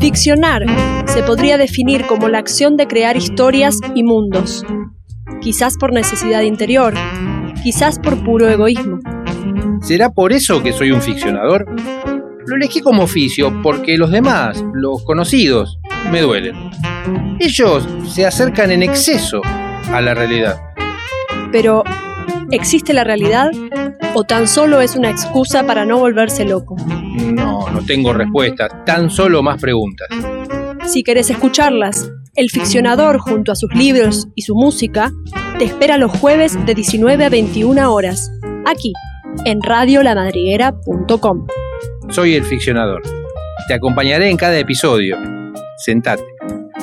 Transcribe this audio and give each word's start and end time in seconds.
Ficcionar 0.00 0.64
se 1.06 1.22
podría 1.22 1.58
definir 1.58 2.06
como 2.06 2.28
la 2.28 2.38
acción 2.38 2.78
de 2.78 2.86
crear 2.86 3.18
historias 3.18 3.78
y 3.94 4.02
mundos, 4.02 4.64
quizás 5.42 5.76
por 5.76 5.92
necesidad 5.92 6.40
interior, 6.40 6.94
quizás 7.62 7.98
por 7.98 8.24
puro 8.24 8.48
egoísmo. 8.48 9.00
¿Será 9.82 10.08
por 10.10 10.32
eso 10.32 10.62
que 10.62 10.72
soy 10.72 10.90
un 10.90 11.02
ficcionador? 11.02 11.66
Lo 12.46 12.56
elegí 12.56 12.80
como 12.80 13.02
oficio 13.02 13.60
porque 13.62 13.98
los 13.98 14.10
demás, 14.10 14.64
los 14.72 15.04
conocidos, 15.04 15.78
me 16.10 16.22
duelen. 16.22 16.54
Ellos 17.38 17.86
se 18.08 18.24
acercan 18.24 18.70
en 18.70 18.82
exceso 18.82 19.42
a 19.92 20.00
la 20.00 20.14
realidad. 20.14 20.56
Pero, 21.52 21.84
¿existe 22.50 22.94
la 22.94 23.04
realidad 23.04 23.50
o 24.14 24.24
tan 24.24 24.48
solo 24.48 24.80
es 24.80 24.96
una 24.96 25.10
excusa 25.10 25.64
para 25.66 25.84
no 25.84 25.98
volverse 25.98 26.44
loco? 26.44 26.76
No, 26.76 27.68
no 27.70 27.84
tengo 27.84 28.12
respuestas, 28.12 28.70
tan 28.84 29.10
solo 29.10 29.42
más 29.42 29.60
preguntas. 29.60 30.08
Si 30.86 31.02
querés 31.02 31.30
escucharlas, 31.30 32.10
el 32.34 32.50
ficcionador 32.50 33.18
junto 33.18 33.52
a 33.52 33.56
sus 33.56 33.74
libros 33.74 34.28
y 34.34 34.42
su 34.42 34.54
música 34.54 35.10
te 35.58 35.64
espera 35.64 35.98
los 35.98 36.12
jueves 36.12 36.56
de 36.64 36.74
19 36.74 37.24
a 37.24 37.28
21 37.28 37.92
horas, 37.92 38.30
aquí, 38.64 38.92
en 39.44 39.60
radiolamadriguera.com. 39.60 41.46
Soy 42.10 42.34
el 42.34 42.44
ficcionador. 42.44 43.02
Te 43.66 43.74
acompañaré 43.74 44.30
en 44.30 44.36
cada 44.36 44.58
episodio. 44.58 45.16
Sentate, 45.76 46.24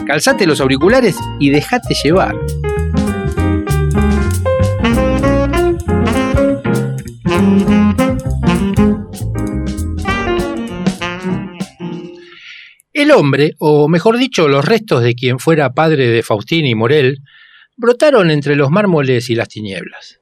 calzate 0.05 0.46
los 0.46 0.62
auriculares 0.62 1.18
y 1.40 1.50
déjate 1.50 1.96
llevar. 2.04 2.36
Hombre, 13.16 13.55
o 13.60 13.88
mejor 13.88 14.18
dicho, 14.18 14.48
los 14.48 14.66
restos 14.66 15.02
de 15.02 15.16
quien 15.16 15.40
fuera 15.40 15.74
padre 15.74 16.08
de 16.10 16.24
Faustín 16.24 16.66
y 16.66 16.76
Morel, 16.76 17.21
brotaron 17.77 18.30
entre 18.30 18.55
los 18.55 18.71
mármoles 18.71 19.30
y 19.30 19.35
las 19.35 19.49
tinieblas. 19.49 20.20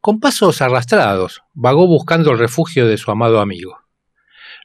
Con 0.00 0.20
pasos 0.20 0.62
arrastrados, 0.62 1.42
vagó 1.54 1.86
buscando 1.86 2.30
el 2.30 2.38
refugio 2.38 2.86
de 2.86 2.98
su 2.98 3.10
amado 3.10 3.40
amigo. 3.40 3.78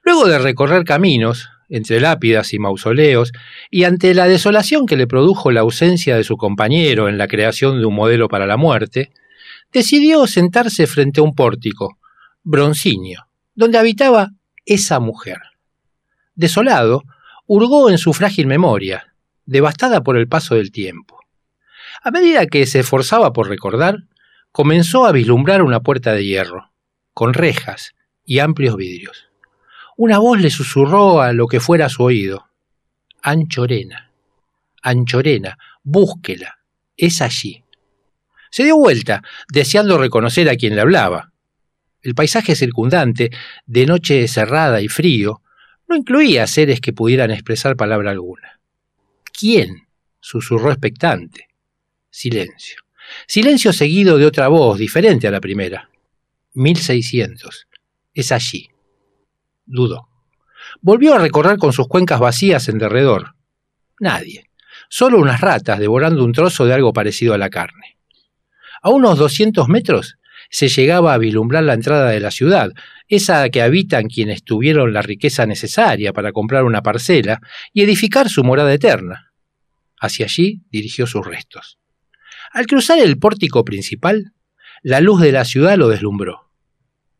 Luego 0.03 0.27
de 0.27 0.37
recorrer 0.37 0.83
caminos, 0.83 1.49
entre 1.69 1.99
lápidas 1.99 2.53
y 2.53 2.59
mausoleos, 2.59 3.31
y 3.71 3.85
ante 3.85 4.13
la 4.13 4.27
desolación 4.27 4.85
que 4.85 4.97
le 4.97 5.07
produjo 5.07 5.51
la 5.51 5.61
ausencia 5.61 6.15
de 6.15 6.23
su 6.23 6.37
compañero 6.37 7.09
en 7.09 7.17
la 7.17 7.27
creación 7.27 7.79
de 7.79 7.85
un 7.85 7.95
modelo 7.95 8.27
para 8.27 8.45
la 8.45 8.57
muerte, 8.57 9.11
decidió 9.71 10.27
sentarse 10.27 10.85
frente 10.85 11.19
a 11.19 11.23
un 11.23 11.33
pórtico, 11.33 11.97
broncíneo, 12.43 13.27
donde 13.55 13.79
habitaba 13.79 14.29
esa 14.65 14.99
mujer. 14.99 15.39
Desolado, 16.35 17.03
hurgó 17.45 17.89
en 17.89 17.97
su 17.97 18.13
frágil 18.13 18.47
memoria, 18.47 19.13
devastada 19.45 20.01
por 20.01 20.17
el 20.17 20.27
paso 20.27 20.55
del 20.55 20.71
tiempo. 20.71 21.19
A 22.01 22.11
medida 22.11 22.47
que 22.47 22.65
se 22.65 22.79
esforzaba 22.79 23.33
por 23.33 23.49
recordar, 23.49 24.03
comenzó 24.51 25.05
a 25.05 25.11
vislumbrar 25.11 25.61
una 25.61 25.81
puerta 25.81 26.13
de 26.13 26.25
hierro, 26.25 26.71
con 27.13 27.33
rejas 27.33 27.93
y 28.25 28.39
amplios 28.39 28.75
vidrios. 28.75 29.29
Una 29.95 30.17
voz 30.17 30.39
le 30.39 30.49
susurró 30.49 31.21
a 31.21 31.33
lo 31.33 31.47
que 31.47 31.59
fuera 31.59 31.89
su 31.89 32.03
oído. 32.03 32.47
Anchorena, 33.21 34.11
Anchorena, 34.81 35.57
búsquela, 35.83 36.59
es 36.97 37.21
allí. 37.21 37.63
Se 38.49 38.63
dio 38.63 38.77
vuelta, 38.77 39.21
deseando 39.51 39.97
reconocer 39.97 40.49
a 40.49 40.55
quien 40.55 40.75
le 40.75 40.81
hablaba. 40.81 41.31
El 42.01 42.15
paisaje 42.15 42.55
circundante, 42.55 43.31
de 43.65 43.85
noche 43.85 44.27
cerrada 44.27 44.81
y 44.81 44.87
frío, 44.87 45.41
no 45.93 45.99
incluía 45.99 46.47
seres 46.47 46.81
que 46.81 46.91
pudieran 46.91 47.29
expresar 47.29 47.75
palabra 47.75 48.09
alguna. 48.09 48.59
¿Quién? 49.31 49.87
susurró 50.19 50.71
expectante. 50.71 51.49
Silencio. 52.09 52.77
Silencio 53.27 53.71
seguido 53.71 54.17
de 54.17 54.25
otra 54.25 54.47
voz, 54.47 54.79
diferente 54.79 55.27
a 55.27 55.31
la 55.31 55.39
primera. 55.39 55.89
1600. 56.53 57.67
Es 58.11 58.31
allí. 58.31 58.69
Dudó. 59.65 60.09
Volvió 60.81 61.13
a 61.13 61.19
recorrer 61.19 61.59
con 61.59 61.73
sus 61.73 61.87
cuencas 61.87 62.19
vacías 62.19 62.67
en 62.69 62.79
derredor. 62.79 63.35
Nadie. 63.99 64.49
Solo 64.89 65.19
unas 65.19 65.41
ratas 65.41 65.77
devorando 65.77 66.25
un 66.25 66.33
trozo 66.33 66.65
de 66.65 66.73
algo 66.73 66.91
parecido 66.91 67.35
a 67.35 67.37
la 67.37 67.51
carne. 67.51 67.97
A 68.81 68.89
unos 68.89 69.19
200 69.19 69.67
metros 69.67 70.17
se 70.53 70.67
llegaba 70.67 71.15
a 71.15 71.17
vislumbrar 71.17 71.63
la 71.63 71.73
entrada 71.73 72.11
de 72.11 72.19
la 72.19 72.29
ciudad, 72.29 72.69
esa 73.07 73.49
que 73.49 73.63
habitan 73.63 74.07
quienes 74.07 74.43
tuvieron 74.43 74.93
la 74.93 75.01
riqueza 75.01 75.47
necesaria 75.47 76.13
para 76.13 76.31
comprar 76.31 76.63
una 76.63 76.83
parcela 76.83 77.41
y 77.73 77.81
edificar 77.81 78.29
su 78.29 78.43
morada 78.43 78.71
eterna. 78.71 79.33
Hacia 79.99 80.27
allí 80.27 80.61
dirigió 80.69 81.07
sus 81.07 81.25
restos. 81.25 81.79
Al 82.51 82.67
cruzar 82.67 82.99
el 82.99 83.17
pórtico 83.17 83.65
principal, 83.65 84.33
la 84.83 85.01
luz 85.01 85.21
de 85.21 85.31
la 85.31 85.43
ciudad 85.43 85.75
lo 85.75 85.87
deslumbró. 85.87 86.51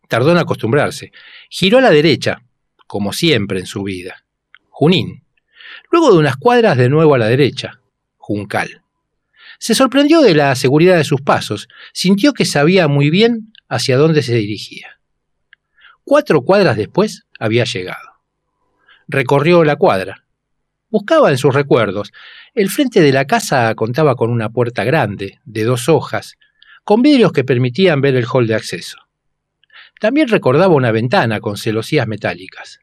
Tardó 0.07 0.29
en 0.29 0.37
acostumbrarse. 0.37 1.11
Giró 1.49 1.79
a 1.79 1.81
la 1.81 1.89
derecha, 1.89 2.43
como 2.85 3.13
siempre 3.13 3.59
en 3.59 3.65
su 3.65 3.81
vida. 3.81 4.25
Junín. 4.69 5.23
Luego 5.91 6.11
de 6.11 6.19
unas 6.19 6.37
cuadras 6.37 6.77
de 6.77 6.87
nuevo 6.87 7.15
a 7.15 7.17
la 7.17 7.29
derecha. 7.29 7.79
Juncal. 8.17 8.82
Se 9.63 9.75
sorprendió 9.75 10.21
de 10.21 10.35
la 10.35 10.53
seguridad 10.55 10.97
de 10.97 11.05
sus 11.05 11.21
pasos, 11.21 11.69
sintió 11.93 12.33
que 12.33 12.43
sabía 12.43 12.89
muy 12.89 13.09
bien 13.09 13.53
hacia 13.69 13.95
dónde 13.95 14.21
se 14.21 14.35
dirigía. 14.35 14.99
Cuatro 16.03 16.41
cuadras 16.41 16.75
después 16.75 17.23
había 17.39 17.63
llegado. 17.63 18.09
Recorrió 19.07 19.63
la 19.63 19.77
cuadra. 19.77 20.25
Buscaba 20.89 21.31
en 21.31 21.37
sus 21.37 21.55
recuerdos. 21.55 22.11
El 22.53 22.69
frente 22.69 22.99
de 22.99 23.13
la 23.13 23.23
casa 23.23 23.73
contaba 23.73 24.17
con 24.17 24.31
una 24.31 24.49
puerta 24.49 24.83
grande, 24.83 25.39
de 25.45 25.63
dos 25.63 25.87
hojas, 25.87 26.35
con 26.83 27.01
vidrios 27.01 27.31
que 27.31 27.45
permitían 27.45 28.01
ver 28.01 28.17
el 28.17 28.25
hall 28.25 28.47
de 28.47 28.55
acceso. 28.55 28.97
También 29.97 30.27
recordaba 30.27 30.75
una 30.75 30.91
ventana 30.91 31.39
con 31.39 31.55
celosías 31.55 32.05
metálicas. 32.05 32.81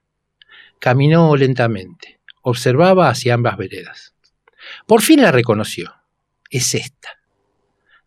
Caminó 0.78 1.36
lentamente, 1.36 2.20
observaba 2.40 3.10
hacia 3.10 3.34
ambas 3.34 3.58
veredas. 3.58 4.14
Por 4.86 5.02
fin 5.02 5.20
la 5.20 5.30
reconoció 5.30 5.99
es 6.50 6.74
esta. 6.74 7.08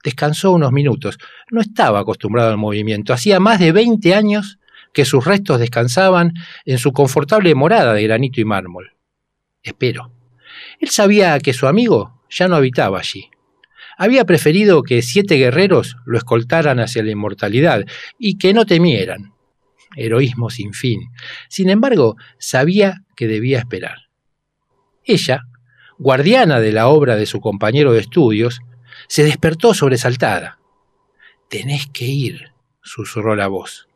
Descansó 0.03 0.51
unos 0.51 0.71
minutos. 0.71 1.17
No 1.49 1.61
estaba 1.61 1.99
acostumbrado 1.99 2.51
al 2.51 2.57
movimiento. 2.57 3.13
Hacía 3.13 3.39
más 3.39 3.59
de 3.59 3.71
20 3.71 4.13
años 4.13 4.59
que 4.93 5.05
sus 5.05 5.25
restos 5.25 5.59
descansaban 5.59 6.33
en 6.65 6.77
su 6.77 6.91
confortable 6.91 7.55
morada 7.55 7.93
de 7.93 8.03
granito 8.03 8.41
y 8.41 8.45
mármol. 8.45 8.93
Espero. 9.63 10.11
Él 10.79 10.89
sabía 10.89 11.39
que 11.39 11.53
su 11.53 11.67
amigo 11.67 12.21
ya 12.29 12.47
no 12.47 12.55
habitaba 12.55 12.99
allí. 12.99 13.29
Había 13.97 14.25
preferido 14.25 14.83
que 14.83 15.01
siete 15.01 15.35
guerreros 15.35 15.97
lo 16.05 16.17
escoltaran 16.17 16.79
hacia 16.79 17.03
la 17.03 17.11
inmortalidad 17.11 17.85
y 18.19 18.37
que 18.37 18.53
no 18.53 18.65
temieran. 18.65 19.33
Heroísmo 19.95 20.49
sin 20.49 20.73
fin. 20.73 20.99
Sin 21.47 21.69
embargo, 21.69 22.15
sabía 22.39 23.03
que 23.15 23.27
debía 23.27 23.59
esperar. 23.59 23.97
Ella 25.03 25.43
guardiana 25.97 26.59
de 26.59 26.71
la 26.71 26.87
obra 26.87 27.15
de 27.15 27.25
su 27.25 27.39
compañero 27.41 27.93
de 27.93 28.01
estudios, 28.01 28.61
se 29.07 29.23
despertó 29.23 29.73
sobresaltada. 29.73 30.59
Tenés 31.49 31.87
que 31.87 32.05
ir, 32.05 32.51
susurró 32.81 33.35
la 33.35 33.47
voz. 33.47 33.87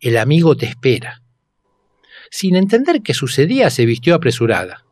El 0.00 0.16
amigo 0.16 0.56
te 0.56 0.66
espera. 0.66 1.22
Sin 2.30 2.56
entender 2.56 3.02
qué 3.02 3.14
sucedía, 3.14 3.70
se 3.70 3.86
vistió 3.86 4.14
apresurada. 4.14 4.84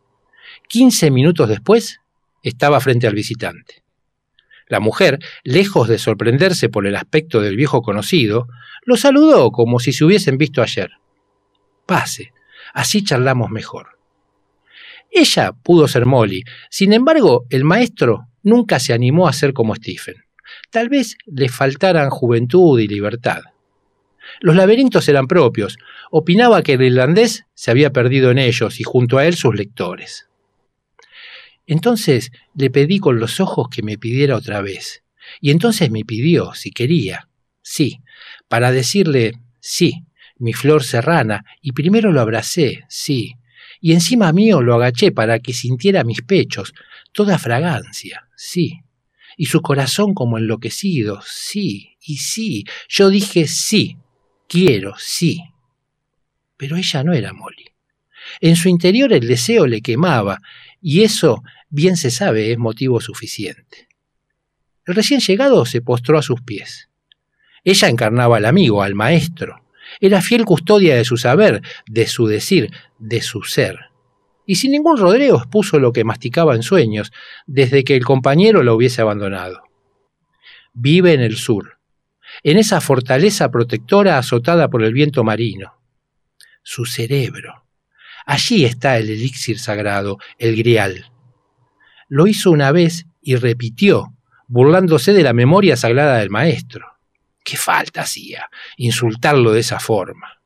Quince 0.68 1.10
minutos 1.10 1.48
después, 1.48 2.00
estaba 2.42 2.80
frente 2.80 3.06
al 3.06 3.14
visitante. 3.14 3.82
La 4.68 4.80
mujer, 4.80 5.18
lejos 5.44 5.88
de 5.88 5.98
sorprenderse 5.98 6.68
por 6.68 6.86
el 6.86 6.96
aspecto 6.96 7.40
del 7.40 7.56
viejo 7.56 7.82
conocido, 7.82 8.48
lo 8.84 8.96
saludó 8.96 9.52
como 9.52 9.78
si 9.78 9.92
se 9.92 10.04
hubiesen 10.04 10.38
visto 10.38 10.62
ayer. 10.62 10.90
Pase, 11.86 12.32
así 12.74 13.04
charlamos 13.04 13.50
mejor. 13.50 13.95
Ella 15.18 15.52
pudo 15.52 15.88
ser 15.88 16.04
Molly. 16.04 16.44
Sin 16.68 16.92
embargo, 16.92 17.46
el 17.48 17.64
maestro 17.64 18.28
nunca 18.42 18.78
se 18.78 18.92
animó 18.92 19.26
a 19.26 19.32
ser 19.32 19.54
como 19.54 19.74
Stephen. 19.74 20.16
Tal 20.70 20.90
vez 20.90 21.16
le 21.24 21.48
faltaran 21.48 22.10
juventud 22.10 22.78
y 22.78 22.86
libertad. 22.86 23.40
Los 24.40 24.56
laberintos 24.56 25.08
eran 25.08 25.26
propios. 25.26 25.78
Opinaba 26.10 26.62
que 26.62 26.74
el 26.74 26.82
irlandés 26.82 27.46
se 27.54 27.70
había 27.70 27.94
perdido 27.94 28.30
en 28.30 28.36
ellos 28.36 28.78
y 28.78 28.82
junto 28.82 29.16
a 29.16 29.24
él 29.26 29.36
sus 29.36 29.54
lectores. 29.54 30.28
Entonces 31.66 32.30
le 32.54 32.68
pedí 32.68 32.98
con 32.98 33.18
los 33.18 33.40
ojos 33.40 33.68
que 33.70 33.82
me 33.82 33.96
pidiera 33.96 34.36
otra 34.36 34.60
vez. 34.60 35.02
Y 35.40 35.50
entonces 35.50 35.90
me 35.90 36.04
pidió, 36.04 36.52
si 36.52 36.72
quería, 36.72 37.30
sí, 37.62 38.02
para 38.48 38.70
decirle 38.70 39.40
sí, 39.60 40.04
mi 40.36 40.52
flor 40.52 40.84
serrana, 40.84 41.46
y 41.62 41.72
primero 41.72 42.12
lo 42.12 42.20
abracé, 42.20 42.84
sí, 42.90 43.36
y 43.86 43.92
encima 43.92 44.32
mío 44.32 44.62
lo 44.62 44.74
agaché 44.74 45.12
para 45.12 45.38
que 45.38 45.52
sintiera 45.52 46.02
mis 46.02 46.20
pechos, 46.22 46.74
toda 47.12 47.38
fragancia, 47.38 48.28
sí, 48.34 48.80
y 49.36 49.46
su 49.46 49.62
corazón 49.62 50.12
como 50.12 50.38
enloquecido, 50.38 51.20
sí, 51.24 51.96
y 52.00 52.16
sí, 52.16 52.64
yo 52.88 53.10
dije 53.10 53.46
sí, 53.46 53.96
quiero, 54.48 54.94
sí. 54.98 55.40
Pero 56.56 56.76
ella 56.76 57.04
no 57.04 57.12
era 57.12 57.32
Molly. 57.32 57.66
En 58.40 58.56
su 58.56 58.68
interior 58.68 59.12
el 59.12 59.28
deseo 59.28 59.68
le 59.68 59.82
quemaba, 59.82 60.40
y 60.82 61.04
eso, 61.04 61.44
bien 61.68 61.96
se 61.96 62.10
sabe, 62.10 62.50
es 62.50 62.58
motivo 62.58 63.00
suficiente. 63.00 63.86
El 64.84 64.96
recién 64.96 65.20
llegado 65.20 65.64
se 65.64 65.80
postró 65.80 66.18
a 66.18 66.22
sus 66.22 66.42
pies. 66.42 66.90
Ella 67.62 67.86
encarnaba 67.86 68.38
al 68.38 68.46
amigo, 68.46 68.82
al 68.82 68.96
maestro. 68.96 69.64
Era 70.00 70.20
fiel 70.20 70.44
custodia 70.44 70.96
de 70.96 71.04
su 71.04 71.16
saber, 71.16 71.62
de 71.86 72.06
su 72.06 72.26
decir, 72.26 72.70
de 72.98 73.22
su 73.22 73.42
ser. 73.42 73.78
Y 74.46 74.56
sin 74.56 74.72
ningún 74.72 74.96
rodeo 74.96 75.36
expuso 75.36 75.78
lo 75.78 75.92
que 75.92 76.04
masticaba 76.04 76.54
en 76.54 76.62
sueños, 76.62 77.12
desde 77.46 77.84
que 77.84 77.96
el 77.96 78.04
compañero 78.04 78.62
lo 78.62 78.74
hubiese 78.74 79.02
abandonado. 79.02 79.62
Vive 80.72 81.14
en 81.14 81.20
el 81.20 81.36
sur, 81.36 81.78
en 82.42 82.58
esa 82.58 82.80
fortaleza 82.80 83.50
protectora 83.50 84.18
azotada 84.18 84.68
por 84.68 84.82
el 84.82 84.92
viento 84.92 85.24
marino. 85.24 85.74
Su 86.62 86.84
cerebro. 86.84 87.64
Allí 88.24 88.64
está 88.64 88.98
el 88.98 89.08
elixir 89.08 89.58
sagrado, 89.58 90.18
el 90.38 90.56
grial. 90.56 91.12
Lo 92.08 92.26
hizo 92.26 92.50
una 92.50 92.72
vez 92.72 93.06
y 93.22 93.36
repitió, 93.36 94.14
burlándose 94.48 95.12
de 95.12 95.22
la 95.22 95.32
memoria 95.32 95.76
sagrada 95.76 96.18
del 96.18 96.30
maestro. 96.30 96.95
¿Qué 97.46 97.56
falta 97.56 98.00
hacía 98.00 98.50
insultarlo 98.76 99.52
de 99.52 99.60
esa 99.60 99.78
forma? 99.78 100.40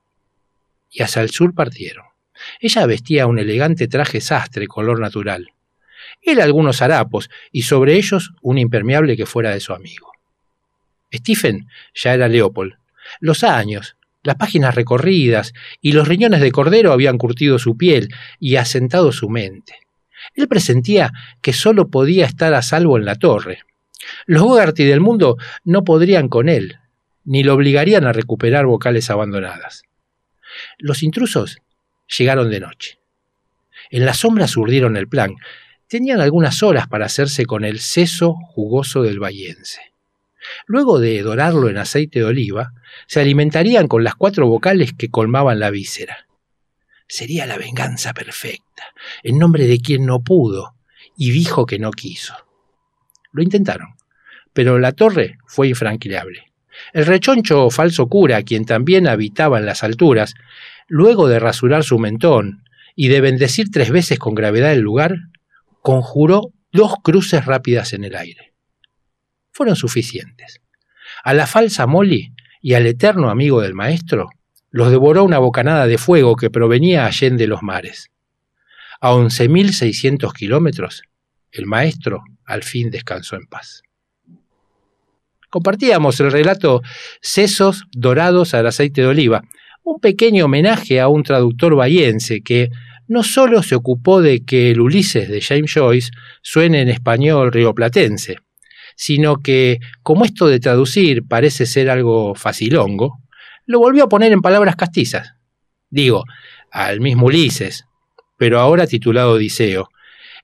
Y 0.90 1.02
hacia 1.02 1.22
el 1.22 1.30
sur 1.30 1.54
partieron. 1.54 2.04
Ella 2.60 2.84
vestía 2.84 3.26
un 3.26 3.38
elegante 3.38 3.88
traje 3.88 4.20
sastre 4.20 4.66
color 4.66 5.00
natural. 5.00 5.50
Él 6.20 6.42
algunos 6.42 6.82
harapos 6.82 7.30
y 7.52 7.62
sobre 7.62 7.94
ellos 7.94 8.32
un 8.42 8.58
impermeable 8.58 9.16
que 9.16 9.24
fuera 9.24 9.48
de 9.48 9.60
su 9.60 9.72
amigo. 9.72 10.12
Stephen 11.10 11.68
ya 11.94 12.12
era 12.12 12.28
Leopold. 12.28 12.74
Los 13.18 13.44
años, 13.44 13.96
las 14.22 14.36
páginas 14.36 14.74
recorridas 14.74 15.54
y 15.80 15.92
los 15.92 16.06
riñones 16.06 16.42
de 16.42 16.52
cordero 16.52 16.92
habían 16.92 17.16
curtido 17.16 17.58
su 17.58 17.78
piel 17.78 18.14
y 18.38 18.56
asentado 18.56 19.10
su 19.12 19.30
mente. 19.30 19.78
Él 20.34 20.48
presentía 20.48 21.12
que 21.40 21.54
sólo 21.54 21.88
podía 21.88 22.26
estar 22.26 22.52
a 22.52 22.60
salvo 22.60 22.98
en 22.98 23.06
la 23.06 23.14
torre. 23.14 23.60
Los 24.26 24.42
Bogarty 24.42 24.84
del 24.84 25.00
mundo 25.00 25.38
no 25.64 25.82
podrían 25.82 26.28
con 26.28 26.50
él, 26.50 26.79
ni 27.24 27.42
lo 27.42 27.54
obligarían 27.54 28.06
a 28.06 28.12
recuperar 28.12 28.66
vocales 28.66 29.10
abandonadas. 29.10 29.82
Los 30.78 31.02
intrusos 31.02 31.58
llegaron 32.18 32.50
de 32.50 32.60
noche. 32.60 32.98
En 33.90 34.04
las 34.04 34.18
sombras 34.18 34.56
urdieron 34.56 34.96
el 34.96 35.08
plan. 35.08 35.34
Tenían 35.88 36.20
algunas 36.20 36.62
horas 36.62 36.86
para 36.86 37.06
hacerse 37.06 37.46
con 37.46 37.64
el 37.64 37.80
seso 37.80 38.34
jugoso 38.34 39.02
del 39.02 39.18
bayense. 39.18 39.80
Luego 40.66 41.00
de 41.00 41.20
dorarlo 41.22 41.68
en 41.68 41.78
aceite 41.78 42.20
de 42.20 42.24
oliva, 42.24 42.72
se 43.06 43.20
alimentarían 43.20 43.88
con 43.88 44.04
las 44.04 44.14
cuatro 44.14 44.46
vocales 44.46 44.92
que 44.96 45.10
colmaban 45.10 45.60
la 45.60 45.70
víscera. 45.70 46.26
Sería 47.06 47.46
la 47.46 47.58
venganza 47.58 48.14
perfecta, 48.14 48.84
en 49.22 49.38
nombre 49.38 49.66
de 49.66 49.80
quien 49.80 50.06
no 50.06 50.22
pudo 50.22 50.76
y 51.16 51.32
dijo 51.32 51.66
que 51.66 51.78
no 51.78 51.90
quiso. 51.90 52.34
Lo 53.32 53.42
intentaron, 53.42 53.96
pero 54.52 54.78
la 54.78 54.92
torre 54.92 55.38
fue 55.46 55.68
infranqueable. 55.68 56.49
El 56.92 57.06
rechoncho 57.06 57.70
falso 57.70 58.08
cura, 58.08 58.42
quien 58.42 58.64
también 58.64 59.06
habitaba 59.06 59.58
en 59.58 59.66
las 59.66 59.82
alturas, 59.82 60.34
luego 60.88 61.28
de 61.28 61.38
rasurar 61.38 61.84
su 61.84 61.98
mentón 61.98 62.64
y 62.96 63.08
de 63.08 63.20
bendecir 63.20 63.70
tres 63.70 63.90
veces 63.90 64.18
con 64.18 64.34
gravedad 64.34 64.72
el 64.72 64.80
lugar, 64.80 65.14
conjuró 65.82 66.52
dos 66.72 66.94
cruces 67.02 67.46
rápidas 67.46 67.92
en 67.92 68.04
el 68.04 68.16
aire. 68.16 68.52
Fueron 69.52 69.76
suficientes. 69.76 70.60
A 71.24 71.34
la 71.34 71.46
falsa 71.46 71.86
Molly 71.86 72.32
y 72.60 72.74
al 72.74 72.86
eterno 72.86 73.30
amigo 73.30 73.60
del 73.60 73.74
maestro 73.74 74.30
los 74.70 74.90
devoró 74.90 75.24
una 75.24 75.38
bocanada 75.38 75.86
de 75.86 75.98
fuego 75.98 76.36
que 76.36 76.50
provenía 76.50 77.06
allende 77.06 77.46
los 77.46 77.62
mares. 77.62 78.10
A 79.00 79.14
once 79.14 79.48
mil 79.48 79.72
seiscientos 79.72 80.32
kilómetros, 80.32 81.02
el 81.50 81.66
maestro 81.66 82.22
al 82.44 82.62
fin 82.62 82.90
descansó 82.90 83.36
en 83.36 83.46
paz. 83.46 83.82
Compartíamos 85.50 86.20
el 86.20 86.30
relato 86.30 86.82
Sesos 87.20 87.84
dorados 87.92 88.54
al 88.54 88.68
aceite 88.68 89.02
de 89.02 89.08
oliva, 89.08 89.42
un 89.82 89.98
pequeño 89.98 90.44
homenaje 90.44 91.00
a 91.00 91.08
un 91.08 91.24
traductor 91.24 91.74
bahiense 91.74 92.40
que 92.42 92.70
no 93.08 93.24
solo 93.24 93.64
se 93.64 93.74
ocupó 93.74 94.22
de 94.22 94.44
que 94.44 94.70
el 94.70 94.80
Ulises 94.80 95.28
de 95.28 95.40
James 95.40 95.72
Joyce 95.74 96.12
suene 96.42 96.82
en 96.82 96.88
español 96.88 97.50
rioplatense, 97.50 98.36
sino 98.94 99.38
que, 99.38 99.80
como 100.02 100.24
esto 100.24 100.46
de 100.46 100.60
traducir 100.60 101.24
parece 101.26 101.66
ser 101.66 101.90
algo 101.90 102.36
facilongo, 102.36 103.18
lo 103.66 103.80
volvió 103.80 104.04
a 104.04 104.08
poner 104.08 104.30
en 104.30 104.42
palabras 104.42 104.76
castizas. 104.76 105.34
Digo, 105.88 106.24
al 106.70 107.00
mismo 107.00 107.26
Ulises, 107.26 107.86
pero 108.36 108.60
ahora 108.60 108.86
titulado 108.86 109.32
Odiseo, 109.32 109.88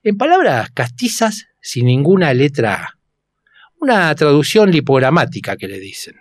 en 0.03 0.17
palabras 0.17 0.69
castizas 0.71 1.47
sin 1.61 1.85
ninguna 1.85 2.33
letra 2.33 2.73
A. 2.73 2.96
Una 3.79 4.13
traducción 4.15 4.71
lipogramática 4.71 5.55
que 5.55 5.67
le 5.67 5.79
dicen. 5.79 6.15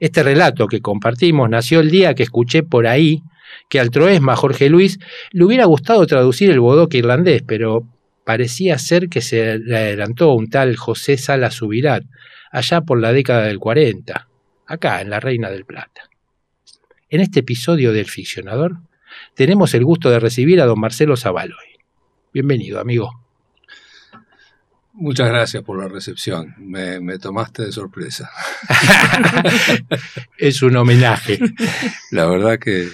Este 0.00 0.22
relato 0.22 0.66
que 0.66 0.80
compartimos 0.80 1.48
nació 1.48 1.80
el 1.80 1.90
día 1.90 2.14
que 2.14 2.24
escuché 2.24 2.62
por 2.62 2.86
ahí 2.86 3.22
que 3.68 3.80
al 3.80 3.90
troesma 3.90 4.36
Jorge 4.36 4.68
Luis 4.68 4.98
le 5.30 5.44
hubiera 5.44 5.64
gustado 5.66 6.04
traducir 6.06 6.50
el 6.50 6.60
bodoque 6.60 6.98
irlandés, 6.98 7.42
pero 7.46 7.86
parecía 8.24 8.76
ser 8.78 9.08
que 9.08 9.20
se 9.20 9.58
le 9.58 9.76
adelantó 9.76 10.32
un 10.32 10.50
tal 10.50 10.76
José 10.76 11.16
Sala 11.16 11.50
Subirat, 11.50 12.04
allá 12.50 12.80
por 12.80 13.00
la 13.00 13.12
década 13.12 13.44
del 13.44 13.58
40, 13.58 14.28
acá 14.66 15.00
en 15.00 15.10
la 15.10 15.20
Reina 15.20 15.50
del 15.50 15.64
Plata. 15.64 16.10
En 17.08 17.20
este 17.20 17.40
episodio 17.40 17.92
del 17.92 18.06
Ficcionador 18.06 18.78
tenemos 19.34 19.74
el 19.74 19.84
gusto 19.84 20.10
de 20.10 20.20
recibir 20.20 20.60
a 20.60 20.66
don 20.66 20.80
Marcelo 20.80 21.16
Zavaloy. 21.16 21.78
Bienvenido, 22.32 22.80
amigo. 22.80 23.27
Muchas 25.00 25.28
gracias 25.28 25.62
por 25.62 25.78
la 25.78 25.86
recepción. 25.86 26.54
Me, 26.58 27.18
tomaste 27.18 27.66
de 27.66 27.72
sorpresa. 27.72 28.28
es 30.38 30.60
un 30.62 30.76
homenaje. 30.76 31.38
La 32.10 32.26
verdad 32.26 32.58
que 32.58 32.88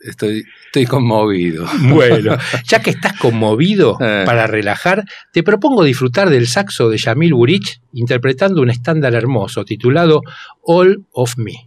estoy, 0.00 0.44
estoy 0.66 0.86
conmovido. 0.86 1.66
Bueno, 1.80 2.36
ya 2.64 2.80
que 2.80 2.90
estás 2.90 3.18
conmovido, 3.18 3.98
eh. 4.00 4.22
para 4.24 4.46
relajar, 4.46 5.04
te 5.32 5.42
propongo 5.42 5.82
disfrutar 5.82 6.30
del 6.30 6.46
saxo 6.46 6.88
de 6.90 6.98
Yamil 6.98 7.34
Burich 7.34 7.80
interpretando 7.92 8.62
un 8.62 8.70
estándar 8.70 9.14
hermoso 9.14 9.64
titulado 9.64 10.22
All 10.62 11.06
of 11.10 11.38
Me. 11.38 11.66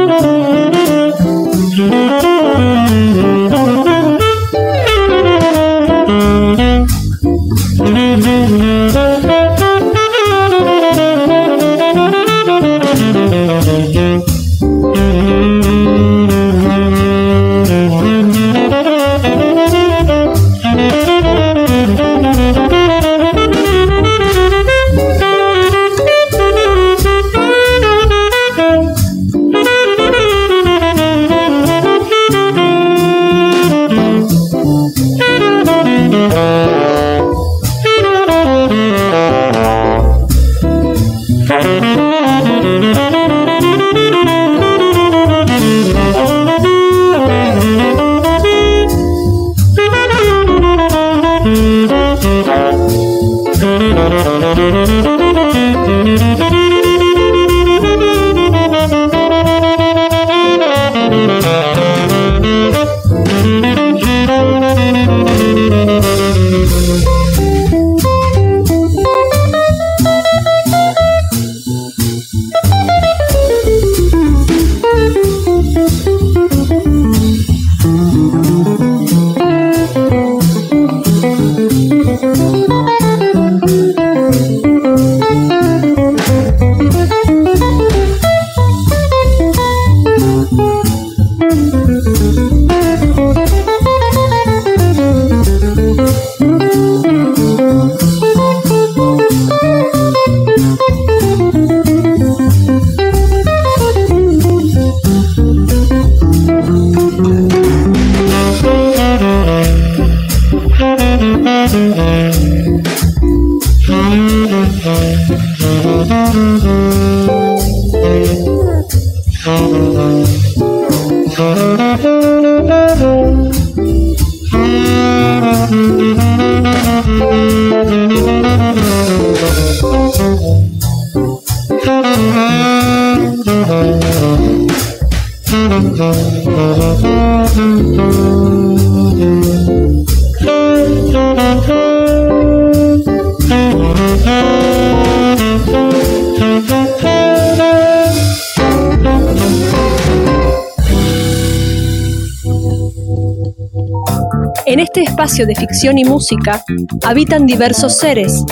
espacio 155.31 155.45
de 155.45 155.55
ficción 155.55 155.97
y 155.97 156.03
música 156.03 156.61
habitan 157.05 157.45
diversos 157.45 157.97
seres. 157.97 158.43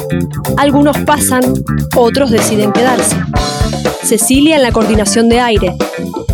Algunos 0.57 0.97
pasan, 0.99 1.43
otros 1.97 2.31
deciden 2.31 2.71
quedarse. 2.71 3.17
Cecilia 4.01 4.55
en 4.55 4.63
la 4.63 4.71
coordinación 4.71 5.27
de 5.27 5.41
aire, 5.41 5.75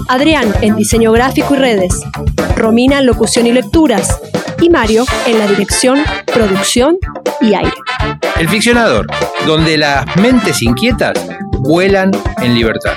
Adrián 0.07 0.53
en 0.61 0.75
diseño 0.75 1.11
gráfico 1.11 1.55
y 1.55 1.57
redes, 1.57 1.99
Romina 2.55 2.99
en 2.99 3.07
locución 3.07 3.47
y 3.47 3.53
lecturas 3.53 4.19
y 4.61 4.69
Mario 4.69 5.05
en 5.25 5.39
la 5.39 5.47
dirección, 5.47 6.03
producción 6.31 6.97
y 7.41 7.55
aire. 7.55 7.73
El 8.39 8.47
ficcionador, 8.47 9.07
donde 9.47 9.77
las 9.77 10.05
mentes 10.17 10.61
inquietas 10.61 11.13
vuelan 11.59 12.11
en 12.43 12.53
libertad. 12.53 12.93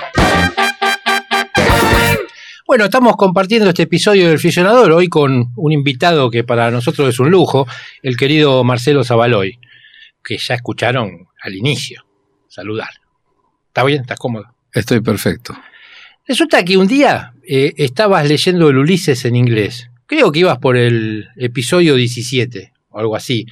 Bueno, 2.69 2.85
estamos 2.85 3.17
compartiendo 3.17 3.71
este 3.71 3.85
episodio 3.85 4.29
del 4.29 4.39
Ficcionador 4.39 4.93
hoy 4.93 5.09
con 5.09 5.53
un 5.57 5.73
invitado 5.73 6.31
que 6.31 6.45
para 6.45 6.71
nosotros 6.71 7.09
es 7.09 7.19
un 7.19 7.31
lujo, 7.31 7.67
el 8.03 8.15
querido 8.15 8.63
Marcelo 8.63 9.05
Zabaloy, 9.05 9.59
que 10.23 10.37
ya 10.37 10.57
escucharon 10.57 11.29
al 11.41 11.55
inicio. 11.55 12.05
Saludar. 12.47 12.91
¿Está 13.69 13.85
bien? 13.85 14.03
¿Estás 14.03 14.19
cómodo? 14.19 14.55
Estoy 14.71 15.01
perfecto. 15.01 15.57
Resulta 16.27 16.63
que 16.63 16.77
un 16.77 16.87
día 16.87 17.33
eh, 17.43 17.73
estabas 17.79 18.29
leyendo 18.29 18.69
el 18.69 18.77
Ulises 18.77 19.25
en 19.25 19.37
inglés. 19.37 19.89
Creo 20.05 20.31
que 20.31 20.41
ibas 20.41 20.59
por 20.59 20.77
el 20.77 21.31
episodio 21.37 21.95
17 21.95 22.75
o 22.91 22.99
algo 22.99 23.17
así. 23.17 23.47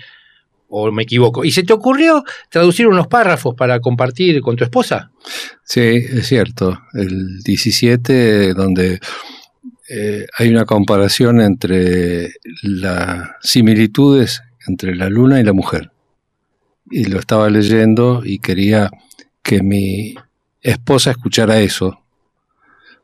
O 0.68 0.90
me 0.90 1.04
equivoco. 1.04 1.44
¿Y 1.44 1.52
se 1.52 1.62
te 1.62 1.72
ocurrió 1.72 2.24
traducir 2.50 2.88
unos 2.88 3.06
párrafos 3.06 3.54
para 3.54 3.80
compartir 3.80 4.40
con 4.40 4.56
tu 4.56 4.64
esposa? 4.64 5.10
Sí, 5.62 5.80
es 5.80 6.26
cierto. 6.26 6.80
El 6.92 7.40
17, 7.42 8.54
donde 8.54 8.98
eh, 9.88 10.26
hay 10.36 10.48
una 10.48 10.64
comparación 10.64 11.40
entre 11.40 12.34
las 12.62 13.30
similitudes 13.40 14.42
entre 14.66 14.94
la 14.94 15.08
luna 15.08 15.40
y 15.40 15.44
la 15.44 15.52
mujer. 15.52 15.90
Y 16.90 17.04
lo 17.04 17.18
estaba 17.18 17.48
leyendo 17.50 18.22
y 18.24 18.38
quería 18.38 18.90
que 19.42 19.62
mi 19.62 20.14
esposa 20.62 21.12
escuchara 21.12 21.60
eso, 21.60 22.00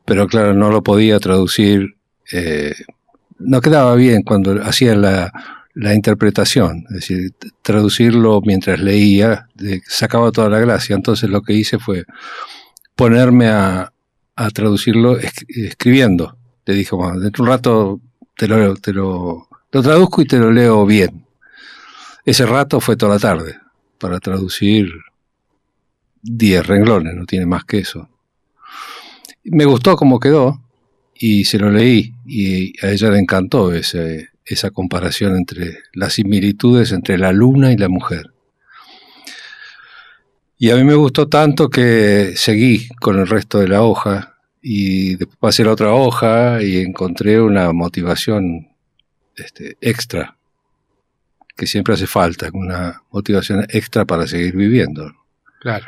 pero 0.04 0.26
claro, 0.26 0.54
no 0.54 0.70
lo 0.70 0.82
podía 0.82 1.18
traducir. 1.20 1.96
eh, 2.32 2.74
no 3.38 3.60
quedaba 3.60 3.96
bien 3.96 4.22
cuando 4.22 4.62
hacía 4.62 4.94
la, 4.94 5.32
la 5.74 5.94
interpretación, 5.94 6.84
es 6.90 6.94
decir, 6.96 7.32
traducirlo 7.62 8.40
mientras 8.42 8.78
leía, 8.80 9.48
sacaba 9.86 10.30
toda 10.32 10.48
la 10.50 10.58
gracia. 10.60 10.94
Entonces 10.96 11.30
lo 11.30 11.42
que 11.42 11.54
hice 11.54 11.78
fue 11.78 12.04
ponerme 12.94 13.48
a, 13.48 13.92
a 14.36 14.50
traducirlo 14.50 15.18
esc- 15.18 15.46
escribiendo. 15.48 16.36
Le 16.66 16.74
dije, 16.74 16.94
bueno, 16.94 17.18
dentro 17.18 17.44
de 17.44 17.50
un 17.50 17.56
rato 17.56 18.00
te 18.36 18.46
lo, 18.48 18.74
te 18.76 18.92
lo 18.92 19.48
traduzco 19.70 20.22
y 20.22 20.26
te 20.26 20.38
lo 20.38 20.52
leo 20.52 20.84
bien. 20.84 21.24
Ese 22.24 22.46
rato 22.46 22.80
fue 22.80 22.96
toda 22.96 23.14
la 23.14 23.18
tarde 23.18 23.56
para 23.98 24.20
traducir 24.20 24.90
10 26.22 26.66
renglones, 26.66 27.14
no 27.14 27.24
tiene 27.26 27.46
más 27.46 27.64
que 27.64 27.78
eso. 27.78 28.08
Me 29.44 29.64
gustó 29.64 29.96
cómo 29.96 30.20
quedó 30.20 30.62
y 31.14 31.44
se 31.44 31.58
lo 31.58 31.70
leí 31.70 32.14
y 32.26 32.72
a 32.84 32.90
ella 32.90 33.10
le 33.10 33.18
encantó 33.18 33.72
ese, 33.72 34.28
esa 34.44 34.70
comparación 34.70 35.36
entre 35.36 35.78
las 35.92 36.14
similitudes 36.14 36.92
entre 36.92 37.18
la 37.18 37.32
luna 37.32 37.72
y 37.72 37.76
la 37.76 37.88
mujer. 37.88 38.32
Y 40.58 40.70
a 40.70 40.76
mí 40.76 40.84
me 40.84 40.94
gustó 40.94 41.28
tanto 41.28 41.68
que 41.68 42.34
seguí 42.36 42.88
con 43.00 43.18
el 43.18 43.26
resto 43.26 43.58
de 43.58 43.68
la 43.68 43.82
hoja 43.82 44.36
y 44.60 45.16
después 45.16 45.38
pasé 45.40 45.64
la 45.64 45.72
otra 45.72 45.92
hoja 45.92 46.62
y 46.62 46.78
encontré 46.78 47.40
una 47.40 47.72
motivación 47.72 48.68
este, 49.34 49.76
extra, 49.80 50.36
que 51.56 51.66
siempre 51.66 51.94
hace 51.94 52.06
falta, 52.06 52.48
una 52.52 53.02
motivación 53.10 53.66
extra 53.68 54.04
para 54.04 54.26
seguir 54.26 54.54
viviendo. 54.54 55.12
Claro. 55.60 55.86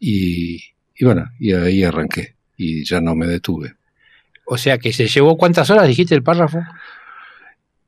Y, 0.00 0.56
y 0.96 1.04
bueno, 1.04 1.30
y 1.38 1.52
ahí 1.52 1.84
arranqué 1.84 2.34
y 2.56 2.84
ya 2.84 3.00
no 3.00 3.14
me 3.14 3.26
detuve. 3.26 3.76
O 4.44 4.58
sea 4.58 4.78
que 4.78 4.92
se 4.92 5.06
llevó 5.06 5.36
cuántas 5.36 5.70
horas, 5.70 5.86
dijiste 5.86 6.14
el 6.14 6.22
párrafo. 6.22 6.60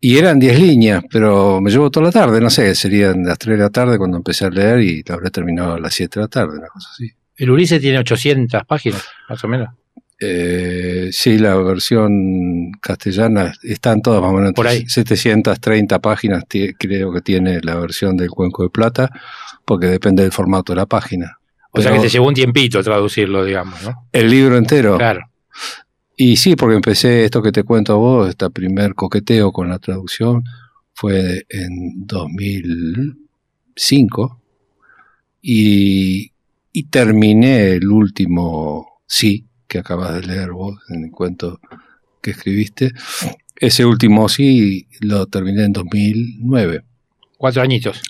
Y 0.01 0.17
eran 0.17 0.39
10 0.39 0.61
líneas, 0.61 1.03
pero 1.11 1.61
me 1.61 1.71
llevó 1.71 1.91
toda 1.91 2.07
la 2.07 2.13
tarde, 2.13 2.41
no 2.41 2.51
sé, 2.51 2.75
serían 2.75 3.25
las 3.25 3.39
3 3.39 3.57
de 3.59 3.63
la 3.65 3.71
tarde 3.71 3.99
cuando 3.99 4.17
empecé 4.17 4.45
a 4.45 4.51
leer 4.51 4.81
y 4.81 5.03
la 5.03 5.15
habré 5.15 5.31
terminado 5.31 5.75
a 5.75 5.81
las 5.81 5.93
7 5.95 6.21
de 6.21 6.25
la 6.25 6.29
tarde, 6.29 6.59
una 6.59 6.69
cosa 6.69 6.89
así. 6.93 7.11
El 7.37 7.51
Ulises 7.51 7.81
tiene 7.81 7.99
800 7.99 8.65
páginas, 8.65 9.05
más 9.29 9.43
o 9.43 9.49
menos. 9.49 9.69
Eh, 10.21 11.11
sí, 11.13 11.39
la 11.39 11.57
versión 11.57 12.73
castellana 12.81 13.53
están 13.63 14.03
todas 14.03 14.21
más 14.21 14.33
o 14.33 14.35
menos 14.35 14.53
Por 14.53 14.67
ahí. 14.67 14.85
730 14.89 16.01
páginas, 16.01 16.45
creo 16.49 17.13
que 17.13 17.21
tiene 17.21 17.61
la 17.63 17.77
versión 17.77 18.17
del 18.17 18.29
Cuenco 18.31 18.65
de 18.65 18.71
Plata, 18.71 19.11
porque 19.65 19.87
depende 19.87 20.23
del 20.23 20.33
formato 20.33 20.73
de 20.73 20.77
la 20.77 20.87
página. 20.87 21.39
O 21.71 21.81
sea 21.81 21.93
que 21.93 22.01
te 22.01 22.09
llevó 22.09 22.27
un 22.27 22.35
tiempito 22.35 22.83
traducirlo, 22.83 23.45
digamos, 23.45 23.83
¿no? 23.83 24.09
El 24.13 24.31
libro 24.31 24.57
entero. 24.57 24.97
Claro. 24.97 25.29
Y 26.21 26.37
sí, 26.37 26.57
porque 26.57 26.75
empecé 26.75 27.25
esto 27.25 27.41
que 27.41 27.53
te 27.53 27.63
cuento 27.63 27.93
a 27.93 27.97
vos, 27.97 28.29
este 28.29 28.51
primer 28.51 28.97
coqueteo 28.97 29.53
con 29.53 29.69
la 29.69 29.79
traducción 29.79 30.43
fue 30.93 31.47
en 31.49 32.09
2005 32.09 34.43
y, 35.41 36.33
y 36.73 36.83
terminé 36.91 37.75
el 37.75 37.89
último 37.89 39.01
sí 39.07 39.47
que 39.69 39.79
acabas 39.79 40.17
de 40.17 40.23
leer 40.27 40.51
vos 40.51 40.77
en 40.89 41.05
el 41.05 41.13
cuento 41.13 41.61
que 42.21 42.33
escribiste. 42.33 42.91
Ese 43.55 43.85
último 43.85 44.29
sí 44.29 44.89
lo 44.99 45.27
terminé 45.27 45.67
en 45.67 45.73
2009. 45.73 46.83
Cuatro 47.37 47.63
añitos. 47.63 48.03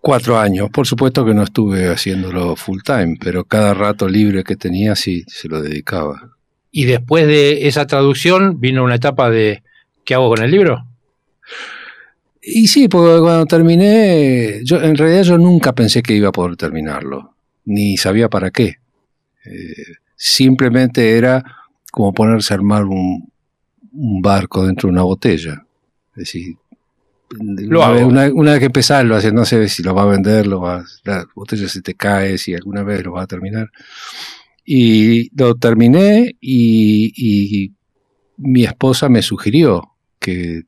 Cuatro 0.00 0.36
años. 0.36 0.68
Por 0.70 0.84
supuesto 0.84 1.24
que 1.24 1.32
no 1.32 1.44
estuve 1.44 1.90
haciéndolo 1.90 2.56
full 2.56 2.80
time, 2.84 3.18
pero 3.20 3.44
cada 3.44 3.72
rato 3.72 4.08
libre 4.08 4.42
que 4.42 4.56
tenía 4.56 4.96
sí 4.96 5.22
se 5.28 5.48
lo 5.48 5.62
dedicaba. 5.62 6.35
Y 6.78 6.84
después 6.84 7.26
de 7.26 7.66
esa 7.68 7.86
traducción 7.86 8.60
vino 8.60 8.84
una 8.84 8.96
etapa 8.96 9.30
de 9.30 9.62
¿qué 10.04 10.12
hago 10.12 10.28
con 10.28 10.42
el 10.44 10.50
libro? 10.50 10.86
Y 12.42 12.68
sí, 12.68 12.86
porque 12.86 13.18
cuando 13.20 13.46
terminé, 13.46 14.60
yo 14.62 14.80
en 14.82 14.94
realidad 14.94 15.22
yo 15.22 15.38
nunca 15.38 15.74
pensé 15.74 16.02
que 16.02 16.14
iba 16.14 16.28
a 16.28 16.32
poder 16.32 16.56
terminarlo, 16.56 17.34
ni 17.64 17.96
sabía 17.96 18.28
para 18.28 18.50
qué. 18.50 18.76
Eh, 19.46 19.94
simplemente 20.16 21.16
era 21.16 21.42
como 21.90 22.12
ponerse 22.12 22.52
a 22.52 22.56
armar 22.58 22.84
un, 22.84 23.26
un 23.92 24.20
barco 24.20 24.66
dentro 24.66 24.88
de 24.88 24.92
una 24.92 25.02
botella. 25.02 25.64
Es 26.10 26.16
decir, 26.16 26.56
Lo 27.30 27.80
una, 27.80 27.88
vez, 27.90 28.00
hago. 28.02 28.10
una- 28.10 28.30
una 28.34 28.50
vez 28.52 28.60
que 28.60 28.66
empezás, 28.66 29.02
lo 29.04 29.16
haces, 29.16 29.32
no 29.32 29.46
sé 29.46 29.66
si 29.70 29.82
lo 29.82 29.94
va 29.94 30.02
a 30.02 30.06
vender, 30.06 30.46
lo 30.46 30.60
va, 30.60 30.84
la 31.04 31.24
botella 31.34 31.68
se 31.68 31.80
te 31.80 31.94
cae, 31.94 32.36
si 32.36 32.54
alguna 32.54 32.82
vez 32.82 33.02
lo 33.02 33.12
va 33.12 33.22
a 33.22 33.26
terminar. 33.26 33.70
Y 34.68 35.30
lo 35.40 35.54
terminé 35.54 36.36
y, 36.40 37.72
mi 38.38 38.64
esposa 38.64 39.08
me 39.08 39.22
sugirió 39.22 39.92
que 40.18 40.64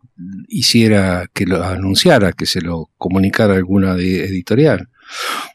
hiciera, 0.46 1.26
que 1.34 1.44
lo 1.44 1.62
anunciara, 1.62 2.32
que 2.32 2.46
se 2.46 2.62
lo 2.62 2.88
comunicara 2.96 3.54
alguna 3.56 3.94
editorial. 3.94 4.88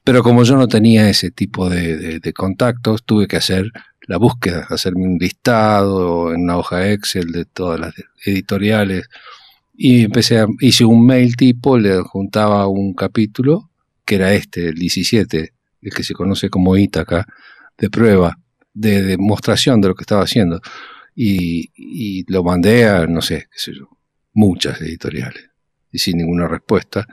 Pero 0.03 0.21
como 0.21 0.43
yo 0.43 0.57
no 0.57 0.67
tenía 0.67 1.09
ese 1.09 1.31
tipo 1.31 1.69
de, 1.69 2.21
contactos, 2.35 3.03
tuve 3.03 3.27
que 3.27 3.37
hacer 3.37 3.71
la 4.07 4.17
búsqueda, 4.17 4.67
hacerme 4.69 5.05
un 5.05 5.17
listado 5.17 6.33
en 6.33 6.41
una 6.41 6.57
hoja 6.57 6.91
Excel 6.91 7.31
de 7.31 7.45
todas 7.45 7.79
las 7.79 7.93
editoriales. 8.25 9.07
Y 9.73 10.03
empecé 10.03 10.39
a, 10.39 10.47
hice 10.59 10.85
un 10.85 11.05
mail 11.05 11.35
tipo, 11.37 11.79
le 11.79 12.01
juntaba 12.01 12.67
un 12.67 12.93
capítulo, 12.93 13.71
que 14.05 14.15
era 14.15 14.33
este, 14.33 14.67
el 14.67 14.75
17, 14.75 15.53
el 15.81 15.93
que 15.93 16.03
se 16.03 16.13
conoce 16.13 16.49
como 16.49 16.77
Ítaca, 16.77 17.25
de 17.77 17.89
prueba, 17.89 18.37
de 18.73 19.03
demostración 19.03 19.81
de 19.81 19.89
lo 19.89 19.95
que 19.95 20.03
estaba 20.03 20.23
haciendo. 20.23 20.61
Y, 21.15 22.25
lo 22.31 22.43
mandé 22.43 22.87
a, 22.87 23.05
no 23.05 23.21
sé, 23.21 23.47
qué 23.51 23.59
sé 23.59 23.73
yo, 23.73 23.87
muchas 24.33 24.81
editoriales, 24.81 25.49
y 25.91 25.99
sin 25.99 26.17
ninguna 26.17 26.47
respuesta. 26.47 27.05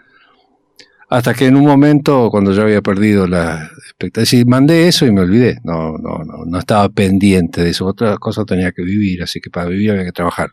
Hasta 1.10 1.34
que 1.34 1.46
en 1.46 1.56
un 1.56 1.66
momento, 1.66 2.30
cuando 2.30 2.52
yo 2.52 2.62
había 2.62 2.82
perdido 2.82 3.26
la 3.26 3.68
expectativa, 3.86 4.44
mandé 4.46 4.86
eso 4.86 5.06
y 5.06 5.12
me 5.12 5.22
olvidé. 5.22 5.58
No, 5.64 5.98
no, 5.98 6.22
no, 6.24 6.44
no 6.46 6.58
estaba 6.58 6.88
pendiente 6.88 7.64
de 7.64 7.70
eso. 7.70 7.84
Otra 7.84 8.16
cosa 8.16 8.44
tenía 8.44 8.70
que 8.70 8.82
vivir, 8.82 9.22
así 9.22 9.40
que 9.40 9.50
para 9.50 9.68
vivir 9.68 9.90
había 9.90 10.04
que 10.04 10.12
trabajar. 10.12 10.50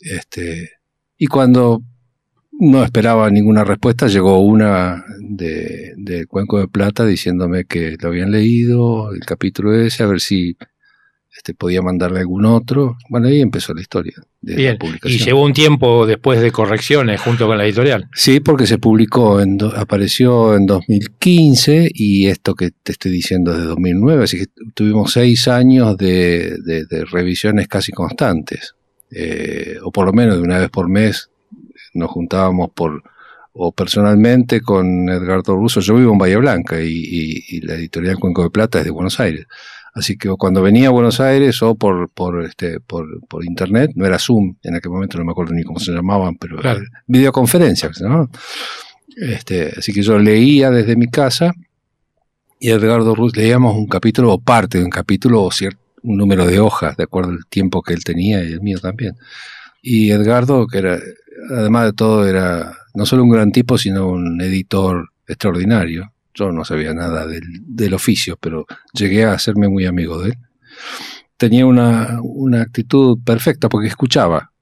Este, 0.00 0.70
y 1.16 1.26
cuando 1.26 1.82
no 2.60 2.84
esperaba 2.84 3.30
ninguna 3.30 3.64
respuesta, 3.64 4.06
llegó 4.08 4.38
una 4.40 5.04
de, 5.20 5.92
de 5.96 6.26
Cuenco 6.26 6.58
de 6.60 6.68
Plata 6.68 7.04
diciéndome 7.04 7.64
que 7.64 7.96
lo 8.00 8.08
habían 8.08 8.30
leído, 8.30 9.12
el 9.12 9.20
capítulo 9.20 9.74
ese, 9.74 10.02
a 10.02 10.06
ver 10.06 10.20
si 10.20 10.56
este, 11.36 11.52
podía 11.52 11.82
mandarle 11.82 12.20
algún 12.20 12.44
otro. 12.46 12.96
Bueno, 13.10 13.26
ahí 13.26 13.40
empezó 13.40 13.74
la 13.74 13.80
historia 13.80 14.14
de 14.40 14.54
Bien. 14.54 14.72
la 14.74 14.78
publicación. 14.78 15.20
Y 15.20 15.24
llevó 15.24 15.42
un 15.44 15.52
tiempo 15.52 16.06
después 16.06 16.40
de 16.40 16.52
correcciones 16.52 17.20
junto 17.20 17.46
con 17.48 17.58
la 17.58 17.64
editorial. 17.64 18.08
Sí, 18.14 18.38
porque 18.38 18.68
se 18.68 18.78
publicó, 18.78 19.40
en 19.40 19.56
do- 19.58 19.72
apareció 19.76 20.54
en 20.56 20.66
2015 20.66 21.90
y 21.92 22.26
esto 22.28 22.54
que 22.54 22.70
te 22.70 22.92
estoy 22.92 23.10
diciendo 23.10 23.50
es 23.52 23.58
de 23.58 23.64
2009, 23.64 24.24
así 24.24 24.38
que 24.38 24.46
tuvimos 24.74 25.12
seis 25.12 25.48
años 25.48 25.96
de, 25.96 26.56
de- 26.64 26.86
de 26.86 27.04
revisiones 27.04 27.66
casi 27.68 27.90
constantes, 27.92 28.74
Eh, 29.16 29.76
o 29.84 29.92
por 29.92 30.06
lo 30.06 30.12
menos 30.12 30.36
de 30.36 30.42
una 30.42 30.58
vez 30.58 30.70
por 30.70 30.88
mes 30.88 31.30
nos 31.94 32.10
juntábamos 32.10 32.70
por 32.74 33.02
o 33.56 33.70
personalmente 33.72 34.60
con 34.60 35.08
Edgardo 35.08 35.54
Russo. 35.54 35.80
Yo 35.80 35.94
vivo 35.94 36.12
en 36.12 36.18
Bahía 36.18 36.38
Blanca 36.38 36.80
y, 36.82 36.88
y- 36.88 37.44
y 37.56 37.60
la 37.60 37.74
editorial 37.74 38.18
Cuenco 38.18 38.42
de 38.42 38.50
Plata 38.50 38.80
es 38.80 38.84
de 38.84 38.90
Buenos 38.90 39.20
Aires. 39.20 39.46
Así 39.94 40.16
que 40.18 40.28
cuando 40.30 40.60
venía 40.60 40.88
a 40.88 40.90
Buenos 40.90 41.20
Aires 41.20 41.62
o 41.62 41.76
por, 41.76 42.10
por, 42.10 42.42
este, 42.44 42.80
por, 42.80 43.06
por 43.28 43.44
internet, 43.44 43.92
no 43.94 44.04
era 44.04 44.18
Zoom, 44.18 44.56
en 44.64 44.74
aquel 44.74 44.90
momento 44.90 45.18
no 45.18 45.24
me 45.24 45.30
acuerdo 45.30 45.52
ni 45.54 45.62
cómo 45.62 45.78
se 45.78 45.92
llamaban, 45.92 46.34
pero 46.34 46.56
Claro. 46.58 46.80
videoconferencias, 47.06 48.00
¿no? 48.00 48.28
Este, 49.16 49.72
así 49.78 49.92
que 49.92 50.02
yo 50.02 50.18
leía 50.18 50.70
desde 50.72 50.96
mi 50.96 51.06
casa 51.06 51.52
y 52.58 52.70
Edgardo 52.70 53.14
Russo 53.14 53.36
leíamos 53.36 53.76
un 53.76 53.86
capítulo 53.86 54.32
o 54.32 54.40
parte 54.40 54.78
de 54.78 54.84
un 54.84 54.90
capítulo 54.90 55.42
o 55.44 55.52
cierto, 55.52 55.78
un 56.02 56.16
número 56.16 56.44
de 56.44 56.58
hojas, 56.58 56.96
de 56.96 57.04
acuerdo 57.04 57.30
al 57.30 57.46
tiempo 57.48 57.82
que 57.82 57.94
él 57.94 58.02
tenía 58.02 58.42
y 58.42 58.52
el 58.52 58.60
mío 58.62 58.80
también. 58.80 59.14
Y 59.80 60.10
Edgardo, 60.10 60.66
que 60.66 60.78
era, 60.78 60.98
además 61.50 61.86
de 61.86 61.92
todo, 61.92 62.26
era 62.26 62.76
no 62.94 63.06
solo 63.06 63.24
un 63.24 63.30
gran 63.30 63.52
tipo, 63.52 63.78
sino 63.78 64.08
un 64.08 64.40
editor 64.40 65.10
extraordinario. 65.26 66.12
Yo 66.34 66.50
no 66.50 66.64
sabía 66.64 66.94
nada 66.94 67.26
del, 67.26 67.94
oficio, 67.94 68.36
pero 68.40 68.66
llegué 68.92 69.24
a 69.24 69.32
hacerme 69.32 69.68
muy 69.68 69.86
amigo 69.86 70.20
de 70.20 70.30
él. 70.30 70.38
Tenía 71.36 71.66
una, 71.66 72.18
una 72.22 72.62
actitud 72.62 73.18
perfecta 73.24 73.68
porque 73.68 73.88
escuchaba. 73.88 74.52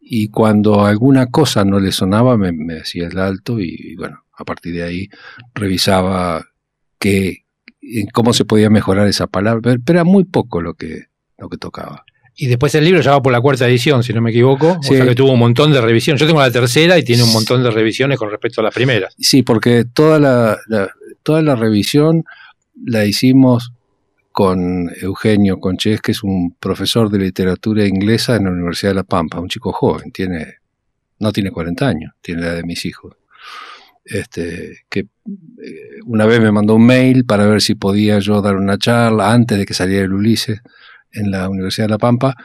Y 0.00 0.28
cuando 0.28 0.84
alguna 0.84 1.26
cosa 1.26 1.64
no 1.64 1.80
le 1.80 1.92
sonaba, 1.92 2.36
me, 2.36 2.78
hacía 2.78 3.08
el 3.08 3.18
alto 3.18 3.60
y, 3.60 3.74
y 3.78 3.96
bueno, 3.96 4.24
a 4.36 4.44
partir 4.44 4.74
de 4.74 4.82
ahí 4.82 5.08
revisaba 5.54 6.44
qué, 6.98 7.44
cómo 8.12 8.32
se 8.32 8.44
podía 8.44 8.70
mejorar 8.70 9.08
esa 9.08 9.26
palabra, 9.26 9.76
pero 9.84 9.98
era 9.98 10.04
muy 10.04 10.24
poco 10.24 10.60
lo 10.60 10.74
que, 10.74 11.06
lo 11.36 11.48
que 11.48 11.56
tocaba. 11.56 12.04
Y 12.40 12.46
después 12.46 12.72
el 12.76 12.84
libro 12.84 13.00
ya 13.00 13.10
va 13.10 13.20
por 13.22 13.32
la 13.32 13.40
cuarta 13.40 13.66
edición, 13.66 14.02
si 14.04 14.12
no 14.12 14.20
me 14.22 14.30
equivoco. 14.30 14.78
Sí. 14.80 14.94
O 14.94 14.96
sea 14.98 15.06
que 15.06 15.14
tuvo 15.16 15.32
un 15.32 15.40
montón 15.40 15.72
de 15.72 15.80
revisiones. 15.80 16.20
Yo 16.20 16.26
tengo 16.28 16.40
la 16.40 16.52
tercera 16.52 16.96
y 16.96 17.02
tiene 17.02 17.24
un 17.24 17.32
montón 17.32 17.64
de 17.64 17.70
revisiones 17.70 18.16
con 18.16 18.30
respecto 18.30 18.60
a 18.60 18.64
las 18.64 18.72
primeras. 18.74 19.14
Sí, 19.18 19.42
porque 19.42 19.84
toda 19.92 20.20
la, 20.20 20.56
la- 20.68 20.88
toda 21.24 21.42
la 21.42 21.56
revisión 21.56 22.24
la 22.86 23.04
hicimos 23.04 23.72
con 24.30 24.88
Eugenio 25.02 25.58
Conches, 25.58 26.00
que 26.00 26.12
es 26.12 26.22
un 26.22 26.54
profesor 26.60 27.10
de 27.10 27.18
literatura 27.18 27.84
inglesa 27.86 28.36
en 28.36 28.44
la 28.44 28.50
Universidad 28.50 28.92
de 28.92 28.94
La 28.96 29.02
Pampa, 29.02 29.40
un 29.40 29.48
chico 29.48 29.72
joven, 29.72 30.12
tiene, 30.12 30.54
no 31.18 31.32
tiene 31.32 31.50
40 31.50 31.88
años, 31.88 32.12
tiene 32.20 32.42
la 32.42 32.46
edad 32.48 32.56
de 32.56 32.62
mis 32.62 32.84
hijos. 32.84 33.14
Este, 34.04 34.78
que 34.88 35.00
eh, 35.00 35.08
una 36.06 36.24
vez 36.24 36.40
me 36.40 36.52
mandó 36.52 36.76
un 36.76 36.86
mail 36.86 37.24
para 37.26 37.46
ver 37.46 37.60
si 37.60 37.74
podía 37.74 38.20
yo 38.20 38.40
dar 38.40 38.56
una 38.56 38.78
charla 38.78 39.32
antes 39.32 39.58
de 39.58 39.66
que 39.66 39.74
saliera 39.74 40.04
el 40.04 40.12
Ulises 40.14 40.60
en 41.12 41.30
la 41.30 41.48
Universidad 41.48 41.86
de 41.86 41.92
La 41.92 41.98
Pampa 41.98 42.36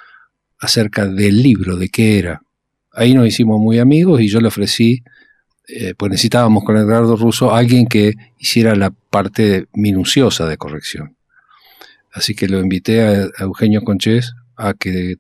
acerca 0.60 1.06
del 1.08 1.42
libro, 1.42 1.76
de 1.76 1.90
qué 1.90 2.20
era. 2.20 2.42
Ahí 2.92 3.14
nos 3.14 3.28
hicimos 3.28 3.60
muy 3.60 3.80
amigos 3.80 4.22
y 4.22 4.30
yo 4.30 4.40
le 4.40 4.48
ofrecí 4.48 5.04
eh, 5.68 5.94
pues 5.96 6.10
necesitábamos 6.12 6.66
con 6.66 6.76
Edgardo 6.76 7.16
Russo 7.16 7.54
alguien 7.54 7.88
que 7.88 8.14
hiciera 8.38 8.76
la 8.76 8.92
parte 8.92 9.68
minuciosa 9.74 10.46
de 10.46 10.58
corrección. 10.58 11.16
Así 12.12 12.36
que 12.36 12.48
lo 12.48 12.60
invité 12.60 13.02
a, 13.02 13.30
Eugenio 13.40 13.82
Conchés 13.82 14.34
a 14.58 14.74
que 14.74 15.16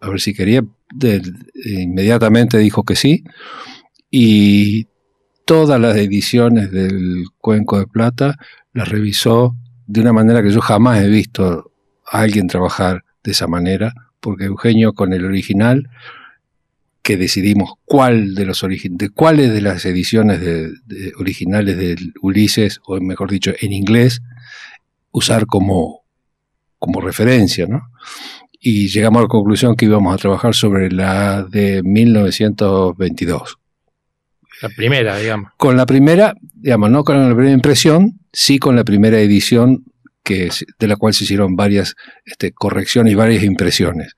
a 0.00 0.08
ver 0.08 0.20
si 0.20 0.32
quería. 0.32 0.64
Inmediatamente 1.64 2.58
dijo 2.58 2.84
que 2.84 2.96
sí. 2.96 3.24
Y 4.10 4.86
todas 5.44 5.80
las 5.80 5.96
ediciones 5.96 6.70
del 6.70 7.24
Cuenco 7.38 7.78
de 7.78 7.86
Plata 7.86 8.36
las 8.72 8.88
revisó 8.88 9.56
de 9.86 10.00
una 10.00 10.12
manera 10.12 10.42
que 10.42 10.52
yo 10.52 10.60
jamás 10.60 11.02
he 11.02 11.08
visto 11.08 11.69
a 12.10 12.20
alguien 12.20 12.48
trabajar 12.48 13.04
de 13.24 13.32
esa 13.32 13.46
manera, 13.46 13.92
porque 14.20 14.44
Eugenio 14.44 14.92
con 14.92 15.12
el 15.12 15.24
original 15.24 15.88
que 17.02 17.16
decidimos 17.16 17.72
cuál 17.86 18.34
de 18.34 18.44
los 18.44 18.60
de 18.62 19.08
cuáles 19.10 19.52
de 19.52 19.60
las 19.62 19.84
ediciones 19.86 20.40
de- 20.40 20.72
de 20.84 21.12
originales 21.18 21.76
del 21.78 22.12
Ulises, 22.20 22.80
o 22.84 23.00
mejor 23.00 23.30
dicho, 23.30 23.52
en 23.60 23.72
inglés, 23.72 24.20
usar 25.10 25.46
como, 25.46 26.02
como 26.78 27.00
referencia, 27.00 27.66
¿no? 27.66 27.80
Y 28.60 28.88
llegamos 28.88 29.20
a 29.20 29.22
la 29.22 29.28
conclusión 29.28 29.74
que 29.74 29.86
íbamos 29.86 30.12
a 30.14 30.18
trabajar 30.18 30.54
sobre 30.54 30.92
la 30.92 31.44
de 31.44 31.82
1922. 31.82 33.56
La 34.62 34.68
primera, 34.68 35.16
digamos. 35.16 35.52
Con 35.56 35.76
la 35.78 35.86
primera, 35.86 36.34
digamos, 36.54 36.90
no 36.90 37.02
con 37.02 37.18
la 37.18 37.34
primera 37.34 37.54
impresión, 37.54 38.20
sí 38.32 38.58
con 38.58 38.76
la 38.76 38.84
primera 38.84 39.18
edición 39.18 39.84
de 40.36 40.88
la 40.88 40.96
cual 40.96 41.14
se 41.14 41.24
hicieron 41.24 41.56
varias 41.56 41.96
este, 42.24 42.52
correcciones 42.52 43.12
y 43.12 43.16
varias 43.16 43.42
impresiones. 43.44 44.14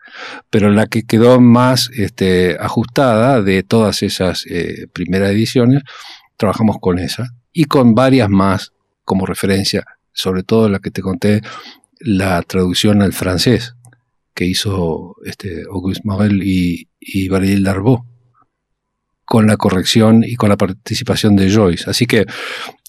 Pero 0.51 0.71
la 0.71 0.87
que 0.87 1.05
quedó 1.05 1.41
más 1.41 1.91
este, 1.95 2.57
ajustada 2.61 3.43
de 3.43 3.63
todas 3.63 4.03
esas 4.03 4.45
eh, 4.47 4.87
primeras 4.93 5.31
ediciones, 5.31 5.83
trabajamos 6.37 6.77
con 6.81 6.99
esa 6.99 7.31
y 7.53 7.65
con 7.65 7.95
varias 7.95 8.29
más 8.29 8.73
como 9.05 9.27
referencia, 9.27 9.85
sobre 10.13 10.43
todo 10.43 10.69
la 10.69 10.79
que 10.79 10.91
te 10.91 11.03
conté, 11.03 11.41
la 12.01 12.43
traducción 12.43 13.03
al 13.03 13.13
francés 13.13 13.75
que 14.35 14.47
hizo 14.47 15.17
este, 15.25 15.63
Auguste 15.71 16.03
Morel 16.05 16.43
y, 16.43 16.89
y 16.99 17.29
Darbo 17.29 18.07
con 19.25 19.47
la 19.47 19.57
corrección 19.57 20.25
y 20.25 20.37
con 20.37 20.49
la 20.49 20.57
participación 20.57 21.37
de 21.37 21.51
Joyce. 21.51 21.89
Así 21.89 22.07
que 22.07 22.27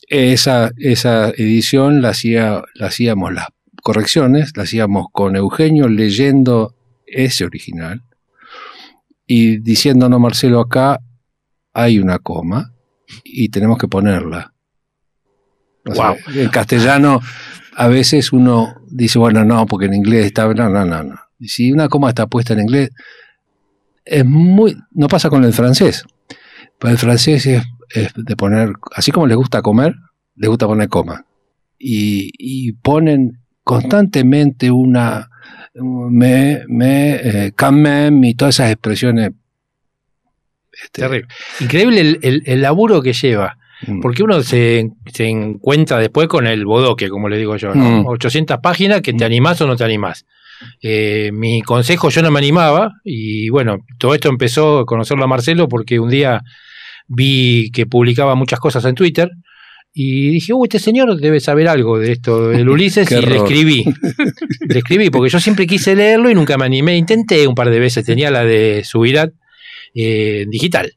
esa, 0.07 0.71
esa 0.77 1.29
edición 1.29 2.01
la, 2.01 2.09
hacía, 2.09 2.63
la 2.75 2.87
hacíamos, 2.87 3.33
las 3.33 3.47
correcciones, 3.81 4.55
la 4.55 4.63
hacíamos 4.63 5.07
con 5.11 5.35
Eugenio 5.35 5.87
leyendo 5.87 6.75
ese 7.05 7.45
original 7.45 8.03
y 9.25 9.57
diciendo, 9.57 10.09
no, 10.09 10.19
Marcelo, 10.19 10.59
acá 10.59 10.99
hay 11.73 11.99
una 11.99 12.19
coma 12.19 12.73
y 13.23 13.49
tenemos 13.49 13.77
que 13.77 13.87
ponerla. 13.87 14.53
O 15.85 15.95
sea, 15.95 16.11
Wow. 16.11 16.17
En 16.35 16.49
castellano 16.49 17.19
a 17.75 17.87
veces 17.87 18.31
uno 18.31 18.75
dice, 18.89 19.19
bueno, 19.19 19.43
no, 19.43 19.65
porque 19.65 19.87
en 19.87 19.93
inglés 19.93 20.27
está... 20.27 20.45
No, 20.53 20.69
no, 20.69 20.85
no, 20.85 21.03
no. 21.03 21.15
Y 21.39 21.47
Si 21.47 21.71
una 21.71 21.89
coma 21.89 22.09
está 22.09 22.27
puesta 22.27 22.53
en 22.53 22.61
inglés, 22.61 22.91
es 24.05 24.25
muy... 24.25 24.77
No 24.91 25.07
pasa 25.07 25.29
con 25.29 25.43
el 25.43 25.53
francés. 25.53 26.05
Pero 26.79 26.91
el 26.91 26.97
francés 26.97 27.45
es, 27.45 27.63
es 27.93 28.11
de 28.15 28.35
poner, 28.35 28.73
así 28.95 29.11
como 29.11 29.27
les 29.27 29.37
gusta 29.37 29.61
comer, 29.61 29.95
les 30.35 30.49
gusta 30.49 30.67
poner 30.67 30.89
coma. 30.89 31.25
Y, 31.77 32.31
y 32.37 32.71
ponen 32.73 33.39
constantemente 33.63 34.71
una 34.71 35.29
me, 35.75 36.63
me, 36.67 37.15
eh, 37.15 37.51
même 37.71 38.23
y 38.29 38.33
todas 38.35 38.55
esas 38.55 38.71
expresiones. 38.71 39.31
este, 40.71 41.01
Terrible. 41.01 41.27
Increíble 41.59 42.01
el, 42.01 42.19
el- 42.21 42.43
el 42.45 42.61
laburo 42.61 43.01
que 43.01 43.13
lleva. 43.13 43.57
mm, 43.87 43.99
Porque 44.01 44.23
uno 44.23 44.41
se, 44.43 44.89
se 45.11 45.25
encuentra 45.27 45.97
después 45.99 46.27
con 46.27 46.47
el 46.47 46.65
bodoque, 46.65 47.09
como 47.09 47.27
le 47.29 47.37
digo 47.37 47.55
yo, 47.57 47.73
¿no? 47.73 48.03
Mm. 48.03 48.05
800 48.07 48.59
páginas 48.61 49.01
que 49.01 49.13
te 49.13 49.25
animás 49.25 49.59
o 49.61 49.67
no 49.67 49.75
te 49.75 49.83
animás. 49.83 50.25
Eh, 50.81 51.31
mi 51.33 51.61
consejo, 51.61 52.09
yo 52.09 52.21
no 52.21 52.31
me 52.31 52.39
animaba 52.39 52.93
y 53.03 53.49
bueno, 53.49 53.79
todo 53.97 54.13
esto 54.13 54.29
empezó 54.29 54.79
a 54.79 54.85
conocerlo 54.85 55.23
a 55.25 55.27
Marcelo 55.27 55.67
porque 55.67 55.99
un 55.99 56.09
día 56.09 56.41
vi 57.07 57.71
que 57.71 57.85
publicaba 57.85 58.35
muchas 58.35 58.59
cosas 58.59 58.85
en 58.85 58.95
Twitter 58.95 59.29
y 59.93 60.31
dije, 60.31 60.53
uy, 60.53 60.67
este 60.67 60.79
señor 60.79 61.15
debe 61.19 61.39
saber 61.39 61.67
algo 61.67 61.99
de 61.99 62.13
esto 62.13 62.49
del 62.49 62.67
Ulises 62.69 63.11
y 63.11 63.25
le 63.25 63.37
escribí. 63.37 63.85
le 64.67 64.77
escribí 64.77 65.09
porque 65.09 65.29
yo 65.29 65.39
siempre 65.39 65.67
quise 65.67 65.95
leerlo 65.95 66.29
y 66.29 66.35
nunca 66.35 66.57
me 66.57 66.65
animé. 66.65 66.97
Intenté 66.97 67.47
un 67.47 67.55
par 67.55 67.69
de 67.69 67.79
veces, 67.79 68.05
tenía 68.05 68.31
la 68.31 68.43
de 68.43 68.83
Subirat 68.83 69.31
eh, 69.93 70.45
digital 70.49 70.91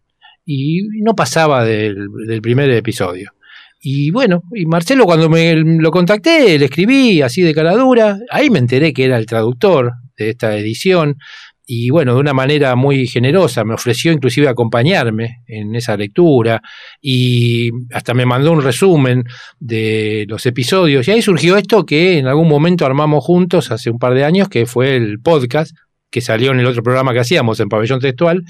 y 0.46 0.82
no 1.02 1.14
pasaba 1.14 1.64
del, 1.64 2.08
del 2.26 2.40
primer 2.40 2.70
episodio. 2.70 3.32
Y 3.80 4.10
bueno, 4.10 4.42
y 4.54 4.64
Marcelo 4.64 5.04
cuando 5.04 5.28
me 5.28 5.54
lo 5.54 5.90
contacté, 5.90 6.58
le 6.58 6.64
escribí 6.64 7.20
así 7.20 7.42
de 7.42 7.54
cara 7.54 7.74
dura, 7.74 8.18
ahí 8.30 8.48
me 8.48 8.58
enteré 8.58 8.92
que 8.92 9.04
era 9.04 9.18
el 9.18 9.26
traductor 9.26 9.92
de 10.16 10.30
esta 10.30 10.56
edición 10.56 11.16
y 11.68 11.90
bueno, 11.90 12.14
de 12.14 12.20
una 12.20 12.32
manera 12.32 12.76
muy 12.76 13.08
generosa, 13.08 13.64
me 13.64 13.74
ofreció 13.74 14.12
inclusive 14.12 14.48
acompañarme 14.48 15.42
en 15.48 15.74
esa 15.74 15.96
lectura 15.96 16.62
y 17.02 17.70
hasta 17.92 18.14
me 18.14 18.24
mandó 18.24 18.52
un 18.52 18.62
resumen 18.62 19.24
de 19.58 20.26
los 20.28 20.46
episodios. 20.46 21.08
Y 21.08 21.10
ahí 21.10 21.22
surgió 21.22 21.56
esto 21.56 21.84
que 21.84 22.18
en 22.18 22.28
algún 22.28 22.48
momento 22.48 22.86
armamos 22.86 23.24
juntos 23.24 23.72
hace 23.72 23.90
un 23.90 23.98
par 23.98 24.14
de 24.14 24.24
años, 24.24 24.48
que 24.48 24.64
fue 24.64 24.94
el 24.94 25.18
podcast, 25.18 25.76
que 26.08 26.20
salió 26.20 26.52
en 26.52 26.60
el 26.60 26.66
otro 26.66 26.84
programa 26.84 27.12
que 27.12 27.18
hacíamos, 27.18 27.58
en 27.58 27.68
Pabellón 27.68 27.98
Textual, 27.98 28.44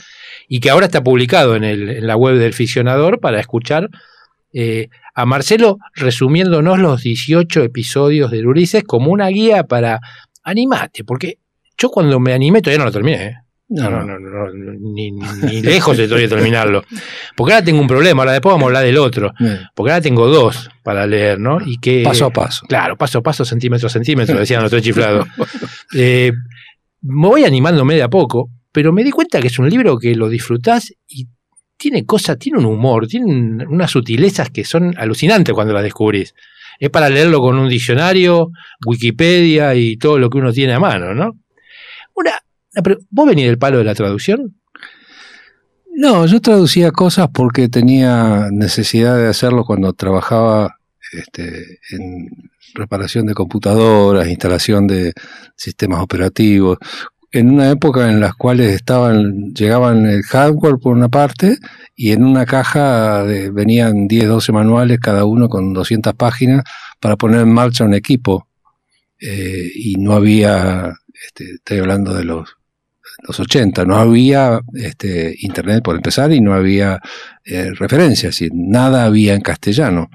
y 0.47 0.61
que 0.61 0.69
ahora 0.69 0.85
está 0.85 1.03
publicado 1.03 1.57
en, 1.57 1.65
el, 1.65 1.89
en 1.89 2.07
la 2.07 2.17
web 2.17 2.37
del 2.37 2.53
ficcionador 2.53 3.19
para 3.19 3.41
escuchar 3.41 3.89
eh, 4.53 4.89
a 5.15 5.25
Marcelo 5.25 5.79
resumiéndonos 5.95 6.79
los 6.79 7.03
18 7.03 7.63
episodios 7.63 8.31
de 8.31 8.47
Ulises 8.47 8.85
como 8.85 9.11
una 9.11 9.29
guía 9.29 9.65
para 9.65 10.01
animate, 10.45 11.03
porque 11.03 11.39
yo 11.79 11.91
cuando 11.91 12.19
me 12.21 12.33
animé 12.33 12.63
todavía 12.63 12.79
no 12.79 12.87
lo 12.87 12.93
terminé. 12.93 13.25
¿eh? 13.27 13.35
No, 13.69 13.91
no, 13.91 14.05
no, 14.05 14.19
no, 14.19 14.53
ni, 14.53 15.11
ni, 15.11 15.61
lejos 15.61 15.99
estoy 15.99 16.23
de 16.23 16.29
terminarlo. 16.29 16.85
Porque 17.35 17.53
ahora 17.53 17.65
tengo 17.65 17.81
un 17.81 17.89
problema, 17.89 18.23
ahora 18.23 18.33
después 18.33 18.53
vamos 18.53 18.65
a 18.65 18.67
hablar 18.69 18.85
del 18.85 18.97
otro. 18.97 19.33
Porque 19.75 19.91
ahora 19.91 20.01
tengo 20.01 20.29
dos 20.29 20.71
para 20.85 21.05
leer, 21.07 21.41
¿no? 21.41 21.59
Y 21.65 21.79
que, 21.79 22.03
paso 22.05 22.27
a 22.27 22.31
paso. 22.31 22.65
Claro, 22.69 22.97
paso 22.97 23.19
a 23.19 23.23
paso, 23.23 23.45
centímetro 23.45 23.89
a 23.89 23.91
centímetro, 23.91 24.39
decían 24.39 24.63
los 24.63 24.71
tres 24.71 24.83
chiflados. 24.85 25.27
Eh, 25.95 26.33
me 27.03 27.27
voy 27.27 27.45
animándome 27.45 27.97
de 27.97 28.05
a 28.05 28.09
poco, 28.09 28.51
pero 28.71 28.93
me 28.93 29.03
di 29.03 29.11
cuenta 29.11 29.41
que 29.41 29.49
es 29.49 29.59
un 29.59 29.69
libro 29.69 29.99
que 29.99 30.15
lo 30.15 30.29
disfrutás 30.29 30.93
y 31.09 31.27
tiene 31.77 32.07
cosas, 32.07 32.39
tiene 32.39 32.59
un 32.59 32.67
humor, 32.67 33.09
tiene 33.09 33.67
unas 33.67 33.91
sutilezas 33.91 34.51
que 34.51 34.65
son 34.65 34.95
alucinantes 34.97 35.55
cuando 35.55 35.75
las 35.75 35.83
descubrís. 35.83 36.35
Es 36.79 36.91
para 36.91 37.09
leerlo 37.09 37.41
con 37.41 37.59
un 37.59 37.69
diccionario, 37.69 38.51
Wikipedia 38.87 39.75
y 39.75 39.97
todo 39.97 40.19
lo 40.19 40.31
que 40.31 40.39
uno 40.39 40.53
tiene 40.53 40.75
a 40.75 40.79
mano, 40.79 41.15
¿no? 41.15 41.33
Una, 42.17 42.33
¿Vos 43.11 43.27
venís 43.27 43.47
del 43.47 43.59
palo 43.59 43.79
de 43.79 43.85
la 43.85 43.95
traducción? 43.95 44.57
No, 45.95 46.27
yo 46.27 46.41
traducía 46.41 46.91
cosas 46.91 47.29
porque 47.33 47.69
tenía 47.69 48.49
necesidad 48.51 49.17
de 49.17 49.29
hacerlo 49.29 49.65
cuando 49.65 49.93
trabajaba 49.93 50.77
este, 51.13 51.79
en 51.91 52.51
reparación 52.75 53.27
de 53.27 53.35
computadoras, 53.35 54.29
instalación 54.29 54.87
de 54.87 55.15
sistemas 55.57 56.03
operativos, 56.03 56.79
en 57.33 57.51
una 57.51 57.71
época 57.71 58.09
en 58.09 58.21
las 58.21 58.35
cuales 58.35 58.75
estaban, 58.75 59.53
llegaban 59.55 60.07
el 60.07 60.23
hardware 60.23 60.79
por 60.79 60.97
una 60.97 61.09
parte 61.09 61.59
y 61.95 62.13
en 62.13 62.25
una 62.25 62.47
caja 62.47 63.23
venían 63.53 64.07
10, 64.09 64.29
12 64.29 64.53
manuales, 64.53 64.99
cada 65.01 65.25
uno 65.25 65.49
con 65.49 65.73
200 65.73 66.15
páginas 66.15 66.65
para 67.01 67.17
poner 67.17 67.43
en 67.43 67.53
marcha 67.53 67.85
un 67.85 67.95
equipo. 67.95 68.49
Eh, 69.21 69.71
y 69.75 69.95
no 69.97 70.13
había, 70.13 70.95
este, 71.25 71.55
estoy 71.55 71.79
hablando 71.79 72.15
de 72.15 72.25
los, 72.25 72.57
los 73.27 73.41
80, 73.41 73.85
no 73.85 73.97
había 73.97 74.61
este, 74.75 75.35
internet 75.41 75.83
por 75.83 75.97
empezar 75.97 76.33
y 76.33 76.41
no 76.41 76.55
había 76.55 77.01
eh, 77.45 77.71
referencias, 77.75 78.41
y 78.43 78.51
nada 78.53 79.05
había 79.05 79.35
en 79.35 79.41
castellano. 79.41 80.11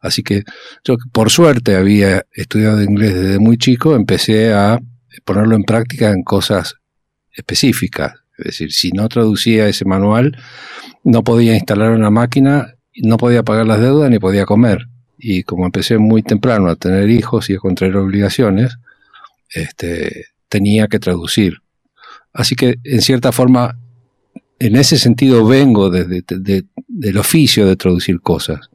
Así 0.00 0.22
que 0.22 0.44
yo, 0.84 0.96
por 1.12 1.30
suerte, 1.30 1.76
había 1.76 2.24
estudiado 2.32 2.82
inglés 2.82 3.14
desde 3.14 3.38
muy 3.38 3.58
chico, 3.58 3.94
empecé 3.94 4.52
a 4.52 4.78
ponerlo 5.24 5.56
en 5.56 5.64
práctica 5.64 6.10
en 6.10 6.22
cosas 6.22 6.76
específicas. 7.32 8.14
Es 8.38 8.44
decir, 8.44 8.72
si 8.72 8.90
no 8.92 9.08
traducía 9.08 9.68
ese 9.68 9.84
manual, 9.84 10.36
no 11.04 11.24
podía 11.24 11.54
instalar 11.54 11.92
una 11.92 12.10
máquina, 12.10 12.74
no 13.02 13.16
podía 13.16 13.42
pagar 13.42 13.66
las 13.66 13.80
deudas 13.80 14.10
ni 14.10 14.18
podía 14.18 14.44
comer. 14.44 14.88
Y 15.18 15.42
como 15.42 15.64
empecé 15.64 15.98
muy 15.98 16.22
temprano 16.22 16.68
a 16.68 16.76
tener 16.76 17.08
hijos 17.08 17.48
y 17.48 17.54
a 17.54 17.58
contraer 17.58 17.96
obligaciones, 17.96 18.76
este, 19.50 20.26
tenía 20.48 20.88
que 20.88 20.98
traducir. 20.98 21.58
Así 22.32 22.54
que, 22.54 22.76
en 22.84 23.02
cierta 23.02 23.32
forma, 23.32 23.78
en 24.58 24.76
ese 24.76 24.98
sentido 24.98 25.46
vengo 25.46 25.90
desde 25.90 26.22
del 26.88 27.18
oficio 27.18 27.66
de 27.66 27.76
traducir 27.76 28.20
cosas. 28.20 28.70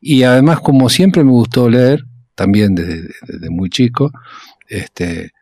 Y 0.00 0.22
además, 0.22 0.60
como 0.60 0.88
siempre 0.88 1.24
me 1.24 1.30
gustó 1.30 1.68
leer, 1.68 2.04
también 2.34 2.74
desde, 2.74 3.50
muy 3.50 3.70
chico, 3.70 4.10
este, 4.68 5.32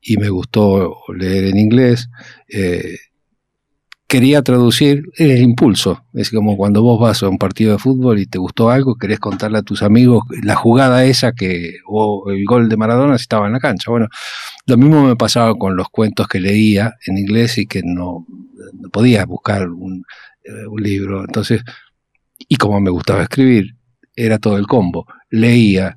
y 0.00 0.16
me 0.16 0.28
gustó 0.28 0.96
leer 1.16 1.46
en 1.46 1.58
inglés. 1.58 2.08
Eh, 2.48 2.96
quería 4.12 4.42
traducir 4.42 5.04
el 5.16 5.40
impulso. 5.40 6.04
Es 6.12 6.30
como 6.30 6.58
cuando 6.58 6.82
vos 6.82 7.00
vas 7.00 7.22
a 7.22 7.30
un 7.30 7.38
partido 7.38 7.72
de 7.72 7.78
fútbol 7.78 8.18
y 8.18 8.26
te 8.26 8.36
gustó 8.36 8.68
algo, 8.68 8.96
querés 8.96 9.18
contarle 9.18 9.56
a 9.56 9.62
tus 9.62 9.82
amigos 9.82 10.24
la 10.42 10.54
jugada 10.54 11.06
esa 11.06 11.32
que, 11.32 11.76
o 11.86 12.30
el 12.30 12.44
gol 12.44 12.68
de 12.68 12.76
Maradona 12.76 13.16
si 13.16 13.22
estaba 13.22 13.46
en 13.46 13.54
la 13.54 13.58
cancha. 13.58 13.90
Bueno, 13.90 14.08
lo 14.66 14.76
mismo 14.76 15.02
me 15.06 15.16
pasaba 15.16 15.54
con 15.54 15.76
los 15.76 15.88
cuentos 15.88 16.28
que 16.28 16.40
leía 16.40 16.92
en 17.06 17.16
inglés 17.16 17.56
y 17.56 17.66
que 17.66 17.80
no, 17.82 18.26
podía 18.92 19.24
buscar 19.24 19.70
un, 19.70 20.04
eh, 20.44 20.66
un 20.68 20.82
libro. 20.82 21.24
Entonces, 21.24 21.62
y 22.36 22.56
como 22.56 22.82
me 22.82 22.90
gustaba 22.90 23.22
escribir, 23.22 23.76
era 24.14 24.38
todo 24.38 24.58
el 24.58 24.66
combo. 24.66 25.06
Leía, 25.30 25.96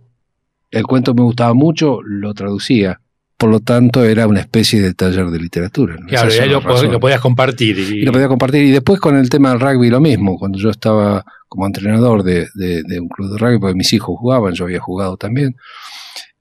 el 0.72 0.84
cuento 0.84 1.14
me 1.14 1.24
gustaba 1.24 1.54
mucho, 1.54 2.00
lo 2.02 2.34
traducía 2.34 3.02
por 3.38 3.50
lo 3.50 3.60
tanto 3.60 4.04
era 4.06 4.28
una 4.28 4.40
especie 4.40 4.82
de 4.82 4.94
taller 4.94 5.28
de 5.28 5.40
literatura. 5.40 5.98
Claro, 6.08 6.30
y 6.34 6.50
lo, 6.50 7.00
podías 7.00 7.20
compartir. 7.20 7.78
Y... 7.78 8.02
lo 8.04 8.12
podía 8.12 8.28
compartir. 8.28 8.64
Y 8.64 8.72
después 8.72 9.00
con 9.00 9.18
el 9.18 9.30
tema 9.30 9.50
del 9.50 9.60
rugby 9.60 9.90
lo 9.90 10.00
mismo, 10.00 10.38
cuando 10.38 10.58
yo 10.58 10.70
estaba 10.70 11.24
como 11.48 11.66
entrenador 11.66 12.24
de, 12.24 12.48
un 13.00 13.10
club 13.10 13.32
de 13.32 13.38
rugby, 13.38 13.60
porque 13.60 13.76
mis 13.76 13.92
hijos 13.94 14.18
jugaban, 14.18 14.54
yo 14.54 14.66
había 14.66 14.80
jugado 14.80 15.18
también, 15.18 15.56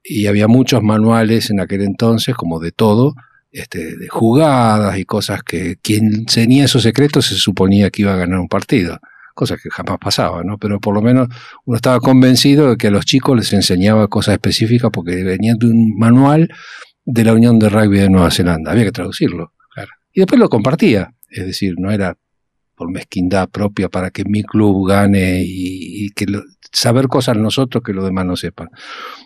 y 0.02 0.26
había 0.26 0.46
muchos 0.46 0.82
manuales 0.82 1.50
en 1.50 1.60
aquel 1.60 1.82
entonces, 1.82 2.34
como 2.34 2.60
de 2.60 2.70
todo, 2.70 3.14
este, 3.50 3.96
de 3.96 4.08
jugadas 4.08 4.98
y 4.98 5.04
cosas 5.04 5.42
que 5.42 5.76
quien 5.82 6.26
tenía 6.26 6.64
esos 6.64 6.82
secretos 6.82 7.26
se 7.26 7.36
suponía 7.36 7.90
que 7.90 8.02
iba 8.02 8.12
a 8.12 8.16
ganar 8.16 8.38
un 8.40 8.48
partido 8.48 8.98
cosa 9.34 9.56
que 9.56 9.68
jamás 9.70 9.98
pasaba, 9.98 10.42
¿no? 10.44 10.58
Pero 10.58 10.80
por 10.80 10.94
lo 10.94 11.02
menos 11.02 11.28
uno 11.64 11.76
estaba 11.76 12.00
convencido 12.00 12.70
de 12.70 12.76
que 12.76 12.86
a 12.86 12.90
los 12.90 13.04
chicos 13.04 13.36
les 13.36 13.52
enseñaba 13.52 14.08
cosas 14.08 14.34
específicas 14.34 14.90
porque 14.92 15.22
venían 15.22 15.58
de 15.58 15.66
un 15.66 15.98
manual 15.98 16.48
de 17.04 17.24
la 17.24 17.34
Unión 17.34 17.58
de 17.58 17.68
Rugby 17.68 17.98
de 17.98 18.10
Nueva 18.10 18.30
Zelanda. 18.30 18.70
Había 18.70 18.84
que 18.84 18.92
traducirlo. 18.92 19.52
Y 20.12 20.20
después 20.20 20.38
lo 20.38 20.48
compartía. 20.48 21.12
Es 21.28 21.44
decir, 21.44 21.74
no 21.76 21.90
era 21.90 22.16
por 22.76 22.90
mezquindad 22.90 23.48
propia 23.48 23.88
para 23.88 24.10
que 24.10 24.24
mi 24.24 24.42
club 24.42 24.88
gane 24.88 25.42
y, 25.44 26.10
que 26.10 26.26
saber 26.72 27.08
cosas 27.08 27.36
nosotros 27.36 27.82
que 27.84 27.92
los 27.92 28.04
demás 28.04 28.26
no 28.26 28.36
sepan. 28.36 28.68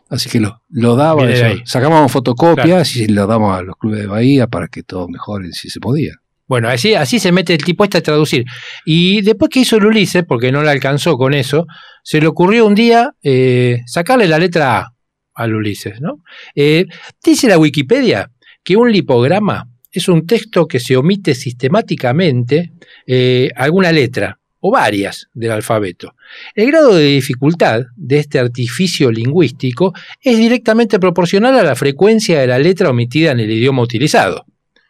Así 0.08 0.28
que 0.28 0.40
lo, 0.40 0.62
lo 0.68 0.96
daba, 0.96 1.24
sacábamos 1.64 2.12
fotocopias 2.12 2.96
y 2.96 3.08
lo 3.08 3.26
damos 3.26 3.56
a 3.56 3.62
los 3.62 3.76
clubes 3.76 4.00
de 4.00 4.06
Bahía 4.06 4.46
para 4.46 4.68
que 4.68 4.82
todo 4.82 5.08
mejore 5.08 5.52
si 5.52 5.70
se 5.70 5.80
podía. 5.80 6.14
Bueno, 6.48 6.68
así, 6.68 7.18
se 7.18 7.30
mete 7.30 7.52
el 7.52 7.62
tipo 7.62 7.84
este 7.84 7.98
a 7.98 8.02
traducir. 8.02 8.44
Y 8.86 9.20
después 9.20 9.50
que 9.50 9.60
hizo 9.60 9.76
el 9.76 9.84
Ulises, 9.84 10.24
porque 10.26 10.50
no 10.50 10.62
le 10.62 10.70
alcanzó 10.70 11.18
con 11.18 11.34
eso, 11.34 11.66
se 12.02 12.20
le 12.20 12.26
ocurrió 12.26 12.66
un 12.66 12.74
día 12.74 13.12
eh, 13.22 13.82
sacarle 13.86 14.26
la 14.26 14.38
letra 14.38 14.78
A 14.78 14.92
al 15.34 15.54
Ulises, 15.54 16.00
¿no? 16.00 16.24
Eh, 16.54 16.86
dice 17.22 17.48
la 17.48 17.58
Wikipedia 17.58 18.30
que 18.64 18.76
un 18.76 18.90
lipograma 18.90 19.68
es 19.92 20.08
un 20.08 20.26
texto 20.26 20.66
que 20.66 20.80
se 20.80 20.96
omite 20.96 21.34
sistemáticamente 21.34 22.72
eh, 23.06 23.50
alguna 23.54 23.92
letra 23.92 24.38
o 24.60 24.72
varias 24.72 25.28
del 25.34 25.52
alfabeto. 25.52 26.14
El 26.54 26.66
grado 26.68 26.94
de 26.94 27.04
dificultad 27.04 27.82
de 27.94 28.18
este 28.18 28.38
artificio 28.38 29.12
lingüístico 29.12 29.94
es 30.20 30.36
directamente 30.36 30.98
proporcional 30.98 31.56
a 31.58 31.62
la 31.62 31.76
frecuencia 31.76 32.40
de 32.40 32.48
la 32.48 32.58
letra 32.58 32.90
omitida 32.90 33.32
en 33.32 33.40
el 33.40 33.50
idioma 33.50 33.82
utilizado. 33.82 34.44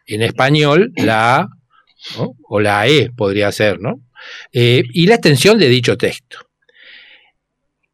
En 0.08 0.22
español, 0.22 0.92
la 0.96 1.36
A 1.36 1.48
o 2.48 2.60
la 2.60 2.88
E 2.88 3.10
podría 3.14 3.52
ser, 3.52 3.80
¿no? 3.80 4.00
Eh, 4.52 4.82
y 4.92 5.06
la 5.06 5.14
extensión 5.14 5.58
de 5.58 5.68
dicho 5.68 5.96
texto. 5.96 6.38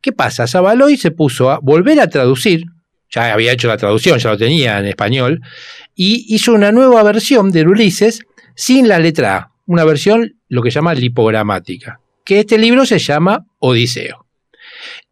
¿Qué 0.00 0.12
pasa? 0.12 0.46
Sabaloy 0.46 0.96
se 0.96 1.10
puso 1.10 1.50
a 1.50 1.58
volver 1.60 2.00
a 2.00 2.08
traducir, 2.08 2.64
ya 3.10 3.32
había 3.32 3.52
hecho 3.52 3.68
la 3.68 3.76
traducción, 3.76 4.18
ya 4.18 4.30
lo 4.30 4.38
tenía 4.38 4.78
en 4.78 4.86
español, 4.86 5.40
y 5.94 6.26
hizo 6.34 6.52
una 6.52 6.72
nueva 6.72 7.02
versión 7.02 7.50
de 7.50 7.62
Ulises 7.62 8.20
sin 8.54 8.86
la 8.86 8.98
letra 8.98 9.36
A, 9.36 9.52
una 9.66 9.84
versión 9.84 10.38
lo 10.48 10.62
que 10.62 10.70
llama 10.70 10.94
lipogramática, 10.94 12.00
que 12.24 12.40
este 12.40 12.58
libro 12.58 12.86
se 12.86 12.98
llama 12.98 13.46
Odiseo. 13.58 14.26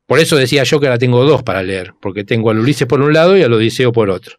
Por 0.06 0.18
eso 0.18 0.36
decía 0.36 0.62
yo 0.64 0.78
que 0.78 0.86
ahora 0.86 0.98
tengo 0.98 1.24
dos 1.24 1.42
para 1.42 1.62
leer, 1.62 1.94
porque 2.00 2.22
tengo 2.22 2.50
al 2.50 2.58
Ulises 2.58 2.86
por 2.86 3.00
un 3.00 3.12
lado 3.12 3.36
y 3.36 3.42
al 3.42 3.52
Odiseo 3.52 3.92
por 3.92 4.10
otro. 4.10 4.36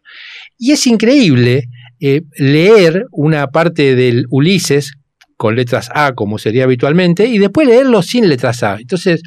Y 0.56 0.70
es 0.70 0.86
increíble 0.86 1.64
eh, 2.00 2.22
leer 2.36 3.06
una 3.10 3.48
parte 3.48 3.94
del 3.94 4.26
Ulises 4.30 4.94
con 5.36 5.56
letras 5.56 5.90
A, 5.94 6.14
como 6.14 6.38
sería 6.38 6.64
habitualmente, 6.64 7.26
y 7.26 7.38
después 7.38 7.66
leerlo 7.66 8.02
sin 8.02 8.28
letras 8.28 8.62
A. 8.62 8.76
Entonces, 8.80 9.22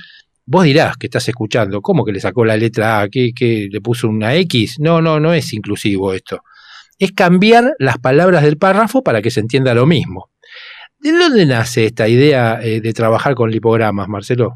Vos 0.50 0.64
dirás 0.64 0.96
que 0.96 1.08
estás 1.08 1.28
escuchando, 1.28 1.82
¿cómo 1.82 2.06
que 2.06 2.14
le 2.14 2.22
sacó 2.22 2.46
la 2.46 2.56
letra 2.56 3.02
A? 3.02 3.10
¿Que, 3.10 3.68
le 3.70 3.82
puso 3.82 4.08
una 4.08 4.34
X? 4.36 4.80
No, 4.80 5.02
no, 5.02 5.20
no 5.20 5.34
es 5.34 5.52
inclusivo 5.52 6.14
esto. 6.14 6.42
Es 6.98 7.12
cambiar 7.12 7.74
las 7.80 7.98
palabras 7.98 8.44
del 8.44 8.58
párrafo 8.58 9.04
para 9.04 9.22
que 9.22 9.30
se 9.30 9.42
entienda 9.42 9.74
lo 9.74 9.86
mismo. 9.86 10.32
¿De 11.00 11.12
dónde 11.12 11.46
nace 11.46 11.86
esta 11.86 12.08
idea 12.08 12.62
eh, 12.64 12.80
de 12.80 12.94
trabajar 12.94 13.36
con 13.36 13.52
lipogramas, 13.52 14.08
Marcelo? 14.08 14.54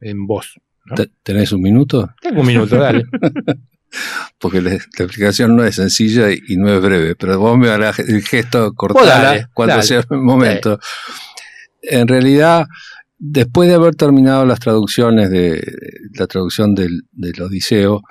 En 0.00 0.26
vos. 0.26 0.60
¿Tenés 1.22 1.50
un 1.50 1.62
minuto? 1.62 2.10
Tengo 2.20 2.42
un 2.42 2.46
minuto, 2.46 2.76
dale. 2.76 3.06
Porque 4.38 4.60
la, 4.60 4.74
explicación 4.74 5.56
no 5.56 5.64
es 5.64 5.76
sencilla 5.76 6.30
y, 6.30 6.56
no 6.56 6.72
es 6.72 6.80
breve, 6.80 7.14
pero 7.14 7.38
vos 7.38 7.56
me 7.56 7.68
harás 7.68 7.98
el 7.98 8.22
gesto 8.22 8.72
cortar 8.74 9.48
cuando 9.54 9.82
sea 9.82 10.04
el 10.10 10.18
momento. 10.18 10.78
En 11.82 12.08
realidad, 12.08 12.66
después 13.18 13.68
de 13.68 13.76
haber 13.76 13.94
terminado 13.94 14.44
las 14.44 14.60
traducciones 14.60 15.30
de 15.30 15.62
la 16.14 16.26
traducción 16.26 16.74
del, 16.74 17.02
Odiseo, 17.40 18.02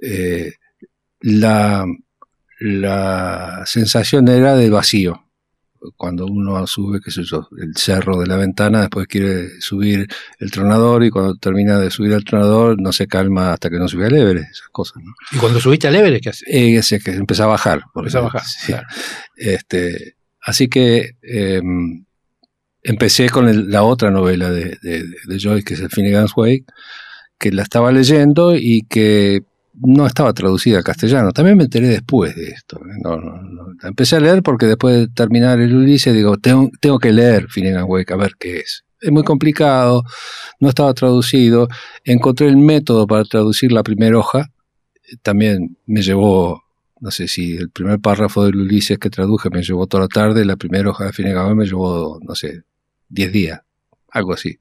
eh, 0.00 0.54
la, 1.20 1.84
la 2.60 3.62
sensación 3.66 4.28
era 4.28 4.54
de 4.54 4.70
vacío. 4.70 5.25
Cuando 5.96 6.26
uno 6.26 6.66
sube, 6.66 7.00
qué 7.04 7.10
sé 7.10 7.22
yo, 7.24 7.48
el 7.60 7.76
cerro 7.76 8.18
de 8.18 8.26
la 8.26 8.36
ventana, 8.36 8.80
después 8.80 9.06
quiere 9.06 9.60
subir 9.60 10.06
el 10.38 10.50
tronador 10.50 11.04
y 11.04 11.10
cuando 11.10 11.34
termina 11.36 11.78
de 11.78 11.90
subir 11.90 12.12
el 12.12 12.24
tronador 12.24 12.80
no 12.80 12.92
se 12.92 13.06
calma 13.06 13.52
hasta 13.52 13.70
que 13.70 13.78
no 13.78 13.88
sube 13.88 14.06
al 14.06 14.14
Everest, 14.16 14.50
esas 14.50 14.68
cosas. 14.72 15.02
¿no? 15.04 15.12
¿Y 15.32 15.36
cuando 15.38 15.60
subiste 15.60 15.88
al 15.88 15.96
Everest 15.96 16.22
qué 16.22 16.28
haces? 16.30 16.48
Eh, 16.48 17.00
que 17.04 17.10
empezó 17.12 17.44
a 17.44 17.48
bajar. 17.48 17.82
Empezó 17.94 18.18
a 18.18 18.22
bajar, 18.22 18.42
sí. 18.44 18.66
claro. 18.66 18.86
Este, 19.36 20.16
así 20.40 20.68
que 20.68 21.12
eh, 21.22 21.60
empecé 22.82 23.28
con 23.30 23.48
el- 23.48 23.70
la 23.70 23.82
otra 23.82 24.10
novela 24.10 24.50
de, 24.50 24.78
de, 24.82 25.04
de 25.26 25.38
Joyce, 25.40 25.64
que 25.64 25.74
es 25.74 25.80
el 25.80 25.90
Finnegan's 25.90 26.32
Wake, 26.36 26.64
que 27.38 27.52
la 27.52 27.62
estaba 27.62 27.92
leyendo 27.92 28.56
y 28.56 28.82
que 28.88 29.42
no 29.78 30.06
estaba 30.06 30.32
traducida 30.32 30.78
al 30.78 30.84
castellano. 30.84 31.32
También 31.32 31.56
me 31.56 31.64
enteré 31.64 31.88
después 31.88 32.34
de 32.34 32.48
esto. 32.48 32.78
¿eh? 32.78 32.98
No, 33.02 33.16
no, 33.16 33.42
no. 33.42 33.66
Empecé 33.82 34.16
a 34.16 34.20
leer 34.20 34.42
porque 34.42 34.66
después 34.66 34.96
de 34.96 35.08
terminar 35.08 35.60
el 35.60 35.74
Ulises 35.74 36.14
digo, 36.14 36.36
tengo, 36.38 36.70
tengo 36.80 36.98
que 36.98 37.12
leer 37.12 37.48
Finnegan's 37.48 37.86
Wake 37.88 38.12
a 38.12 38.16
ver 38.16 38.32
qué 38.38 38.58
es. 38.58 38.84
Es 39.00 39.12
muy 39.12 39.24
complicado, 39.24 40.04
no 40.60 40.68
estaba 40.68 40.94
traducido. 40.94 41.68
Encontré 42.04 42.48
el 42.48 42.56
método 42.56 43.06
para 43.06 43.24
traducir 43.24 43.72
la 43.72 43.82
primera 43.82 44.18
hoja. 44.18 44.50
También 45.22 45.76
me 45.86 46.02
llevó, 46.02 46.62
no 47.00 47.10
sé 47.10 47.28
si 47.28 47.56
el 47.56 47.70
primer 47.70 48.00
párrafo 48.00 48.44
del 48.44 48.56
Ulises 48.56 48.98
que 48.98 49.10
traduje 49.10 49.50
me 49.50 49.62
llevó 49.62 49.86
toda 49.86 50.04
la 50.04 50.08
tarde, 50.08 50.44
la 50.44 50.56
primera 50.56 50.90
hoja 50.90 51.04
de 51.04 51.12
Finnegan 51.12 51.44
Wake 51.44 51.56
me 51.56 51.66
llevó, 51.66 52.18
no 52.22 52.34
sé, 52.34 52.62
10 53.10 53.32
días, 53.32 53.60
algo 54.10 54.32
así. 54.32 54.58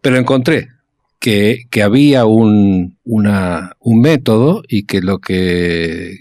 Pero 0.00 0.16
encontré 0.16 0.70
que, 1.20 1.82
había 1.82 2.24
un, 2.24 2.98
un 3.04 4.00
método 4.00 4.62
y 4.66 4.84
que 4.84 5.00
lo 5.00 5.18
que, 5.18 6.18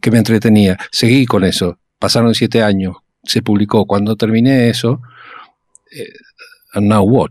que 0.00 0.10
me 0.10 0.18
entretenía. 0.18 0.78
Seguí 0.90 1.26
con 1.26 1.44
eso. 1.44 1.78
Pasaron 1.98 2.34
siete 2.34 2.62
años. 2.62 2.96
Se 3.22 3.42
publicó. 3.42 3.86
Cuando 3.86 4.16
terminé 4.16 4.70
eso, 4.70 5.02
eh, 5.92 6.12
and 6.72 6.88
now 6.88 7.04
what? 7.04 7.30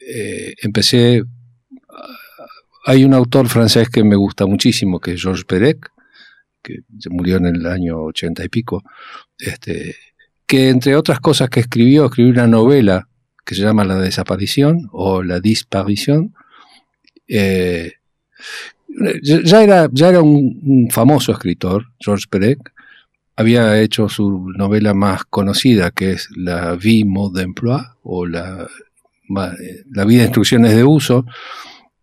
Eh, 0.00 0.54
empecé. 0.62 1.22
Hay 2.86 3.04
un 3.04 3.14
autor 3.14 3.48
francés 3.48 3.88
que 3.88 4.02
me 4.02 4.16
gusta 4.16 4.46
muchísimo, 4.46 4.98
que 4.98 5.12
es 5.12 5.22
Georges 5.22 5.44
Perec, 5.44 5.90
que 6.62 6.78
murió 7.10 7.36
en 7.36 7.46
el 7.46 7.66
año 7.66 8.02
ochenta 8.02 8.44
y 8.44 8.48
pico, 8.48 8.82
este, 9.38 9.94
que 10.46 10.70
entre 10.70 10.96
otras 10.96 11.20
cosas 11.20 11.50
que 11.50 11.60
escribió, 11.60 12.06
escribió 12.06 12.32
una 12.32 12.46
novela 12.46 13.06
que 13.44 13.54
se 13.54 13.62
llama 13.62 13.84
La 13.84 13.98
desaparición 13.98 14.88
o 14.92 15.22
La 15.22 15.40
disparición. 15.40 16.34
Eh, 17.28 17.92
ya 19.22 19.62
era, 19.62 19.88
ya 19.92 20.08
era 20.08 20.20
un, 20.20 20.88
famoso 20.90 21.32
escritor, 21.32 21.86
Georges 21.98 22.26
Perec. 22.26 22.72
Había 23.36 23.80
hecho 23.80 24.08
su 24.08 24.50
novela 24.56 24.92
más 24.92 25.24
conocida, 25.24 25.90
que 25.90 26.12
es 26.12 26.28
La 26.36 26.74
vie 26.76 27.04
mode 27.04 27.40
d'emploi, 27.40 27.82
o 28.02 28.26
la, 28.26 28.68
la 29.28 30.04
vida 30.04 30.20
de 30.20 30.26
instrucciones 30.26 30.74
de 30.74 30.84
uso, 30.84 31.24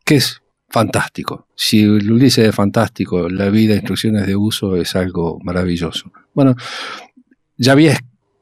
que 0.04 0.16
es 0.16 0.42
fantástico. 0.70 1.48
Si 1.56 1.86
Ulises 1.86 2.48
es 2.48 2.56
fantástico, 2.56 3.30
la 3.30 3.50
vida 3.50 3.74
de 3.74 3.80
instrucciones 3.80 4.26
de 4.26 4.36
uso 4.36 4.76
es 4.76 4.96
algo 4.96 5.40
maravilloso. 5.44 6.12
Bueno, 6.34 6.56
ya 7.58 7.74
había 7.74 7.98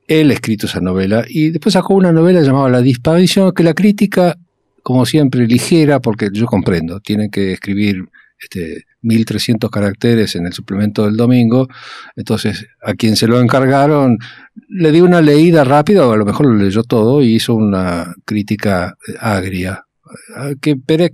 él 0.08 0.32
escrito 0.32 0.68
esa 0.68 0.80
novela 0.80 1.26
y 1.28 1.50
después 1.50 1.74
sacó 1.74 1.96
una 1.96 2.12
novela 2.12 2.41
llamada 2.41 2.70
La 2.70 2.82
disparición, 2.82 3.52
que 3.54 3.63
la 3.63 3.74
crítica, 3.74 4.38
como 4.84 5.06
siempre, 5.06 5.48
ligera, 5.48 6.00
porque 6.00 6.30
yo 6.32 6.46
comprendo, 6.46 7.00
tienen 7.00 7.32
que 7.32 7.54
escribir 7.54 8.06
este, 8.39 8.86
1300 9.02 9.70
caracteres 9.70 10.36
en 10.36 10.46
el 10.46 10.54
suplemento 10.54 11.06
del 11.06 11.15
domingo, 11.15 11.68
entonces 12.15 12.68
a 12.84 12.94
quien 12.94 13.15
se 13.15 13.28
lo 13.28 13.39
encargaron 13.39 14.18
le 14.68 14.91
di 14.91 15.02
una 15.02 15.22
leída 15.22 15.63
rápida, 15.63 16.08
o 16.08 16.12
a 16.12 16.18
lo 16.18 16.26
mejor 16.26 16.48
lo 16.48 16.56
leyó 16.56 16.84
todo 16.84 17.22
y 17.22 17.36
hizo 17.36 17.56
una 17.56 18.13
crítica 18.26 18.98
agria, 19.20 19.86
que 20.62 20.76
Pérez 20.76 21.12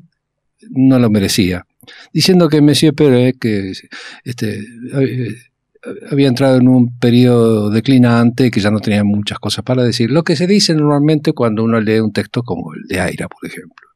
no 0.69 0.99
lo 0.99 1.10
merecía, 1.10 1.65
diciendo 2.13 2.49
que 2.49 2.62
Monsieur 2.62 2.93
Pérez 2.93 3.36
que 3.39 3.73
este, 4.23 4.60
eh, 4.60 5.36
había 6.11 6.27
entrado 6.27 6.57
en 6.57 6.67
un 6.67 6.97
periodo 6.99 7.69
declinante, 7.69 8.51
que 8.51 8.59
ya 8.59 8.69
no 8.71 8.79
tenía 8.79 9.03
muchas 9.03 9.39
cosas 9.39 9.63
para 9.63 9.83
decir, 9.83 10.11
lo 10.11 10.23
que 10.23 10.35
se 10.35 10.47
dice 10.47 10.73
normalmente 10.75 11.33
cuando 11.33 11.63
uno 11.63 11.79
lee 11.81 11.99
un 11.99 12.11
texto 12.13 12.43
como 12.43 12.73
el 12.73 12.83
de 12.87 12.99
Aira, 12.99 13.27
por 13.27 13.49
ejemplo. 13.49 13.87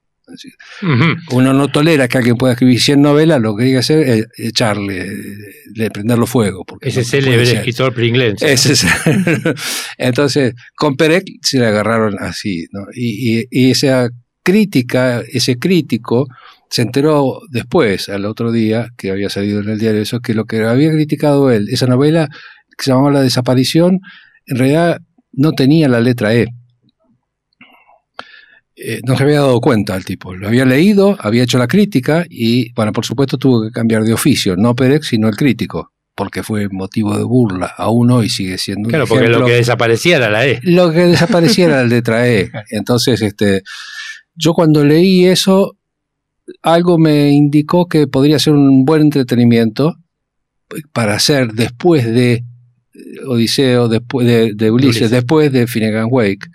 Uno 1.31 1.53
no 1.53 1.67
tolera 1.67 2.07
que 2.07 2.17
alguien 2.17 2.35
pueda 2.35 2.53
escribir 2.53 2.81
100 2.81 2.99
novelas, 2.99 3.39
lo 3.39 3.55
que 3.55 3.65
hay 3.65 3.71
que 3.73 3.77
hacer 3.77 3.99
es 4.09 4.25
echarle, 4.37 5.07
le 5.75 5.91
prenderlo 5.91 6.25
fuego. 6.25 6.65
Porque 6.65 6.89
Ese 6.89 7.01
no 7.01 7.05
célebre 7.05 7.43
escritor 7.57 7.93
pringlense. 7.93 8.51
Ese 8.51 8.73
es- 8.73 8.85
Entonces, 9.97 10.55
con 10.75 10.95
Perec 10.95 11.25
se 11.41 11.59
le 11.59 11.67
agarraron 11.67 12.15
así, 12.19 12.65
¿no? 12.71 12.81
Y, 12.93 13.39
y- 13.41 13.45
y 13.51 13.71
esa 13.71 14.09
crítica, 14.43 15.21
ese 15.31 15.57
crítico, 15.57 16.27
se 16.75 16.81
enteró 16.81 17.39
después, 17.51 18.09
al 18.09 18.25
otro 18.25 18.51
día, 18.51 18.89
que 18.97 19.09
había 19.09 19.29
salido 19.29 19.61
en 19.61 19.69
el 19.69 19.79
diario 19.79 20.01
eso, 20.01 20.19
que 20.19 20.33
lo 20.33 20.43
que 20.43 20.61
había 20.61 20.91
criticado 20.91 21.49
él, 21.49 21.69
esa 21.69 21.88
novela 21.88 22.27
que 22.77 22.83
se 22.83 22.91
llamaba 22.91 23.11
La 23.11 23.21
desaparición, 23.21 24.01
en 24.45 24.57
realidad 24.57 24.97
no 25.31 25.53
tenía 25.53 25.88
la 25.88 26.01
letra 26.01 26.35
E. 26.35 26.47
Eh, 28.75 28.99
no 29.07 29.15
se 29.15 29.23
había 29.23 29.39
dado 29.39 29.61
cuenta 29.61 29.95
el 29.95 30.03
tipo. 30.03 30.35
Lo 30.35 30.49
había 30.49 30.65
leído, 30.65 31.15
había 31.21 31.43
hecho 31.43 31.57
la 31.57 31.67
crítica 31.67 32.25
y, 32.29 32.73
bueno, 32.73 32.91
por 32.91 33.05
supuesto 33.05 33.38
tuvo 33.38 33.63
que 33.63 33.71
cambiar 33.71 34.03
de 34.03 34.11
oficio, 34.11 34.57
no 34.57 34.75
Perec, 34.75 35.03
sino 35.03 35.29
el 35.29 35.38
crítico, 35.38 35.93
porque 36.13 36.43
fue 36.43 36.67
motivo 36.69 37.17
de 37.17 37.23
burla. 37.23 37.71
Aún 37.77 38.11
hoy 38.11 38.27
sigue 38.27 38.57
siendo 38.57 38.88
un 38.88 38.89
Claro, 38.89 39.07
porque 39.07 39.23
ejemplo 39.23 39.39
lo 39.39 39.45
que 39.45 39.53
desaparecía 39.53 40.17
era 40.17 40.29
la 40.29 40.45
E. 40.45 40.59
lo 40.63 40.91
que 40.91 41.05
desapareciera 41.07 41.79
el 41.79 41.88
letra 41.88 42.27
E. 42.27 42.51
Entonces, 42.69 43.21
este, 43.21 43.63
yo 44.35 44.53
cuando 44.53 44.83
leí 44.83 45.25
eso, 45.25 45.77
algo 46.62 46.97
me 46.97 47.31
indicó 47.31 47.88
que 47.88 48.08
podría 48.08 48.39
ser 48.39 48.53
un 48.53 48.86
buen 48.86 49.01
entretenimiento 49.01 49.95
para 50.93 51.15
hacer 51.15 51.53
después 51.53 52.05
de 52.05 52.34
eh, 52.34 52.43
Odiseo, 53.27 53.88
después 53.88 54.27
de, 54.27 54.53
de 54.53 54.71
Ulises, 54.71 54.95
Ulises. 54.97 55.12
después 55.12 55.51
de 55.51 55.67
Finnegan 55.67 56.08
Wake. 56.10 56.47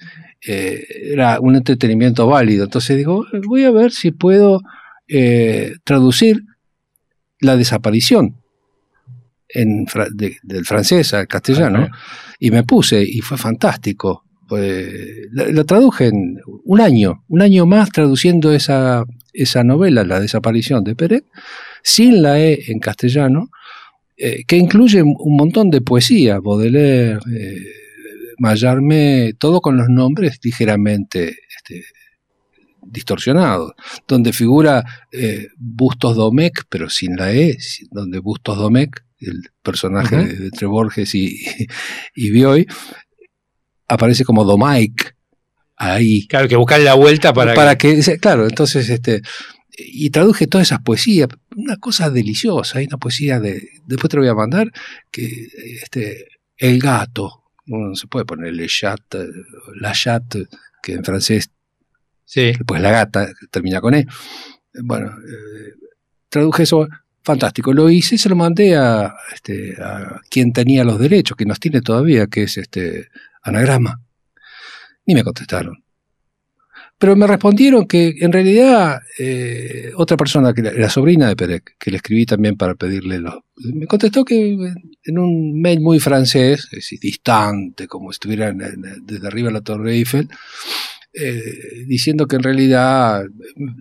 Eh, 0.47 0.83
era 1.13 1.39
un 1.41 1.57
entretenimiento 1.57 2.27
válido. 2.27 2.65
Entonces 2.65 2.97
digo, 2.97 3.27
voy 3.47 3.65
a 3.65 3.71
ver 3.71 3.93
si 3.93 4.11
puedo 4.11 4.61
eh, 5.09 5.75
traducir 5.85 6.43
la 7.41 7.57
desaparición 7.57 8.37
en, 9.49 9.87
fra- 9.87 10.09
de- 10.13 10.37
del 10.43 10.65
francés 10.65 11.13
al 11.15 11.27
castellano. 11.27 11.81
Ajá. 11.85 11.91
Y 12.39 12.51
me 12.51 12.63
puse 12.65 13.03
y 13.03 13.21
fue 13.21 13.37
fantástico. 13.37 14.25
Pues, 14.49 14.89
la, 15.33 15.47
la 15.49 15.65
traduje 15.65 16.07
en 16.07 16.39
un 16.65 16.81
año, 16.81 17.23
un 17.29 17.43
año 17.43 17.67
más 17.67 17.91
traduciendo 17.91 18.53
esa, 18.53 19.05
esa 19.33 19.65
novela, 19.65 20.05
La 20.05 20.21
desaparición 20.21 20.85
de 20.85 20.95
Pérez, 20.95 21.25
sin 21.83 22.23
la 22.23 22.41
E 22.41 22.65
en 22.69 22.79
castellano, 22.79 23.51
eh, 24.17 24.45
que 24.47 24.57
incluye 24.57 25.03
un 25.03 25.37
montón 25.37 25.71
de 25.71 25.81
poesía, 25.81 26.41
Baudelaire, 26.41 27.19
eh, 27.33 27.57
Mallarmé, 28.39 29.35
todo 29.39 29.61
con 29.61 29.77
los 29.77 29.89
nombres 29.89 30.39
ligeramente 30.43 31.37
este, 31.57 31.85
distorsionados, 32.83 33.73
donde 34.07 34.33
figura 34.33 34.85
eh, 35.13 35.49
Bustos 35.59 36.17
Domecq, 36.17 36.65
pero 36.69 36.89
sin 36.89 37.17
la 37.17 37.33
E, 37.33 37.57
donde 37.91 38.19
Bustos 38.19 38.59
Domecq, 38.59 39.03
el 39.21 39.43
personaje 39.63 40.17
de, 40.17 40.37
de 40.37 40.47
entre 40.47 40.67
Borges 40.67 41.15
y, 41.15 41.39
y 42.15 42.31
Bioy, 42.31 42.67
aparece 43.89 44.25
como 44.25 44.45
Domaic 44.45 45.17
ahí. 45.81 46.27
Claro, 46.27 46.47
que 46.47 46.57
buscar 46.57 46.81
la 46.81 46.95
vuelta 46.95 47.33
para, 47.33 47.55
Para, 47.55 47.79
que, 47.79 48.01
claro, 48.21 48.47
entonces, 48.47 48.89
este, 48.91 49.23
y 49.77 50.11
traduje 50.11 50.47
todas 50.47 50.69
esas 50.69 50.83
poesías, 50.83 51.29
una 51.57 51.79
cosa 51.79 52.11
deliciosa, 52.11 52.79
hay 52.79 52.87
una 52.87 52.99
poesía 52.99 53.41
de, 53.41 53.67
después 53.87 54.11
te 54.11 54.17
lo 54.17 54.23
voy 54.23 54.31
a 54.31 54.35
mandar, 54.35 54.71
que, 55.11 55.27
este, 55.83 56.27
El 56.57 56.79
gato, 56.79 57.45
no 57.67 57.95
se 57.95 58.07
puede 58.07 58.27
poner 58.27 58.53
le 58.53 58.67
chat, 58.67 59.01
la 59.81 59.93
chat, 59.93 60.37
que 60.83 60.93
en 60.93 61.05
francés 61.05 61.51
Sí. 62.25 62.53
pues 62.65 62.81
la 62.81 62.93
gata, 62.93 63.29
termina 63.51 63.81
con 63.81 63.95
E. 63.95 64.07
Bueno, 64.85 65.09
eh, 65.09 65.73
traduje 66.29 66.63
eso, 66.63 66.87
fantástico. 67.25 67.73
Lo 67.73 67.91
hice 67.91 68.19
se 68.19 68.29
lo 68.29 68.37
mandé 68.37 68.77
a, 68.77 69.13
este, 69.35 69.75
a 69.83 70.21
quien 70.31 70.53
tenía 70.53 70.85
los 70.85 71.01
derechos, 71.01 71.37
que 71.37 71.45
nos 71.47 71.59
tiene 71.59 71.81
todavía, 71.81 72.29
que 72.29 72.45
es 72.45 72.57
este 72.59 73.09
Anagrama. 73.43 74.01
Ni 75.07 75.15
me 75.15 75.25
contestaron. 75.25 75.83
Pero 76.99 77.17
me 77.17 77.27
respondieron 77.27 77.87
que 77.87 78.15
en 78.21 78.31
realidad 78.31 79.01
eh, 79.19 79.91
otra 79.97 80.19
persona, 80.19 80.53
que 80.53 80.63
la 80.63 80.91
sobrina 80.91 81.29
de 81.29 81.37
Perec, 81.37 81.77
que 81.79 81.91
le 81.91 81.97
escribí 81.97 82.27
también 82.27 82.57
para 82.57 82.75
pedirle 82.75 83.19
los... 83.19 83.35
Me 83.57 83.87
contestó 83.87 84.23
que 84.23 84.75
en 85.05 85.19
un 85.19 85.61
mail 85.61 85.81
muy 85.81 85.99
francés, 85.99 86.65
es 86.65 86.71
decir, 86.71 87.01
distante, 87.01 87.87
como 87.87 88.13
si 88.13 88.17
estuviera 88.17 88.53
desde 88.53 89.27
arriba 89.27 89.49
de 89.49 89.55
la 89.55 89.61
Torre 89.63 89.95
Eiffel, 89.95 90.29
eh, 91.13 91.87
diciendo 91.87 92.29
que 92.29 92.37
en 92.37 92.45
realidad 92.45 93.25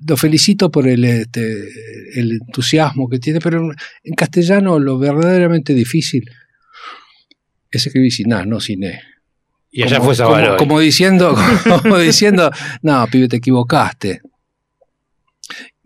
lo 0.07 0.17
felicito 0.17 0.71
por 0.71 0.87
el, 0.87 1.03
este, 1.03 1.69
el 2.15 2.31
entusiasmo 2.31 3.07
que 3.07 3.19
tiene, 3.19 3.39
pero 3.39 3.69
en, 4.03 4.15
castellano 4.15 4.79
lo 4.79 4.97
verdaderamente 4.97 5.75
difícil 5.75 6.27
es 7.69 7.85
escribir 7.85 8.11
sin 8.11 8.33
A, 8.33 8.45
no 8.45 8.59
sin 8.59 8.83
E. 8.83 9.01
Y 9.71 9.83
allá 9.83 10.01
fue 10.01 10.15
como, 10.15 10.57
como, 10.57 10.79
diciendo, 10.79 11.35
como 11.83 11.97
diciendo, 11.97 12.51
no, 12.81 13.05
pibe, 13.07 13.27
te 13.27 13.37
equivocaste. 13.37 14.21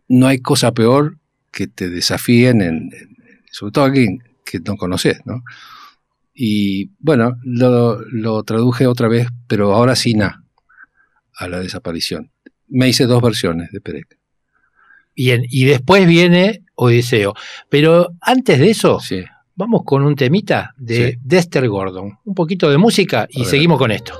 No 0.07 0.27
hay 0.27 0.39
cosa 0.39 0.73
peor 0.73 1.17
que 1.51 1.67
te 1.67 1.89
desafíen, 1.89 2.61
en, 2.61 2.91
sobre 3.51 3.71
todo 3.71 3.85
alguien 3.85 4.23
que 4.45 4.59
no 4.59 4.77
conoces, 4.77 5.19
¿no? 5.25 5.43
Y 6.33 6.91
bueno, 6.99 7.37
lo, 7.43 8.01
lo 8.09 8.43
traduje 8.43 8.87
otra 8.87 9.07
vez, 9.07 9.27
pero 9.47 9.73
ahora 9.73 9.95
sin 9.95 10.23
A 10.23 10.43
a 11.35 11.47
la 11.47 11.59
desaparición. 11.59 12.31
Me 12.67 12.89
hice 12.89 13.05
dos 13.05 13.21
versiones 13.21 13.71
de 13.71 13.81
Perec. 13.81 14.17
Bien, 15.15 15.43
y 15.49 15.65
después 15.65 16.07
viene 16.07 16.63
Odiseo. 16.75 17.33
Pero 17.69 18.09
antes 18.21 18.59
de 18.59 18.71
eso, 18.71 18.99
vamos 19.55 19.81
con 19.85 20.03
un 20.03 20.15
temita 20.15 20.73
de 20.77 21.19
Dexter 21.23 21.67
Gordon. 21.67 22.17
Un 22.25 22.35
poquito 22.35 22.69
de 22.69 22.77
música 22.77 23.27
y 23.29 23.45
seguimos 23.45 23.77
con 23.77 23.91
esto. 23.91 24.13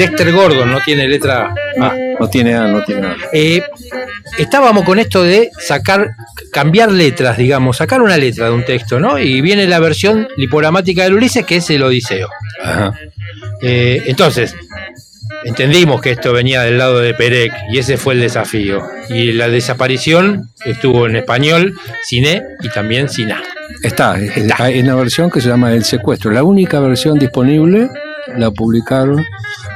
Dexter 0.00 0.32
Gordon 0.32 0.70
no 0.70 0.80
tiene 0.80 1.06
letra 1.06 1.54
A. 1.78 1.94
No 2.18 2.28
tiene 2.30 2.54
A, 2.54 2.66
no 2.68 2.82
tiene 2.84 3.06
A. 3.06 3.16
Eh, 3.32 3.62
estábamos 4.38 4.84
con 4.84 4.98
esto 4.98 5.22
de 5.22 5.50
sacar, 5.58 6.12
cambiar 6.50 6.90
letras, 6.90 7.36
digamos, 7.36 7.76
sacar 7.76 8.00
una 8.00 8.16
letra 8.16 8.46
de 8.46 8.52
un 8.52 8.64
texto, 8.64 8.98
¿no? 8.98 9.18
Y 9.18 9.42
viene 9.42 9.66
la 9.66 9.78
versión 9.78 10.26
lipogramática 10.38 11.04
del 11.04 11.14
Ulises, 11.14 11.44
que 11.44 11.56
es 11.56 11.68
el 11.68 11.82
Odiseo. 11.82 12.30
Ajá. 12.62 12.94
Eh, 13.62 14.04
entonces, 14.06 14.56
entendimos 15.44 16.00
que 16.00 16.10
esto 16.10 16.32
venía 16.32 16.62
del 16.62 16.78
lado 16.78 17.00
de 17.00 17.14
Perec 17.14 17.52
y 17.70 17.78
ese 17.78 17.96
fue 17.96 18.14
el 18.14 18.20
desafío. 18.20 18.82
Y 19.08 19.32
la 19.32 19.48
desaparición 19.48 20.50
estuvo 20.64 21.06
en 21.06 21.16
español, 21.16 21.74
sin 22.04 22.26
E 22.26 22.42
y 22.62 22.68
también 22.68 23.08
sin 23.08 23.32
A. 23.32 23.42
Está, 23.82 24.18
Está. 24.18 24.64
hay 24.64 24.80
una 24.80 24.94
versión 24.94 25.30
que 25.30 25.40
se 25.40 25.48
llama 25.48 25.72
El 25.72 25.84
Secuestro, 25.84 26.30
la 26.30 26.42
única 26.42 26.80
versión 26.80 27.18
disponible 27.18 27.88
la 28.36 28.50
publicaron 28.50 29.24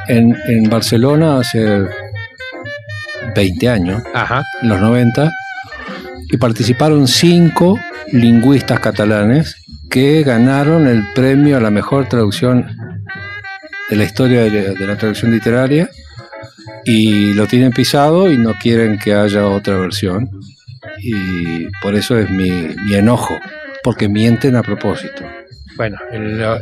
en, 0.09 0.37
en 0.47 0.69
Barcelona 0.69 1.39
hace 1.39 1.85
20 3.35 3.69
años, 3.69 4.03
en 4.63 4.69
los 4.69 4.81
90, 4.81 5.33
y 6.31 6.37
participaron 6.37 7.09
cinco 7.09 7.79
lingüistas 8.13 8.81
catalanes 8.81 9.57
que 9.91 10.23
ganaron 10.23 10.87
el 10.87 11.05
premio 11.15 11.57
a 11.57 11.61
la 11.61 11.71
mejor 11.71 12.09
traducción 12.09 12.67
de 13.89 13.97
la 13.97 14.05
historia 14.05 14.45
de, 14.45 14.87
la 14.87 14.97
traducción 14.97 15.31
literaria 15.31 15.91
y 16.85 17.33
lo 17.35 17.47
tienen 17.47 17.73
pisado 17.73 18.31
y 18.31 18.39
no 18.39 18.55
quieren 18.55 18.99
que 18.99 19.15
haya 19.15 19.47
otra 19.47 19.79
versión. 19.79 20.31
Y 20.99 21.67
por 21.83 21.95
eso 21.95 22.19
es 22.19 22.31
mi, 22.31 22.51
mi 22.51 22.95
enojo, 22.95 23.39
porque 23.83 24.09
mienten 24.09 24.57
a 24.57 24.63
propósito. 24.63 25.25
Bueno, 25.77 25.99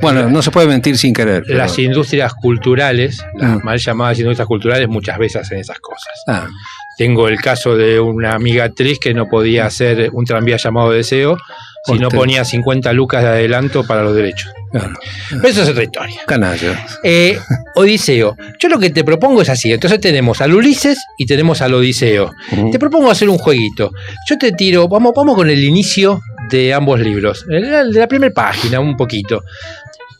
bueno 0.01 0.31
no 0.31 0.41
se 0.41 0.51
puede 0.51 0.67
mentir 0.67 0.97
sin 0.97 1.13
querer. 1.13 1.45
Las 1.49 1.79
industrias 1.79 2.33
culturales, 2.35 3.25
las 3.37 3.59
mm. 3.59 3.65
mal 3.65 3.79
llamadas 3.79 4.19
industrias 4.19 4.49
culturales, 4.49 4.89
muchas 4.89 5.19
veces 5.19 5.43
hacen 5.43 5.59
esas 5.59 5.79
cosas. 5.81 6.13
Ah. 6.27 6.49
Tengo 6.97 7.29
el 7.29 7.41
caso 7.41 7.77
de 7.77 8.01
una 8.01 8.35
amiga 8.35 8.65
actriz 8.65 8.99
que 8.99 9.13
no 9.13 9.29
podía 9.29 9.67
hacer 9.67 10.11
un 10.13 10.25
tranvía 10.25 10.57
llamado 10.57 10.91
Deseo 10.91 11.37
si 11.85 11.99
no 11.99 12.09
ponía 12.09 12.45
50 12.45 12.93
lucas 12.93 13.23
de 13.23 13.29
adelanto 13.29 13.85
para 13.85 14.03
los 14.03 14.15
derechos. 14.15 14.53
Pero 14.73 15.49
eso 15.49 15.63
es 15.63 15.69
otra 15.69 15.83
historia. 15.83 16.21
Canalla. 16.27 16.87
Eh, 17.03 17.39
Odiseo. 17.75 18.37
Yo 18.59 18.69
lo 18.69 18.79
que 18.79 18.91
te 18.91 19.05
propongo 19.05 19.43
es 19.43 19.49
así. 19.49 19.73
Entonces 19.73 20.01
tenemos 20.01 20.41
al 20.41 20.55
Ulises 20.55 20.99
y 21.19 21.27
tenemos 21.27 21.61
al 21.61 21.75
Odiseo. 21.75 22.33
Te 22.71 22.79
propongo 22.79 23.11
hacer 23.11 23.29
un 23.29 23.39
jueguito. 23.39 23.91
Yo 24.29 24.39
te 24.39 24.53
tiro, 24.53 24.89
vamos, 24.89 25.13
vamos 25.15 25.35
con 25.35 25.51
el 25.51 25.63
inicio 25.63 26.21
de 26.51 26.73
ambos 26.73 27.01
libros. 27.01 27.45
De 27.47 27.85
la 27.85 28.09
primera 28.09 28.33
página, 28.33 28.81
un 28.81 28.97
poquito. 28.97 29.43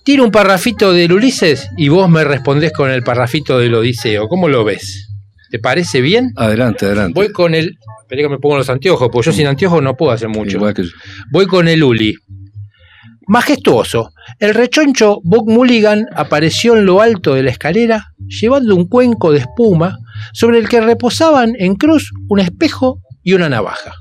Tiro 0.05 0.25
un 0.25 0.33
parrafito 0.33 0.93
del 0.93 1.13
Ulises 1.13 1.69
y 1.77 1.89
vos 1.89 2.09
me 2.09 2.25
respondés 2.25 2.73
con 2.73 2.91
el 2.91 3.05
parrafito 3.05 3.59
del 3.59 3.75
Odiseo. 3.75 4.29
¿Cómo 4.29 4.49
lo 4.49 4.65
ves? 4.65 5.12
¿Te 5.53 5.59
parece 5.59 6.01
bien? 6.01 6.33
Adelante, 6.37 6.87
adelante. 6.87 7.13
Voy 7.15 7.31
con 7.31 7.55
el. 7.55 7.77
Esperé 8.01 8.23
que 8.23 8.31
me 8.31 8.39
pongo 8.39 8.57
los 8.57 8.71
anteojos, 8.71 9.11
porque 9.13 9.27
yo 9.27 9.33
sin 9.33 9.47
anteojos 9.47 9.83
no 9.83 9.95
puedo 9.95 10.11
hacer 10.11 10.31
mucho. 10.31 10.59
Voy 11.31 11.47
con 11.47 11.69
el 11.69 11.85
Uli. 11.85 12.15
Majestuoso, 13.27 14.13
el 14.39 14.55
rechoncho 14.55 15.21
Bob 15.23 15.51
Mulligan 15.51 16.07
apareció 16.17 16.75
en 16.75 16.87
lo 16.87 17.03
alto 17.03 17.35
de 17.35 17.43
la 17.43 17.51
escalera 17.51 18.15
llevando 18.27 18.75
un 18.75 18.89
cuenco 18.89 19.31
de 19.31 19.41
espuma 19.41 19.99
sobre 20.33 20.59
el 20.59 20.71
que 20.71 20.81
reposaban 20.81 21.53
en 21.59 21.75
cruz 21.75 22.11
un 22.31 22.41
espejo 22.41 23.03
y 23.23 23.35
una 23.35 23.51
navaja. 23.51 23.93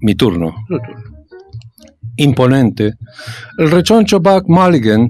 Mi 0.00 0.14
turno. 0.14 0.54
Imponente, 2.14 2.92
el 3.58 3.68
rechoncho 3.68 4.20
Buck 4.20 4.44
Mulligan 4.46 5.08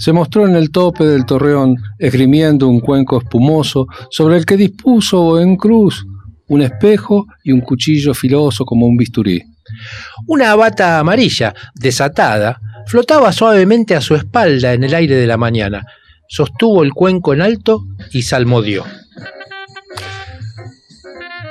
se 0.00 0.14
mostró 0.14 0.48
en 0.48 0.56
el 0.56 0.70
tope 0.70 1.04
del 1.04 1.26
torreón 1.26 1.76
esgrimiendo 1.98 2.66
un 2.68 2.80
cuenco 2.80 3.18
espumoso 3.18 3.86
sobre 4.10 4.38
el 4.38 4.46
que 4.46 4.56
dispuso 4.56 5.38
en 5.38 5.56
cruz 5.56 6.06
un 6.48 6.62
espejo 6.62 7.26
y 7.44 7.52
un 7.52 7.60
cuchillo 7.60 8.14
filoso 8.14 8.64
como 8.64 8.86
un 8.86 8.96
bisturí. 8.96 9.42
Una 10.26 10.56
bata 10.56 10.98
amarilla, 10.98 11.54
desatada, 11.74 12.58
flotaba 12.86 13.30
suavemente 13.30 13.94
a 13.94 14.00
su 14.00 14.14
espalda 14.14 14.72
en 14.72 14.84
el 14.84 14.94
aire 14.94 15.16
de 15.16 15.26
la 15.26 15.36
mañana. 15.36 15.84
Sostuvo 16.26 16.82
el 16.82 16.92
cuenco 16.92 17.34
en 17.34 17.42
alto 17.42 17.84
y 18.10 18.22
salmodió. 18.22 18.84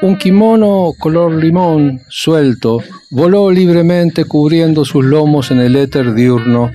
Un 0.01 0.17
kimono 0.17 0.93
color 0.97 1.33
limón, 1.35 2.01
suelto, 2.09 2.81
voló 3.11 3.51
libremente 3.51 4.25
cubriendo 4.25 4.85
sus 4.85 5.05
lomos 5.05 5.51
en 5.51 5.59
el 5.59 5.75
éter 5.75 6.15
diurno. 6.15 6.71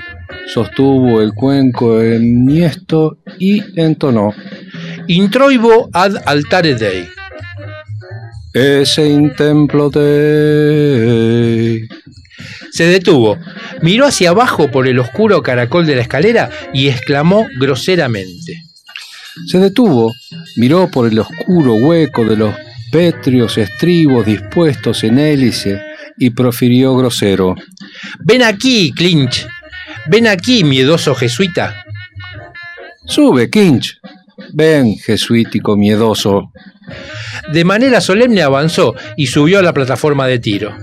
Sostuvo 0.46 1.20
el 1.20 1.32
cuenco 1.32 2.00
enhiesto 2.02 3.18
y 3.38 3.62
entonó. 3.80 4.34
Introibo 5.06 5.88
ad 5.92 6.16
altare 6.26 6.74
Dei. 6.74 7.08
Ese 8.52 9.06
in 9.08 9.34
templo 9.34 9.90
Dei. 9.90 11.88
Se 12.70 12.86
detuvo, 12.86 13.38
miró 13.82 14.06
hacia 14.06 14.30
abajo 14.30 14.70
por 14.70 14.88
el 14.88 14.98
oscuro 14.98 15.42
caracol 15.42 15.86
de 15.86 15.96
la 15.96 16.02
escalera 16.02 16.50
y 16.72 16.88
exclamó 16.88 17.46
groseramente. 17.58 18.64
Se 19.46 19.58
detuvo, 19.58 20.12
miró 20.56 20.90
por 20.90 21.08
el 21.08 21.18
oscuro 21.18 21.74
hueco 21.74 22.24
de 22.24 22.36
los 22.36 22.54
pétreos 22.92 23.58
estribos 23.58 24.26
dispuestos 24.26 25.02
en 25.04 25.18
hélice 25.18 25.80
y 26.18 26.30
profirió 26.30 26.96
grosero. 26.96 27.54
Ven 28.20 28.42
aquí, 28.42 28.92
Clinch. 28.92 29.46
Ven 30.06 30.26
aquí, 30.26 30.64
miedoso 30.64 31.14
jesuita. 31.14 31.84
Sube, 33.06 33.50
Clinch. 33.50 34.00
Ven, 34.52 34.96
jesuítico 34.98 35.76
miedoso. 35.76 36.52
De 37.52 37.64
manera 37.64 38.00
solemne 38.00 38.42
avanzó 38.42 38.94
y 39.16 39.26
subió 39.26 39.58
a 39.58 39.62
la 39.62 39.72
plataforma 39.72 40.26
de 40.26 40.38
tiro. 40.38 40.76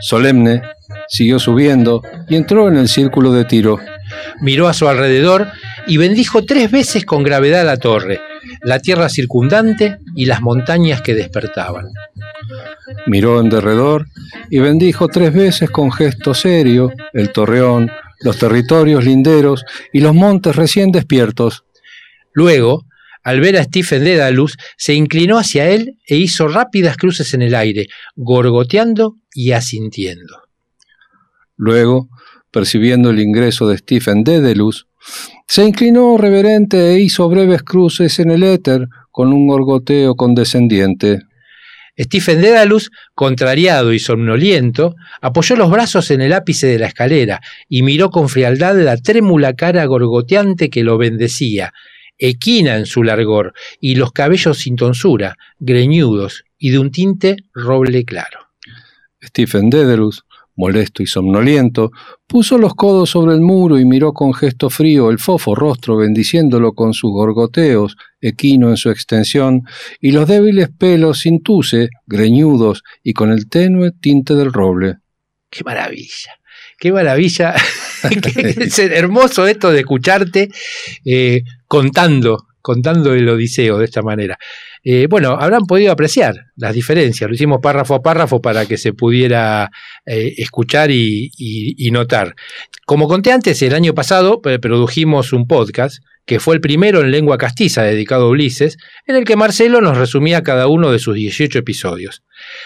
Solemne 0.00 0.62
siguió 1.08 1.38
subiendo 1.38 2.02
y 2.28 2.36
entró 2.36 2.68
en 2.68 2.76
el 2.76 2.88
círculo 2.88 3.32
de 3.32 3.44
tiro. 3.44 3.78
Miró 4.40 4.68
a 4.68 4.74
su 4.74 4.88
alrededor 4.88 5.48
y 5.86 5.96
bendijo 5.96 6.44
tres 6.44 6.70
veces 6.70 7.04
con 7.04 7.22
gravedad 7.22 7.64
la 7.64 7.76
torre, 7.76 8.20
la 8.62 8.78
tierra 8.78 9.08
circundante 9.08 9.98
y 10.14 10.26
las 10.26 10.40
montañas 10.40 11.02
que 11.02 11.14
despertaban. 11.14 11.86
Miró 13.06 13.40
en 13.40 13.48
derredor 13.48 14.06
y 14.50 14.58
bendijo 14.58 15.08
tres 15.08 15.32
veces 15.32 15.70
con 15.70 15.92
gesto 15.92 16.34
serio 16.34 16.90
el 17.12 17.32
torreón, 17.32 17.90
los 18.20 18.38
territorios 18.38 19.04
linderos 19.04 19.64
y 19.92 20.00
los 20.00 20.14
montes 20.14 20.56
recién 20.56 20.90
despiertos. 20.92 21.64
Luego, 22.32 22.84
al 23.22 23.40
ver 23.40 23.56
a 23.58 23.64
Stephen 23.64 24.04
Dedalus, 24.04 24.56
se 24.76 24.94
inclinó 24.94 25.38
hacia 25.38 25.68
él 25.68 25.98
e 26.06 26.16
hizo 26.16 26.48
rápidas 26.48 26.96
cruces 26.96 27.34
en 27.34 27.42
el 27.42 27.54
aire, 27.54 27.86
gorgoteando 28.16 29.16
y 29.32 29.52
asintiendo. 29.52 30.42
Luego, 31.56 32.08
percibiendo 32.50 33.10
el 33.10 33.20
ingreso 33.20 33.68
de 33.68 33.78
Stephen 33.78 34.24
Dedalus, 34.24 34.86
se 35.46 35.64
inclinó 35.64 36.16
reverente 36.16 36.94
e 36.94 37.00
hizo 37.00 37.28
breves 37.28 37.62
cruces 37.62 38.18
en 38.18 38.30
el 38.30 38.42
éter 38.42 38.86
con 39.10 39.32
un 39.32 39.46
gorgoteo 39.46 40.14
condescendiente. 40.14 41.22
Stephen 41.98 42.40
Dedalus, 42.40 42.90
contrariado 43.14 43.92
y 43.92 43.98
somnoliento, 43.98 44.94
apoyó 45.20 45.56
los 45.56 45.70
brazos 45.70 46.10
en 46.10 46.20
el 46.20 46.32
ápice 46.32 46.68
de 46.68 46.78
la 46.78 46.86
escalera 46.86 47.40
y 47.68 47.82
miró 47.82 48.10
con 48.10 48.28
frialdad 48.28 48.76
la 48.76 48.96
trémula 48.96 49.54
cara 49.54 49.84
gorgoteante 49.86 50.70
que 50.70 50.84
lo 50.84 50.96
bendecía, 50.96 51.72
equina 52.18 52.76
en 52.76 52.86
su 52.86 53.02
largor, 53.02 53.52
y 53.80 53.96
los 53.96 54.12
cabellos 54.12 54.58
sin 54.58 54.76
tonsura, 54.76 55.36
greñudos 55.58 56.44
y 56.56 56.70
de 56.70 56.78
un 56.78 56.90
tinte 56.90 57.36
roble 57.52 58.04
claro. 58.04 58.48
Stephen 59.22 59.70
Dedalus, 59.70 60.24
molesto 60.58 61.02
y 61.02 61.06
somnoliento, 61.06 61.92
puso 62.26 62.58
los 62.58 62.74
codos 62.74 63.10
sobre 63.10 63.34
el 63.34 63.40
muro 63.40 63.78
y 63.78 63.84
miró 63.84 64.12
con 64.12 64.34
gesto 64.34 64.68
frío 64.68 65.08
el 65.08 65.18
fofo 65.18 65.54
rostro 65.54 65.96
bendiciéndolo 65.96 66.72
con 66.72 66.92
sus 66.92 67.12
gorgoteos, 67.12 67.96
equino 68.20 68.68
en 68.68 68.76
su 68.76 68.90
extensión, 68.90 69.62
y 70.00 70.10
los 70.10 70.26
débiles 70.28 70.68
pelos 70.76 71.20
sin 71.20 71.42
tuce, 71.42 71.88
greñudos 72.06 72.82
y 73.02 73.12
con 73.12 73.30
el 73.30 73.48
tenue 73.48 73.92
tinte 73.92 74.34
del 74.34 74.52
roble. 74.52 74.96
¡Qué 75.48 75.62
maravilla! 75.64 76.32
¡Qué 76.76 76.92
maravilla! 76.92 77.54
es 78.02 78.78
hermoso 78.80 79.46
esto 79.46 79.70
de 79.70 79.80
escucharte 79.80 80.48
eh, 81.04 81.42
contando, 81.68 82.46
contando 82.68 83.14
el 83.14 83.26
Odiseo 83.26 83.78
de 83.78 83.86
esta 83.86 84.02
manera. 84.02 84.36
Eh, 84.84 85.06
bueno, 85.08 85.38
habrán 85.40 85.62
podido 85.62 85.90
apreciar 85.90 86.48
las 86.54 86.74
diferencias. 86.74 87.26
Lo 87.26 87.34
hicimos 87.34 87.60
párrafo 87.62 87.94
a 87.94 88.02
párrafo 88.02 88.42
para 88.42 88.66
que 88.66 88.76
se 88.76 88.92
pudiera 88.92 89.70
eh, 90.04 90.34
escuchar 90.36 90.90
y, 90.90 91.88
notar. 91.90 92.34
Como 92.84 93.08
conté 93.08 93.32
antes, 93.32 93.62
el 93.62 93.74
año 93.74 93.94
pasado 93.94 94.42
produjimos 94.42 95.32
un 95.32 95.46
podcast 95.46 96.04
que 96.26 96.40
fue 96.40 96.56
el 96.56 96.60
primero 96.60 97.00
en 97.00 97.10
lengua 97.10 97.38
castiza 97.38 97.84
dedicado 97.84 98.26
a 98.26 98.28
Ulises, 98.28 98.76
en 99.06 99.16
el 99.16 99.24
que 99.24 99.34
Marcelo 99.34 99.80
nos 99.80 99.96
resumía 99.96 100.42
cada 100.42 100.66
uno 100.66 100.92
de 100.92 100.98
sus 100.98 101.14
18 101.14 101.60
episodios. 101.60 102.22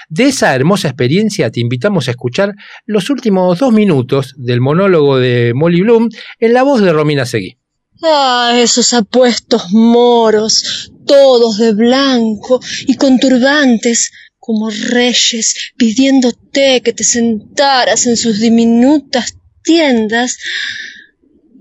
De 0.09 0.25
esa 0.25 0.53
hermosa 0.57 0.89
experiencia 0.89 1.49
te 1.49 1.61
invitamos 1.61 2.09
a 2.09 2.11
escuchar 2.11 2.55
los 2.87 3.09
últimos 3.09 3.61
dos 3.61 3.73
minutos 3.73 4.35
del 4.37 4.61
monólogo 4.61 5.19
de 5.19 5.53
Molly 5.55 5.83
Bloom 5.83 6.09
en 6.41 6.55
la 6.55 6.65
voz 6.65 6.83
de 6.83 6.93
Romina 6.93 7.25
Seguí. 7.25 7.62
Ah, 8.05 8.59
esos 8.59 8.95
apuestos 8.95 9.71
moros, 9.71 10.91
todos 11.07 11.59
de 11.59 11.73
blanco 11.73 12.61
y 12.89 12.97
con 12.97 13.21
turbantes, 13.21 14.11
como 14.41 14.71
reyes, 14.71 15.55
pidiéndote 15.77 16.81
que 16.81 16.93
te 16.93 17.05
sentaras 17.05 18.07
en 18.07 18.17
sus 18.17 18.41
diminutas 18.41 19.37
tiendas, 19.63 20.39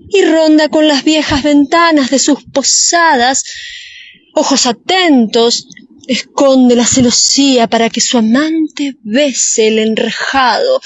y 0.08 0.24
ronda 0.24 0.68
con 0.68 0.88
las 0.88 1.04
viejas 1.04 1.44
ventanas 1.44 2.10
de 2.10 2.18
sus 2.18 2.42
posadas, 2.52 3.44
ojos 4.34 4.66
atentos, 4.66 5.68
esconde 6.08 6.74
la 6.74 6.86
celosía 6.86 7.68
para 7.68 7.88
que 7.88 8.00
su 8.00 8.18
amante 8.18 8.96
bese 9.04 9.68
el 9.68 9.78
enrejado 9.78 10.82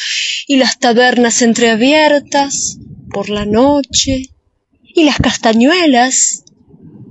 y 0.46 0.58
las 0.58 0.78
tabernas 0.78 1.40
entreabiertas 1.40 2.76
por 3.10 3.30
la 3.30 3.46
noche 3.46 4.35
y 4.96 5.04
las 5.04 5.18
castañuelas 5.18 6.42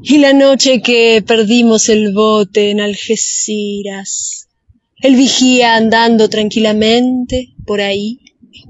y 0.02 0.18
la 0.18 0.34
noche 0.34 0.82
que 0.82 1.24
perdimos 1.26 1.88
el 1.88 2.14
bote 2.14 2.72
en 2.72 2.82
Algeciras. 2.82 4.50
El 4.98 5.16
vigía 5.16 5.76
andando 5.76 6.28
tranquilamente 6.28 7.54
por 7.66 7.82
ahí 7.82 8.22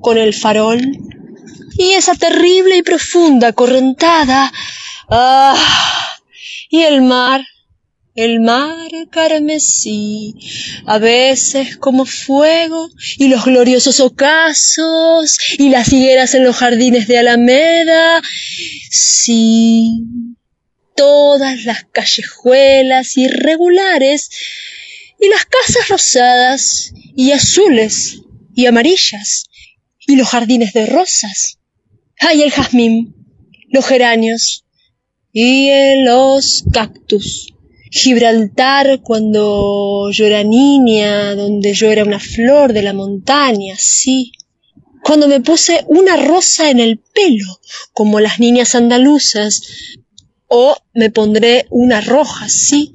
con 0.02 0.18
el 0.18 0.34
farol 0.34 0.82
y 1.78 1.92
esa 1.92 2.16
terrible 2.16 2.76
y 2.76 2.84
profunda 2.84 3.54
correntada. 3.54 4.52
Ah, 5.10 5.56
y 6.70 6.82
el 6.82 7.02
mar, 7.02 7.42
el 8.16 8.40
mar 8.40 8.90
carmesí, 9.12 10.34
a 10.86 10.98
veces 10.98 11.78
como 11.78 12.06
fuego, 12.06 12.90
y 13.18 13.28
los 13.28 13.46
gloriosos 13.46 14.00
ocasos, 14.00 15.38
y 15.58 15.70
las 15.70 15.92
higueras 15.92 16.34
en 16.34 16.44
los 16.44 16.56
jardines 16.56 17.08
de 17.08 17.18
Alameda. 17.18 18.22
Sí, 18.90 20.06
todas 20.96 21.66
las 21.66 21.84
callejuelas 21.92 23.18
irregulares, 23.18 24.30
y 25.20 25.30
las 25.30 25.46
casas 25.46 25.88
rosadas, 25.90 26.94
y 27.16 27.32
azules, 27.32 28.22
y 28.56 28.66
amarillas, 28.66 29.46
y 30.08 30.16
los 30.16 30.30
jardines 30.30 30.74
de 30.74 30.86
rosas 30.86 31.60
hay 32.20 32.44
el 32.44 32.52
jazmín, 32.52 33.14
los 33.70 33.86
geranios 33.86 34.66
y 35.32 35.70
los 36.04 36.64
cactus. 36.72 37.55
Gibraltar 37.98 39.00
cuando 39.02 40.10
yo 40.12 40.26
era 40.26 40.44
niña, 40.44 41.34
donde 41.34 41.74
yo 41.74 41.90
era 41.90 42.04
una 42.04 42.20
flor 42.20 42.74
de 42.74 42.82
la 42.82 42.92
montaña, 42.92 43.76
sí. 43.78 44.34
Cuando 45.02 45.30
me 45.30 45.40
puse 45.40 45.86
una 45.88 46.18
rosa 46.18 46.70
en 46.70 46.82
el 46.82 46.98
pelo, 46.98 47.62
como 47.94 48.20
las 48.20 48.38
niñas 48.42 48.76
andaluzas, 48.76 49.62
o 50.48 50.76
me 50.94 51.10
pondré 51.10 51.68
una 51.70 52.02
roja, 52.02 52.50
sí. 52.50 52.92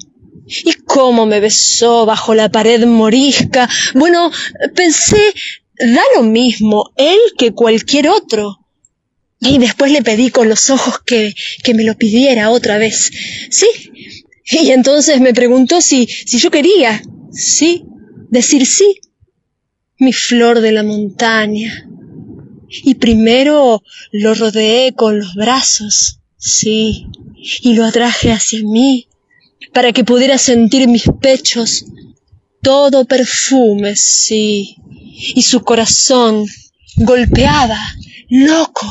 Y 0.46 0.74
cómo 0.84 1.24
me 1.24 1.40
besó 1.40 2.04
bajo 2.04 2.34
la 2.34 2.50
pared 2.50 2.84
morisca. 2.84 3.70
Bueno, 3.94 4.30
pensé, 4.74 5.32
da 5.78 6.02
lo 6.14 6.24
mismo 6.24 6.90
él 6.96 7.18
que 7.38 7.52
cualquier 7.52 8.10
otro. 8.10 8.58
Y 9.40 9.56
después 9.56 9.92
le 9.92 10.02
pedí 10.02 10.28
con 10.28 10.50
los 10.50 10.68
ojos 10.68 10.98
que, 11.06 11.34
que 11.62 11.72
me 11.72 11.84
lo 11.84 11.96
pidiera 11.96 12.50
otra 12.50 12.76
vez. 12.76 13.10
Sí. 13.48 13.66
Y 14.62 14.70
entonces 14.70 15.20
me 15.20 15.32
preguntó 15.32 15.80
si, 15.80 16.06
si 16.06 16.38
yo 16.38 16.50
quería. 16.50 17.02
Sí. 17.32 17.84
Decir 18.30 18.66
sí. 18.66 19.00
Mi 19.98 20.12
flor 20.12 20.60
de 20.60 20.72
la 20.72 20.82
montaña. 20.82 21.88
Y 22.68 22.94
primero 22.94 23.82
lo 24.12 24.34
rodeé 24.34 24.94
con 24.94 25.18
los 25.18 25.34
brazos. 25.34 26.20
Sí. 26.36 27.06
Y 27.62 27.74
lo 27.74 27.84
atraje 27.84 28.32
hacia 28.32 28.60
mí 28.62 29.06
para 29.72 29.92
que 29.92 30.04
pudiera 30.04 30.36
sentir 30.38 30.88
mis 30.88 31.04
pechos 31.20 31.84
todo 32.62 33.04
perfume, 33.04 33.96
sí. 33.96 34.76
Y 35.34 35.42
su 35.42 35.62
corazón 35.62 36.46
golpeaba 36.96 37.78
loco. 38.28 38.86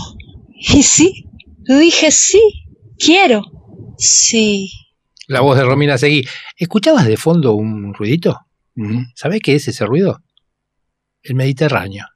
Y 0.56 0.84
sí, 0.84 1.26
dije 1.68 2.12
sí, 2.12 2.42
quiero. 2.98 3.44
Sí. 3.98 4.72
La 5.30 5.42
voz 5.42 5.58
de 5.60 5.64
Romina 5.64 5.96
Seguí. 5.96 6.28
¿Escuchabas 6.58 7.06
de 7.06 7.16
fondo 7.16 7.54
un 7.54 7.94
ruidito? 7.94 8.40
Ujú. 8.76 9.04
¿Sabés 9.14 9.42
qué 9.44 9.54
es 9.56 9.68
ese 9.68 9.86
ruido? 9.86 10.24
El 11.22 11.36
Mediterráneo. 11.36 12.08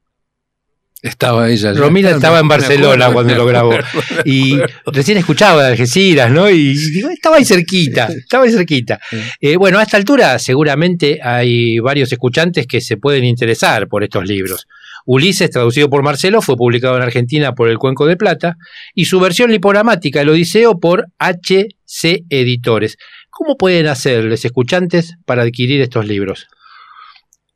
Estaba 0.99 1.47
ella. 1.47 1.74
Romina 1.74 2.09
estaba 2.09 2.39
en 2.39 2.47
Barcelona 2.47 3.05
acuerdo, 3.05 3.14
cuando 3.14 3.36
lo 3.36 3.45
grabó. 3.45 3.74
Y 4.26 4.57
recién 4.88 5.20
escuchaba 5.20 5.61
de 5.61 5.70
Algeciras, 5.70 6.32
¿no? 6.32 6.49
Y 6.49 6.74
digo, 6.74 7.09
estaba 7.09 7.36
ahí 7.36 7.45
cerquita, 7.45 8.05
estaba 8.05 8.45
ahí 8.45 8.51
cerquita. 8.51 8.99
Eh, 9.39 9.57
bueno, 9.57 9.78
a 9.78 9.84
esta 9.84 9.97
altura 9.97 10.39
seguramente 10.39 11.20
hay 11.22 11.78
varios 11.78 12.11
escuchantes 12.11 12.66
que 12.66 12.82
se 12.82 12.97
pueden 12.97 13.26
interesar 13.26 13.88
por 13.88 14.03
estos 14.03 14.26
libros. 14.26 14.66
Ulises, 15.06 15.49
traducido 15.49 15.89
por 15.89 16.04
Marcelo, 16.04 16.41
fue 16.41 16.56
publicado 16.56 16.95
en 16.97 17.04
Argentina 17.04 17.54
por 17.54 17.70
el 17.70 17.78
Cuenco 17.78 18.06
de 18.06 18.18
Plata 18.18 18.58
y 18.93 19.06
su 19.06 19.20
versión 19.20 19.51
lipogramática, 19.51 20.22
El 20.22 20.30
Odiseo, 20.30 20.80
por 20.80 21.08
HC 21.20 22.26
Editores. 22.30 22.97
¿Cómo 23.30 23.58
pueden 23.58 23.88
hacer 23.88 24.24
los 24.26 24.45
escuchantes 24.45 25.16
para 25.26 25.43
adquirir 25.43 25.82
estos 25.82 26.08
libros? 26.08 26.47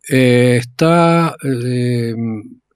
Eh, 0.10 0.58
está 0.60 1.36
eh, 1.44 2.14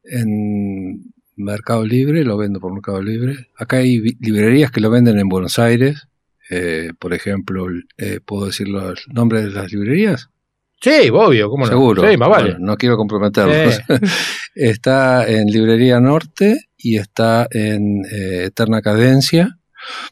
en 0.04 1.12
Mercado 1.36 1.86
Libre, 1.86 2.24
lo 2.24 2.38
vendo 2.38 2.60
por 2.60 2.74
Mercado 2.74 3.02
Libre. 3.02 3.48
Acá 3.58 3.78
hay 3.78 4.00
librerías 4.20 4.72
que 4.72 4.82
lo 4.82 4.90
venden 4.90 5.20
en 5.20 5.28
Buenos 5.28 5.60
Aires. 5.60 6.08
Eh, 6.50 6.92
por 7.00 7.14
ejemplo, 7.14 7.68
eh, 7.98 8.20
¿puedo 8.24 8.48
decir 8.48 8.68
los 8.68 9.08
nombres 9.08 9.46
de 9.46 9.52
las 9.52 9.72
librerías? 9.72 10.30
Sí, 10.82 11.10
obvio, 11.12 11.50
¿cómo 11.50 11.66
no? 11.66 11.72
Seguro. 11.72 12.10
Sí, 12.10 12.18
más 12.18 12.30
vale. 12.30 12.52
Bueno, 12.52 12.66
no 12.66 12.78
quiero 12.78 12.98
comprometerlos. 12.98 13.80
Eh. 13.88 14.00
está 14.56 15.28
en 15.28 15.48
Librería 15.48 16.00
Norte 16.00 16.58
y 16.78 16.98
está 16.98 17.48
en 17.52 18.04
eh, 18.12 18.46
Eterna 18.46 18.82
Cadencia. 18.82 19.58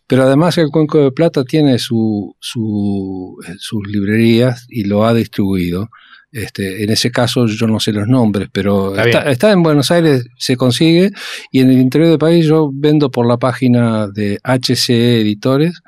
Pero 0.07 0.23
además 0.23 0.57
el 0.57 0.69
Cuenco 0.69 0.99
de 1.03 1.11
Plata 1.11 1.43
tiene 1.43 1.77
su, 1.77 2.35
su, 2.39 3.37
eh, 3.47 3.53
sus 3.59 3.87
librerías 3.87 4.65
y 4.69 4.85
lo 4.85 5.05
ha 5.05 5.13
distribuido. 5.13 5.89
Este, 6.31 6.83
en 6.83 6.91
ese 6.91 7.09
caso 7.09 7.47
yo 7.47 7.65
no 7.67 7.79
sé 7.79 7.91
los 7.91 8.07
nombres, 8.07 8.49
pero 8.51 8.91
Está 8.91 9.05
está, 9.05 9.19
bien. 9.21 9.31
está 9.31 9.51
en 9.51 9.63
Buenos 9.63 9.89
Aires, 9.89 10.25
se 10.37 10.57
consigue, 10.57 11.09
y 11.51 11.61
en 11.61 11.71
el 11.71 11.79
interior 11.79 12.09
del 12.09 12.19
país 12.19 12.45
yo 12.45 12.69
vendo 12.71 13.09
por 13.09 13.27
la 13.27 13.37
página 13.37 14.07
de 14.07 14.39
HC 14.43 15.21
Editores, 15.21 15.81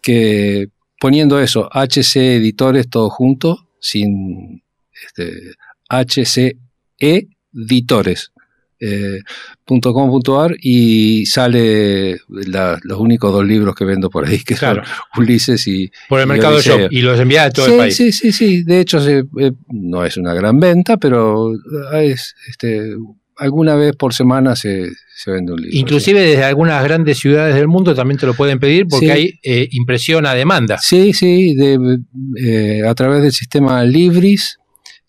que 0.00 0.68
poniendo 1.00 1.40
eso, 1.40 1.68
HC 1.72 2.36
Editores 2.36 2.88
todo 2.88 3.10
junto, 3.10 3.66
sin 3.80 4.62
este, 5.06 5.54
HC 5.88 6.56
Editores. 7.54 8.32
eh, 8.82 9.20
y 10.62 11.26
sale 11.26 12.16
la- 12.28 12.78
los 12.82 12.98
únicos 12.98 13.32
dos 13.32 13.44
libros 13.46 13.74
que 13.74 13.84
vendo 13.84 14.08
por 14.10 14.26
ahí, 14.26 14.38
que 14.44 14.54
Claro. 14.54 14.82
son 15.14 15.22
Ulises 15.22 15.66
y, 15.66 15.90
Por 16.08 16.20
el 16.20 16.26
y 16.26 16.28
Mercado 16.28 16.56
Odiseo. 16.56 16.78
Shop 16.78 16.88
y 16.92 17.02
los 17.02 17.20
envía 17.20 17.44
a 17.44 17.50
todo 17.50 17.66
sí, 17.66 17.72
el 17.72 17.78
país. 17.78 17.96
Sí, 17.96 18.12
sí, 18.12 18.32
sí. 18.32 18.62
De 18.64 18.80
hecho, 18.80 19.06
eh, 19.06 19.24
no 19.68 20.04
es 20.04 20.16
una 20.16 20.34
gran 20.34 20.58
venta, 20.60 20.96
pero 20.96 21.52
es, 21.94 22.34
este, 22.48 22.94
alguna 23.36 23.74
vez 23.74 23.94
por 23.96 24.14
semana 24.14 24.56
se, 24.56 24.90
se 25.16 25.30
vende 25.30 25.52
un 25.52 25.60
libro. 25.60 25.76
Inclusive 25.78 26.20
desde 26.20 26.44
algunas 26.44 26.82
grandes 26.82 27.18
ciudades 27.18 27.54
del 27.54 27.68
mundo 27.68 27.94
también 27.94 28.18
te 28.18 28.26
lo 28.26 28.34
pueden 28.34 28.58
pedir 28.58 28.86
porque 28.88 29.06
Sí. 29.06 29.12
hay 29.12 29.32
eh, 29.42 29.68
impresión 29.72 30.24
a 30.26 30.34
demanda. 30.34 30.78
Sí, 30.78 31.12
sí, 31.12 31.54
de, 31.54 31.98
eh, 32.42 32.82
a 32.86 32.94
través 32.94 33.22
del 33.22 33.32
sistema 33.32 33.84
Libris. 33.84 34.56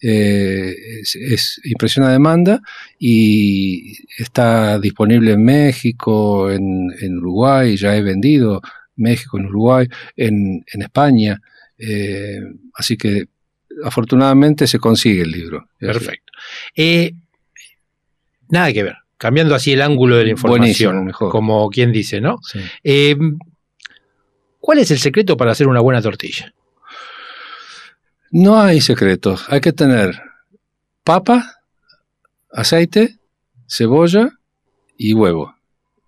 Eh, 0.02 0.74
es, 1.02 1.16
es 1.16 1.62
impresión 1.64 2.06
a 2.06 2.12
demanda 2.12 2.62
y 3.00 3.98
está 4.18 4.80
disponible 4.80 5.34
en 5.34 5.44
México, 5.44 6.52
en, 6.52 6.92
en 7.00 7.18
Uruguay, 7.18 7.78
ya 7.78 7.96
he 7.96 8.02
vendido 8.02 8.62
México, 8.96 9.38
en 9.38 9.46
Uruguay, 9.46 9.88
en, 10.16 10.64
en 10.74 10.82
España. 10.82 11.40
eh, 11.78 12.40
así 12.76 12.98
que 12.98 13.26
afortunadamente 13.84 14.68
se 14.68 14.80
consigue 14.80 15.22
el 15.22 15.32
libro. 15.32 15.68
Perfecto. 15.80 16.32
Eh, 16.76 17.14
nada 18.50 18.72
que 18.74 18.84
ver. 18.84 18.96
Cambiando 19.18 19.54
así 19.56 19.72
el 19.74 19.82
ángulo 19.82 20.18
de 20.18 20.26
la 20.26 20.32
información, 20.32 21.06
mejor. 21.06 21.32
como 21.32 21.70
quien 21.70 21.92
dice, 21.92 22.20
¿no? 22.20 22.40
Sí. 22.44 22.60
¿Cuál 24.60 24.80
es 24.80 24.92
el 24.92 25.00
secreto 25.00 25.38
para 25.38 25.52
hacer 25.52 25.68
una 25.68 25.80
buena 25.80 26.02
tortilla? 26.02 26.54
No 28.32 28.62
hay 28.62 28.80
secretos. 28.80 29.46
Hay 29.50 29.60
que 29.60 29.74
tener 29.74 30.22
papa, 31.04 31.58
aceite, 32.50 33.20
cebolla 33.68 34.30
y 34.98 35.14
huevo. 35.14 35.54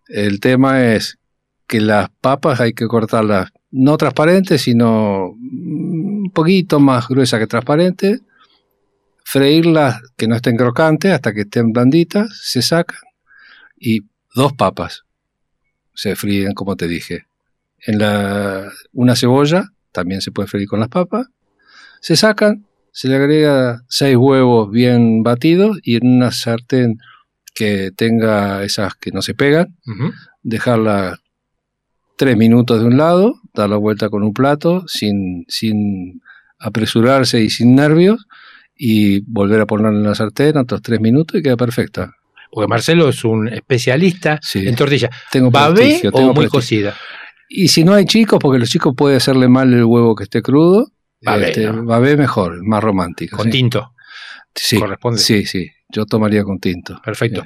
El 0.08 0.40
tema 0.40 0.94
es 0.94 1.20
que 1.68 1.82
las 1.82 2.10
papas 2.22 2.62
hay 2.62 2.72
que 2.74 2.88
cortarlas 2.88 3.52
no 3.72 3.98
transparentes, 3.98 4.62
sino 4.62 5.32
un 5.32 6.32
poquito 6.34 6.80
más 6.80 7.10
gruesas 7.10 7.42
que 7.42 7.48
transparentes. 7.48 8.22
Freírlas 9.26 10.02
que 10.16 10.28
no 10.28 10.36
estén 10.36 10.56
crocantes 10.56 11.12
hasta 11.12 11.34
que 11.34 11.42
estén 11.42 11.74
blanditas, 11.74 12.40
se 12.42 12.62
sacan. 12.62 13.00
Y 13.78 14.00
dos 14.34 14.54
papas 14.54 15.04
se 15.94 16.16
fríen, 16.16 16.54
como 16.54 16.78
te 16.78 16.88
dije. 16.88 17.26
En 17.86 18.00
la, 18.00 18.72
una 18.94 19.18
cebolla 19.18 19.74
también 19.92 20.22
se 20.22 20.32
puede 20.32 20.48
freír 20.48 20.70
con 20.70 20.80
las 20.80 20.90
papas 20.90 21.28
se 22.04 22.18
sacan, 22.18 22.66
se 22.92 23.08
le 23.08 23.16
agrega 23.16 23.82
seis 23.88 24.18
huevos 24.18 24.70
bien 24.70 25.24
batidos 25.24 25.80
y 25.84 25.96
en 25.96 26.06
una 26.18 26.32
sartén 26.32 26.98
que 27.56 27.92
tenga 27.96 28.64
esas 28.64 28.94
que 28.96 29.12
no 29.12 29.22
se 29.22 29.34
pegan, 29.34 29.78
dejarla 30.42 31.18
tres 32.18 32.36
minutos 32.36 32.82
de 32.82 32.88
un 32.88 32.98
lado, 32.98 33.36
dar 33.54 33.70
la 33.70 33.78
vuelta 33.78 34.10
con 34.10 34.22
un 34.24 34.34
plato 34.34 34.84
sin, 34.88 35.46
sin 35.48 36.22
apresurarse 36.60 37.42
y 37.42 37.50
sin 37.50 37.76
nervios 37.76 38.26
y 38.76 39.22
volver 39.22 39.62
a 39.62 39.66
ponerla 39.66 39.98
en 40.00 40.04
la 40.04 40.16
sartén 40.16 40.58
otros 40.58 40.82
tres 40.82 41.00
minutos 41.00 41.40
y 41.40 41.44
queda 41.44 41.56
perfecta. 41.58 42.12
Porque 42.52 42.68
Marcelo 42.68 43.08
es 43.10 43.24
un 43.24 43.48
especialista 43.48 44.40
Sí. 44.42 44.68
en 44.68 44.76
tortilla. 44.76 45.10
Tengo 45.32 45.50
¿Babé 45.52 46.02
o 46.08 46.12
tengo 46.12 46.34
muy 46.34 46.48
prestigio. 46.48 46.50
cocida? 46.52 46.96
Y 47.50 47.70
si 47.70 47.84
no 47.84 47.94
hay 47.94 48.06
chicos, 48.06 48.40
porque 48.42 48.60
los 48.60 48.70
chicos 48.70 48.94
puede 48.96 49.16
hacerle 49.16 49.48
mal 49.48 49.74
el 49.74 49.86
huevo 49.86 50.16
que 50.16 50.24
esté 50.26 50.42
crudo, 50.42 50.88
Babé, 51.24 51.50
este, 51.50 51.66
¿no? 51.68 51.86
babé 51.86 52.18
mejor, 52.18 52.64
más 52.64 52.84
romántico. 52.84 53.38
Con 53.38 53.46
sí. 53.46 53.52
tinto. 53.52 53.94
Sí, 54.54 54.80
corresponde. 54.80 55.20
sí, 55.20 55.46
sí. 55.46 55.72
Yo 55.90 56.06
tomaría 56.06 56.44
con 56.44 56.60
tinto. 56.60 57.00
Perfecto. 57.04 57.44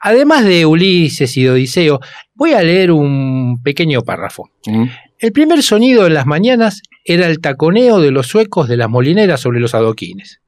Además 0.00 0.44
de 0.44 0.66
Ulises 0.66 1.36
y 1.36 1.44
de 1.44 1.50
Odiseo, 1.50 2.00
voy 2.34 2.52
a 2.54 2.62
leer 2.62 2.90
un 2.90 3.62
pequeño 3.62 4.02
párrafo. 4.02 4.50
Mm. 4.66 4.86
El 5.18 5.32
primer 5.32 5.62
sonido 5.62 6.06
en 6.06 6.14
las 6.14 6.26
mañanas 6.26 6.82
era 7.04 7.26
el 7.26 7.40
taconeo 7.40 8.00
de 8.00 8.10
los 8.10 8.26
suecos 8.26 8.68
de 8.68 8.76
las 8.76 8.88
molineras 8.88 9.40
sobre 9.40 9.60
los 9.60 9.74
adoquines. 9.74 10.40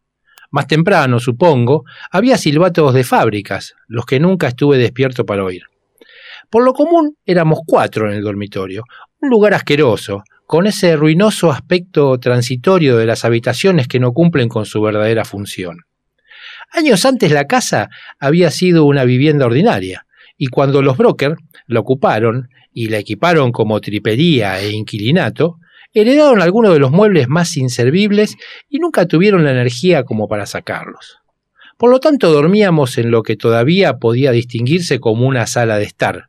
Más 0.51 0.67
temprano, 0.67 1.21
supongo, 1.21 1.85
había 2.11 2.39
silbatos 2.39 2.95
de 2.95 3.05
fábricas, 3.05 3.75
los 3.87 4.07
que 4.07 4.21
nunca 4.21 4.49
estuve 4.49 4.79
despierto 4.79 5.25
para 5.25 5.45
oír. 5.45 5.62
Por 6.51 6.65
lo 6.65 6.73
común 6.73 7.17
éramos 7.25 7.61
cuatro 7.67 8.09
en 8.09 8.17
el 8.17 8.23
dormitorio, 8.23 8.85
un 9.21 9.31
lugar 9.31 9.55
asqueroso, 9.55 10.23
con 10.47 10.66
ese 10.66 10.97
ruinoso 10.97 11.51
aspecto 11.51 12.18
transitorio 12.18 12.97
de 12.97 13.07
las 13.07 13.24
habitaciones 13.24 13.88
que 13.88 14.01
no 14.01 14.12
cumplen 14.12 14.49
con 14.49 14.66
su 14.66 14.80
verdadera 14.80 15.24
función. 15.24 15.78
Años 16.70 17.05
antes 17.05 17.30
la 17.30 17.47
casa 17.47 17.88
había 18.18 18.51
sido 18.51 18.84
una 18.84 19.05
vivienda 19.05 19.47
ordinaria, 19.47 20.07
y 20.36 20.49
cuando 20.49 20.82
los 20.82 20.97
brokers 20.97 21.36
la 21.66 21.80
ocuparon 21.80 22.49
y 22.72 22.88
la 22.88 22.99
equiparon 22.99 23.53
como 23.53 23.80
tripería 23.80 24.61
e 24.61 24.70
inquilinato, 24.70 25.59
heredaron 25.92 26.42
algunos 26.42 26.72
de 26.72 26.80
los 26.80 26.90
muebles 26.90 27.28
más 27.28 27.57
inservibles 27.57 28.36
y 28.68 28.80
nunca 28.80 29.07
tuvieron 29.07 29.45
la 29.45 29.53
energía 29.53 30.03
como 30.03 30.26
para 30.26 30.47
sacarlos. 30.47 31.18
Por 31.78 31.90
lo 31.90 32.01
tanto, 32.01 32.32
dormíamos 32.32 32.99
en 32.99 33.11
lo 33.11 33.22
que 33.22 33.36
todavía 33.36 33.95
podía 33.95 34.32
distinguirse 34.32 35.01
como 35.01 35.26
una 35.26 35.47
sala 35.47 35.78
de 35.78 35.84
estar. 35.84 36.28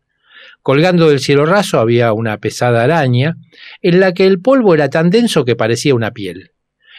Colgando 0.66 1.10
del 1.10 1.20
cielo 1.20 1.46
raso 1.46 1.80
había 1.80 2.12
una 2.12 2.40
pesada 2.40 2.84
araña, 2.84 3.36
en 3.84 4.00
la 4.00 4.16
que 4.16 4.26
el 4.26 4.42
polvo 4.42 4.74
era 4.74 4.90
tan 4.90 5.12
denso 5.12 5.46
que 5.46 5.56
parecía 5.56 5.94
una 5.94 6.10
piel. 6.10 6.54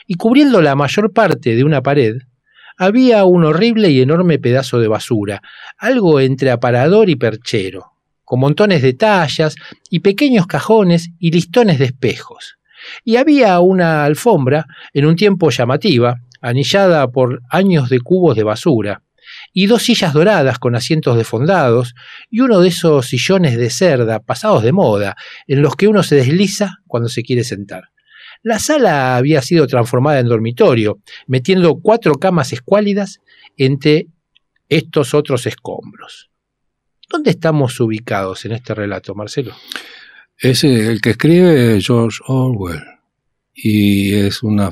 Y 0.06 0.14
cubriendo 0.14 0.62
la 0.62 0.76
mayor 0.76 1.12
parte 1.12 1.56
de 1.56 1.64
una 1.64 1.82
pared, 1.82 2.14
había 2.78 3.24
un 3.24 3.44
horrible 3.44 3.90
y 3.90 4.00
enorme 4.00 4.38
pedazo 4.38 4.78
de 4.78 4.86
basura, 4.86 5.42
algo 5.78 6.20
entre 6.20 6.52
aparador 6.52 7.10
y 7.10 7.16
perchero, 7.16 7.86
con 8.22 8.38
montones 8.38 8.82
de 8.82 8.92
tallas 8.92 9.56
y 9.90 9.98
pequeños 9.98 10.46
cajones 10.46 11.10
y 11.18 11.32
listones 11.32 11.80
de 11.80 11.86
espejos. 11.86 12.58
Y 13.02 13.16
había 13.16 13.58
una 13.58 14.04
alfombra, 14.04 14.66
en 14.94 15.06
un 15.06 15.16
tiempo 15.16 15.50
llamativa, 15.50 16.20
anillada 16.40 17.08
por 17.08 17.42
años 17.50 17.88
de 17.88 17.98
cubos 17.98 18.36
de 18.36 18.44
basura, 18.44 19.02
y 19.52 19.66
dos 19.66 19.82
sillas 19.84 20.12
doradas 20.12 20.58
con 20.58 20.74
asientos 20.74 21.16
defondados, 21.16 21.94
y 22.30 22.40
uno 22.40 22.60
de 22.60 22.68
esos 22.68 23.06
sillones 23.06 23.56
de 23.56 23.70
cerda 23.70 24.20
pasados 24.20 24.62
de 24.62 24.72
moda, 24.72 25.16
en 25.46 25.62
los 25.62 25.76
que 25.76 25.88
uno 25.88 26.02
se 26.02 26.16
desliza 26.16 26.78
cuando 26.86 27.08
se 27.08 27.22
quiere 27.22 27.44
sentar. 27.44 27.90
La 28.42 28.58
sala 28.58 29.16
había 29.16 29.42
sido 29.42 29.66
transformada 29.66 30.20
en 30.20 30.28
dormitorio, 30.28 31.00
metiendo 31.26 31.80
cuatro 31.80 32.14
camas 32.14 32.52
escuálidas 32.52 33.20
entre 33.56 34.08
estos 34.68 35.14
otros 35.14 35.46
escombros. 35.46 36.30
¿Dónde 37.08 37.30
estamos 37.30 37.78
ubicados 37.80 38.44
en 38.44 38.52
este 38.52 38.74
relato, 38.74 39.14
Marcelo? 39.14 39.54
Es 40.38 40.64
el 40.64 41.00
que 41.00 41.10
escribe 41.10 41.80
George 41.80 42.18
Orwell 42.26 42.82
y 43.54 44.14
es 44.14 44.42
una 44.42 44.70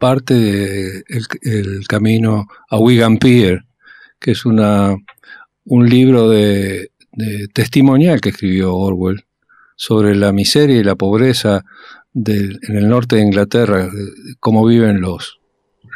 parte 0.00 0.34
del 0.34 1.04
el 1.42 1.86
camino 1.86 2.48
a 2.70 2.78
Wigan 2.78 3.18
Pier, 3.18 3.66
que 4.18 4.30
es 4.30 4.46
una, 4.46 4.96
un 5.66 5.88
libro 5.88 6.28
de, 6.30 6.90
testimonial 7.52 8.20
que 8.20 8.30
escribió 8.30 8.74
Orwell 8.74 9.26
sobre 9.76 10.14
la 10.16 10.32
miseria 10.32 10.78
y 10.78 10.84
la 10.84 10.96
pobreza 10.96 11.64
en 12.14 12.76
el 12.76 12.88
norte 12.88 13.16
de 13.16 13.22
Inglaterra, 13.22 13.90
cómo 14.40 14.66
viven 14.66 15.02
los, 15.02 15.38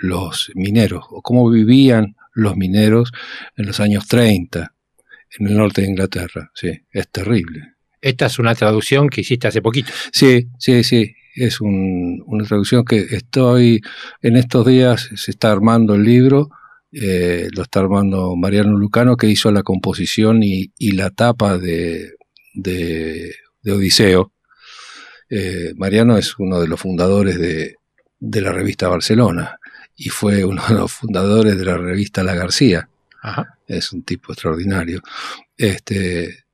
los 0.02 0.52
mineros, 0.54 1.04
o 1.10 1.22
cómo 1.22 1.50
vivían 1.50 2.14
los 2.34 2.56
mineros 2.56 3.10
en 3.56 3.66
los 3.66 3.80
años 3.80 4.06
30 4.06 4.74
en 5.38 5.46
el 5.48 5.56
norte 5.56 5.80
de 5.80 5.88
Inglaterra. 5.88 6.50
Sí, 6.54 6.70
es 6.92 7.08
terrible. 7.08 7.74
Esta 8.02 8.26
es 8.26 8.38
una 8.38 8.54
traducción 8.54 9.08
que 9.08 9.22
hiciste 9.22 9.48
hace 9.48 9.62
poquito. 9.62 9.90
Sí, 10.12 10.48
sí, 10.58 10.84
sí. 10.84 11.14
Es 11.34 11.60
una 11.60 12.44
traducción 12.44 12.84
que 12.84 12.98
estoy, 13.10 13.80
en 14.22 14.36
estos 14.36 14.66
días 14.66 15.10
se 15.16 15.30
está 15.30 15.50
armando 15.50 15.94
el 15.94 16.04
libro, 16.04 16.50
eh, 16.92 17.48
lo 17.52 17.62
está 17.62 17.80
armando 17.80 18.36
Mariano 18.36 18.76
Lucano, 18.76 19.16
que 19.16 19.26
hizo 19.26 19.50
la 19.50 19.62
composición 19.62 20.42
y, 20.42 20.70
la 20.92 21.10
tapa 21.10 21.58
de, 21.58 22.14
de, 22.54 23.34
Odiseo. 23.66 24.32
Eh, 25.28 25.72
Mariano 25.76 26.16
es 26.16 26.38
uno 26.38 26.60
de 26.60 26.68
los 26.68 26.80
fundadores 26.80 27.38
de, 27.38 27.76
de 28.20 28.40
la 28.40 28.52
revista 28.52 28.88
Barcelona 28.88 29.58
y 29.96 30.08
fue 30.08 30.44
uno 30.44 30.62
de 30.68 30.74
los 30.74 30.92
fundadores 30.92 31.56
de 31.58 31.64
la 31.64 31.76
revista 31.76 32.22
La 32.22 32.34
García. 32.34 32.88
Es 33.66 33.92
un 33.92 34.02
tipo 34.02 34.32
extraordinario. 34.32 35.00
Este, 35.56 36.44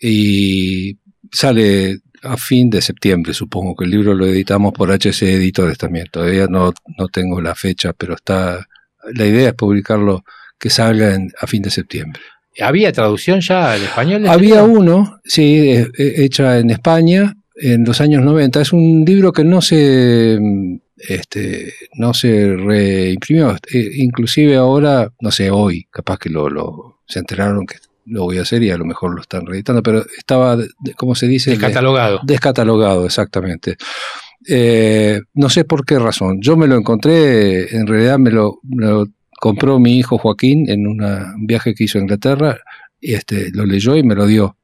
y 0.00 0.98
sale 1.30 2.00
a 2.26 2.36
fin 2.36 2.70
de 2.70 2.82
septiembre, 2.82 3.34
supongo 3.34 3.74
que 3.74 3.84
el 3.84 3.90
libro 3.90 4.14
lo 4.14 4.26
editamos 4.26 4.72
por 4.72 4.90
HC 4.90 5.22
Editores 5.22 5.78
también. 5.78 6.06
Todavía 6.10 6.46
no, 6.48 6.72
no 6.98 7.08
tengo 7.08 7.40
la 7.40 7.54
fecha, 7.54 7.92
pero 7.92 8.14
está. 8.14 8.66
La 9.12 9.26
idea 9.26 9.48
es 9.48 9.54
publicarlo 9.54 10.24
que 10.58 10.70
salga 10.70 11.16
a 11.40 11.46
fin 11.46 11.62
de 11.62 11.70
septiembre. 11.70 12.20
¿Había 12.60 12.90
traducción 12.92 13.40
ya 13.40 13.72
al 13.72 13.82
español? 13.82 14.26
Había 14.26 14.62
uno, 14.62 15.20
sí, 15.24 15.84
hecha 15.98 16.58
en 16.58 16.70
España 16.70 17.36
en 17.54 17.84
los 17.84 18.00
años 18.00 18.22
90. 18.22 18.60
Es 18.60 18.72
un 18.72 19.04
libro 19.06 19.32
que 19.32 19.44
no 19.44 19.60
se 19.60 20.38
este, 20.96 21.74
no 21.94 22.14
se 22.14 22.56
reimprimió. 22.56 23.56
Eh, 23.72 23.90
inclusive 23.96 24.56
ahora, 24.56 25.12
no 25.20 25.30
sé, 25.30 25.50
hoy, 25.50 25.86
capaz 25.90 26.18
que 26.18 26.30
lo, 26.30 26.48
lo, 26.48 27.00
se 27.06 27.18
enteraron 27.18 27.66
que 27.66 27.76
lo 28.06 28.22
voy 28.22 28.38
a 28.38 28.42
hacer 28.42 28.62
y 28.62 28.70
a 28.70 28.78
lo 28.78 28.84
mejor 28.84 29.14
lo 29.14 29.20
están 29.20 29.46
reeditando, 29.46 29.82
pero 29.82 30.04
estaba, 30.16 30.56
¿cómo 30.96 31.14
se 31.14 31.26
dice? 31.26 31.50
Descatalogado. 31.50 32.20
descatalogado, 32.24 33.04
exactamente. 33.04 33.76
Eh, 34.48 35.20
no 35.34 35.50
sé 35.50 35.64
por 35.64 35.84
qué 35.84 35.98
razón. 35.98 36.40
Yo 36.40 36.56
me 36.56 36.66
lo 36.66 36.76
encontré, 36.76 37.76
en 37.76 37.86
realidad 37.86 38.18
me 38.18 38.30
lo, 38.30 38.60
compró 39.38 39.78
mi 39.78 39.98
hijo 39.98 40.18
Joaquín 40.18 40.70
en 40.70 40.86
un 40.86 41.00
viaje 41.46 41.74
que 41.74 41.84
hizo 41.84 41.98
a 41.98 42.02
Inglaterra, 42.02 42.58
y 43.00 43.14
este, 43.14 43.50
lo 43.52 43.66
leyó 43.66 43.96
y 43.96 44.02
me 44.02 44.14
lo 44.14 44.26
dio. 44.26 44.56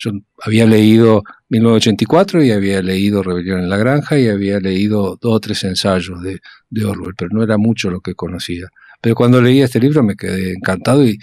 Yo 0.00 0.12
había 0.44 0.66
leído 0.66 1.24
1984 1.48 2.44
y 2.44 2.52
había 2.52 2.82
leído 2.82 3.22
Rebelión 3.22 3.60
en 3.60 3.68
la 3.68 3.76
Granja 3.76 4.18
y 4.18 4.28
había 4.28 4.60
leído 4.60 5.18
dos 5.20 5.34
o 5.34 5.40
tres 5.40 5.64
ensayos 5.64 6.22
de, 6.22 6.38
de 6.70 6.84
Orwell, 6.84 7.14
pero 7.16 7.30
no 7.32 7.42
era 7.42 7.58
mucho 7.58 7.90
lo 7.90 8.00
que 8.00 8.14
conocía. 8.14 8.68
Pero 9.00 9.14
cuando 9.14 9.40
leí 9.40 9.60
este 9.60 9.80
libro 9.80 10.02
me 10.02 10.14
quedé 10.14 10.52
encantado 10.52 11.04
y, 11.04 11.18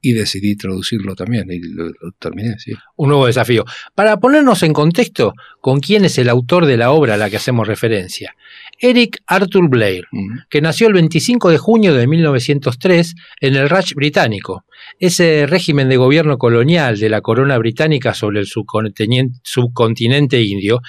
y 0.00 0.12
decidí 0.12 0.56
traducirlo 0.56 1.14
también 1.14 1.50
y 1.50 1.58
lo, 1.60 1.90
terminé, 2.18 2.58
sí. 2.58 2.72
Un 2.96 3.08
nuevo 3.08 3.26
desafío. 3.26 3.64
Para 3.94 4.18
ponernos 4.18 4.62
en 4.62 4.72
contexto 4.72 5.34
con 5.60 5.80
quién 5.80 6.04
es 6.04 6.18
el 6.18 6.28
autor 6.28 6.66
de 6.66 6.76
la 6.76 6.92
obra 6.92 7.14
a 7.14 7.16
la 7.16 7.30
que 7.30 7.36
hacemos 7.36 7.66
referencia. 7.66 8.34
Eric 8.80 9.18
Arthur 9.26 9.68
Blair, 9.68 10.04
que 10.48 10.60
nació 10.60 10.86
el 10.86 10.92
25 10.94 11.50
de 11.50 11.58
junio 11.58 11.94
de 11.94 12.06
1903 12.06 13.14
en 13.40 13.56
el 13.56 13.68
Raj 13.68 13.94
británico, 13.94 14.64
ese 15.00 15.46
régimen 15.46 15.88
de 15.88 15.96
gobierno 15.96 16.38
colonial 16.38 16.98
de 16.98 17.08
la 17.08 17.20
corona 17.20 17.58
británica 17.58 18.14
sobre 18.14 18.40
el 18.40 18.46
subcontinente 18.46 20.42
indio, 20.42 20.80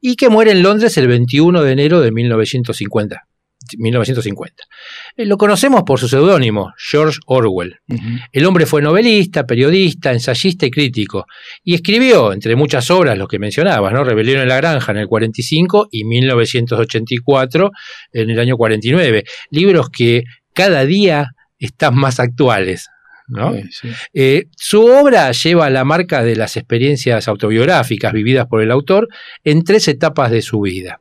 y 0.00 0.16
que 0.16 0.28
muere 0.28 0.50
en 0.50 0.62
Londres 0.62 0.98
el 0.98 1.08
21 1.08 1.62
de 1.62 1.72
enero 1.72 2.00
de 2.00 2.12
1950. 2.12 3.27
1950. 3.76 4.64
Eh, 5.16 5.26
lo 5.26 5.36
conocemos 5.36 5.82
por 5.82 5.98
su 5.98 6.08
seudónimo, 6.08 6.72
George 6.78 7.18
Orwell. 7.26 7.80
El 8.32 8.46
hombre 8.46 8.66
fue 8.66 8.82
novelista, 8.82 9.46
periodista, 9.46 10.12
ensayista 10.12 10.66
y 10.66 10.70
crítico, 10.70 11.26
y 11.64 11.74
escribió, 11.74 12.32
entre 12.32 12.56
muchas 12.56 12.90
obras, 12.90 13.18
lo 13.18 13.26
que 13.26 13.38
mencionabas, 13.38 13.92
¿no? 13.92 14.04
Rebelión 14.04 14.40
en 14.40 14.48
la 14.48 14.56
Granja 14.56 14.92
en 14.92 14.98
el 14.98 15.08
45 15.08 15.88
y 15.90 16.04
1984 16.04 17.70
en 18.12 18.30
el 18.30 18.38
año 18.38 18.56
49, 18.56 19.24
libros 19.50 19.90
que 19.90 20.24
cada 20.54 20.84
día 20.84 21.32
están 21.58 21.96
más 21.96 22.20
actuales. 22.20 22.88
Eh, 24.14 24.44
su 24.56 24.86
obra 24.86 25.32
lleva 25.32 25.68
la 25.68 25.84
marca 25.84 26.22
de 26.22 26.34
las 26.34 26.56
experiencias 26.56 27.28
autobiográficas 27.28 28.12
vividas 28.14 28.46
por 28.46 28.62
el 28.62 28.70
autor 28.70 29.08
en 29.44 29.64
tres 29.64 29.86
etapas 29.88 30.30
de 30.30 30.40
su 30.40 30.60
vida 30.60 31.00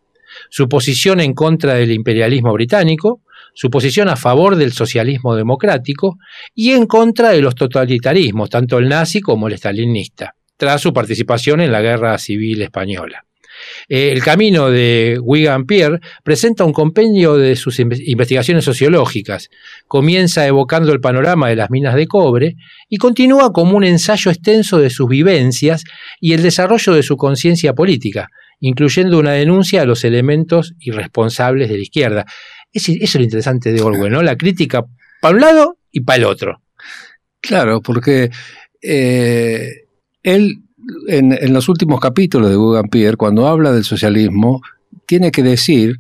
su 0.50 0.68
posición 0.68 1.20
en 1.20 1.34
contra 1.34 1.74
del 1.76 1.92
imperialismo 1.92 2.54
británico, 2.54 3.22
su 3.54 3.70
posición 3.70 4.10
a 4.10 4.16
favor 4.16 4.56
del 4.56 4.72
socialismo 4.72 5.36
democrático 5.36 6.18
y 6.54 6.72
en 6.72 6.86
contra 6.86 7.30
de 7.30 7.42
los 7.42 7.56
totalitarismos, 7.56 8.50
tanto 8.50 8.78
el 8.78 8.88
nazi 8.88 9.20
como 9.20 9.48
el 9.48 9.58
stalinista, 9.58 10.36
tras 10.58 10.82
su 10.82 10.94
participación 10.94 11.62
en 11.62 11.72
la 11.72 11.82
Guerra 11.82 12.18
Civil 12.18 12.62
Española. 12.62 13.24
Eh, 13.90 14.12
el 14.12 14.24
camino 14.24 14.70
de 14.70 15.20
Wigan 15.22 15.66
Pierre 15.66 16.00
presenta 16.24 16.64
un 16.64 16.74
compendio 16.74 17.36
de 17.36 17.56
sus 17.56 17.80
investigaciones 17.80 18.66
sociológicas. 18.66 19.50
Comienza 19.88 20.46
evocando 20.46 20.92
el 20.92 21.00
panorama 21.00 21.50
de 21.50 21.56
las 21.56 21.70
minas 21.70 21.96
de 21.96 22.08
cobre 22.08 22.56
y 22.90 22.98
continúa 22.98 23.52
como 23.52 23.78
un 23.78 23.84
ensayo 23.84 24.32
extenso 24.32 24.78
de 24.78 24.90
sus 24.90 25.08
vivencias 25.08 25.84
y 26.20 26.34
el 26.34 26.44
desarrollo 26.44 26.94
de 26.94 27.04
su 27.04 27.18
conciencia 27.18 27.74
política, 27.74 28.30
incluyendo 28.60 29.20
una 29.20 29.32
denuncia 29.32 29.82
a 29.82 29.86
los 29.86 30.04
elementos 30.04 30.74
irresponsables 30.80 31.70
de 31.70 31.76
la 31.76 31.84
izquierda. 31.84 32.26
Eso 32.72 32.92
es 33.00 33.16
lo 33.16 33.24
interesante 33.24 33.72
de 33.72 33.82
Orwell, 33.82 34.12
¿no? 34.12 34.22
La 34.22 34.36
crítica 34.36 34.86
para 35.22 35.36
un 35.36 35.42
lado 35.42 35.78
y 35.92 36.02
para 36.02 36.18
el 36.18 36.26
otro. 36.26 36.62
Claro, 37.42 37.82
porque 37.82 38.30
eh, 38.82 39.86
él 40.24 40.62
en, 41.08 41.54
los 41.54 41.70
últimos 41.70 42.00
capítulos 42.00 42.50
de 42.50 42.56
Guggen 42.56 42.90
Pierre, 42.90 43.18
cuando 43.18 43.48
habla 43.48 43.72
del 43.72 43.84
socialismo, 43.84 44.62
tiene 45.06 45.32
que 45.32 45.44
decir 45.44 45.96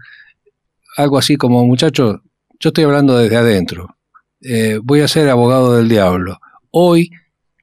algo 0.95 1.17
así 1.17 1.35
como, 1.35 1.65
muchachos, 1.65 2.21
yo 2.59 2.69
estoy 2.69 2.85
hablando 2.85 3.17
desde 3.17 3.37
adentro, 3.37 3.97
eh, 4.41 4.79
voy 4.81 5.01
a 5.01 5.07
ser 5.07 5.29
abogado 5.29 5.75
del 5.75 5.89
diablo. 5.89 6.39
Hoy 6.71 7.11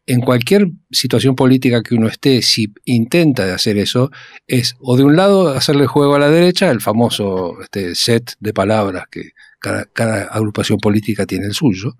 en 0.07 0.21
cualquier 0.21 0.69
situación 0.91 1.35
política 1.35 1.83
que 1.83 1.95
uno 1.95 2.09
esté, 2.09 2.43
si 2.43 2.73
intenta 2.85 3.47
de 3.47 3.53
hacer 3.53 3.79
eso, 3.79 4.11
es 4.47 4.75
o 4.81 4.97
de 4.97 5.05
un 5.05 5.17
lado 5.17 5.49
hacerle 5.49 5.87
juego 5.87 6.15
a 6.15 6.19
la 6.19 6.31
derecha, 6.31 6.71
el 6.71 6.81
famoso 6.81 7.61
este, 7.63 7.95
set 7.95 8.35
de 8.41 8.53
palabras 8.53 9.05
que 9.11 9.31
cada, 9.95 10.25
agrupación 10.25 10.79
política 10.79 11.25
tiene 11.25 11.47
el 11.47 11.55
suyo, 11.55 11.97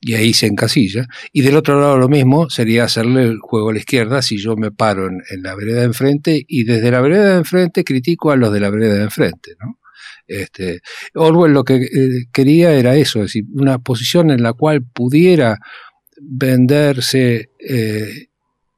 y 0.00 0.14
ahí 0.14 0.32
se 0.32 0.46
encasilla, 0.46 1.06
y 1.32 1.42
del 1.42 1.56
otro 1.56 1.80
lado 1.80 1.98
lo 1.98 2.08
mismo 2.08 2.50
sería 2.50 2.84
hacerle 2.84 3.22
el 3.22 3.38
juego 3.38 3.70
a 3.70 3.74
la 3.74 3.78
izquierda 3.78 4.22
si 4.22 4.38
yo 4.38 4.56
me 4.56 4.72
paro 4.72 5.06
en, 5.06 5.22
la 5.42 5.54
vereda 5.54 5.80
de 5.80 5.86
enfrente 5.86 6.44
y 6.48 6.64
desde 6.64 6.90
la 6.90 7.00
vereda 7.00 7.30
de 7.30 7.36
enfrente 7.36 7.84
critico 7.84 8.32
a 8.32 8.36
los 8.36 8.52
de 8.52 8.58
la 8.58 8.70
vereda 8.70 8.94
de 8.94 9.02
enfrente, 9.04 9.52
¿no? 9.60 9.78
Este, 10.26 10.80
Orwell 11.14 11.52
lo 11.52 11.62
que 11.62 11.76
eh, 11.76 12.24
quería 12.32 12.72
era 12.72 12.96
eso, 12.96 13.20
es 13.20 13.26
decir, 13.26 13.44
una 13.52 13.78
posición 13.78 14.30
en 14.30 14.42
la 14.42 14.52
cual 14.52 14.82
pudiera 14.82 15.58
venderse 16.20 17.50
eh, 17.58 18.28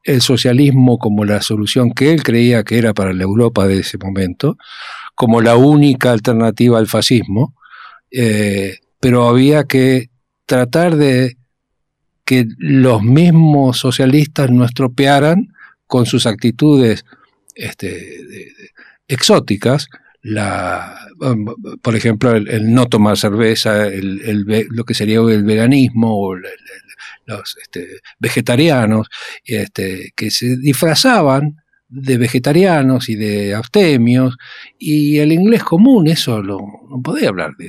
el 0.04 0.22
socialismo 0.22 0.98
como 0.98 1.24
la 1.24 1.42
solución 1.42 1.92
que 1.92 2.12
él 2.12 2.22
creía 2.22 2.64
que 2.64 2.78
era 2.78 2.94
para 2.94 3.12
la 3.12 3.24
Europa 3.24 3.66
de 3.66 3.80
ese 3.80 3.98
momento, 3.98 4.56
como 5.14 5.40
la 5.40 5.56
única 5.56 6.12
alternativa 6.12 6.78
al 6.78 6.86
fascismo, 6.86 7.54
eh, 8.10 8.78
pero 9.00 9.28
había 9.28 9.64
que 9.64 10.10
tratar 10.46 10.96
de 10.96 11.36
que 12.24 12.46
los 12.58 13.02
mismos 13.02 13.78
socialistas 13.78 14.50
no 14.50 14.64
estropearan 14.64 15.54
con 15.86 16.06
sus 16.06 16.26
actitudes 16.26 17.04
este, 17.54 18.52
exóticas, 19.08 19.88
la, 20.22 20.94
um, 21.20 21.46
por 21.80 21.96
ejemplo, 21.96 22.32
el, 22.32 22.72
no 22.72 22.86
tomar 22.86 23.16
cerveza, 23.16 23.86
el, 23.86 24.44
lo 24.70 24.84
que 24.84 24.94
sería 24.94 25.20
el 25.20 25.44
veganismo 25.44 26.16
o 26.18 26.34
el, 26.34 26.44
los 27.26 27.56
este, 27.62 28.00
vegetarianos, 28.18 29.08
este, 29.44 30.12
que 30.16 30.30
se 30.30 30.56
disfrazaban 30.56 31.56
de 31.88 32.18
vegetarianos 32.18 33.08
y 33.08 33.16
de 33.16 33.54
abstemios, 33.54 34.36
y 34.78 35.18
el 35.18 35.32
inglés 35.32 35.64
común 35.64 36.08
eso 36.08 36.42
lo, 36.42 36.58
no 36.58 37.00
podía 37.02 37.28
hablar. 37.30 37.56
De, 37.58 37.66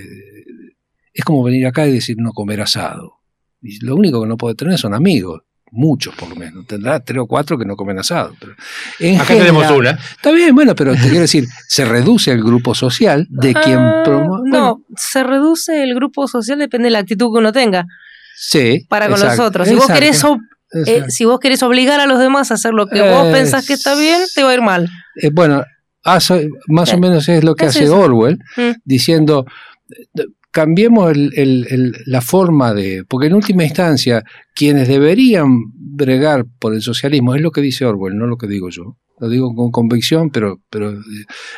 es 1.13 1.23
como 1.23 1.43
venir 1.43 1.65
acá 1.67 1.87
y 1.87 1.93
decir 1.93 2.17
no 2.19 2.31
comer 2.33 2.61
asado. 2.61 3.15
Y 3.61 3.83
lo 3.85 3.95
único 3.95 4.21
que 4.21 4.27
no 4.27 4.37
puede 4.37 4.55
tener 4.55 4.77
son 4.77 4.93
amigos. 4.93 5.41
muchos 5.71 6.15
por 6.15 6.29
lo 6.29 6.35
menos. 6.35 6.65
Tendrá 6.65 6.99
tres 6.99 7.19
o 7.19 7.27
cuatro 7.27 7.57
que 7.57 7.65
no 7.65 7.75
comen 7.75 7.99
asado. 7.99 8.35
Pero 8.39 8.53
en 8.99 9.19
Acá 9.19 9.35
tenemos 9.35 9.69
una. 9.69 9.91
Está 9.91 10.31
bien, 10.31 10.55
bueno, 10.55 10.75
pero 10.75 10.93
te 10.93 11.01
quiero 11.01 11.21
decir, 11.21 11.45
se 11.67 11.85
reduce 11.85 12.31
el 12.31 12.43
grupo 12.43 12.73
social 12.73 13.27
de 13.29 13.53
quien 13.53 13.77
Ah, 13.79 14.01
promueve. 14.03 14.49
No, 14.49 14.81
se 14.95 15.23
reduce 15.23 15.83
el 15.83 15.93
grupo 15.95 16.27
social, 16.27 16.57
depende 16.59 16.85
de 16.87 16.91
la 16.91 16.99
actitud 16.99 17.31
que 17.33 17.39
uno 17.39 17.51
tenga 17.51 17.85
sí. 18.39 18.85
para 18.89 19.07
con 19.07 19.15
exacto, 19.15 19.37
los 19.43 19.47
otros. 19.49 19.67
Si 19.67 19.75
vos, 19.75 19.87
querés, 19.87 20.23
eh, 20.87 21.03
si 21.09 21.25
vos 21.25 21.39
querés 21.39 21.61
obligar 21.63 21.99
a 21.99 22.05
los 22.05 22.19
demás 22.19 22.51
a 22.51 22.53
hacer 22.55 22.73
lo 22.73 22.87
que 22.87 23.01
vos 23.01 23.27
Eh, 23.27 23.31
pensás 23.33 23.65
que 23.67 23.73
está 23.73 23.95
bien, 23.97 24.21
te 24.35 24.43
va 24.43 24.51
a 24.51 24.53
ir 24.53 24.61
mal. 24.61 24.87
Eh, 25.21 25.29
bueno, 25.33 25.63
hace- 26.03 26.47
más 26.67 26.91
o 26.93 26.95
Eh, 26.95 26.99
menos 26.99 27.27
es 27.29 27.43
lo 27.43 27.55
que 27.55 27.65
es 27.65 27.75
hace 27.75 27.85
eso. 27.85 27.99
Orwell, 27.99 28.37
Mm. 28.55 28.71
diciendo, 28.85 29.45
cambiemos 30.51 31.11
el- 31.11 31.31
el- 31.35 31.67
el- 31.69 31.93
la 32.05 32.21
forma 32.21 32.73
de, 32.73 33.03
porque 33.07 33.27
en 33.27 33.33
última 33.35 33.63
instancia, 33.63 34.23
quienes 34.55 34.87
deberían 34.87 35.49
bregar 35.75 36.45
por 36.59 36.73
el 36.73 36.81
socialismo, 36.81 37.35
es 37.35 37.41
lo 37.41 37.51
que 37.51 37.61
dice 37.61 37.85
Orwell, 37.85 38.17
no 38.17 38.25
lo 38.25 38.37
que 38.37 38.47
digo 38.47 38.69
yo, 38.69 38.97
lo 39.19 39.29
digo 39.29 39.53
con 39.53 39.71
convicción, 39.71 40.29
pero, 40.29 40.61
pero 40.69 40.91
eh, 40.91 41.01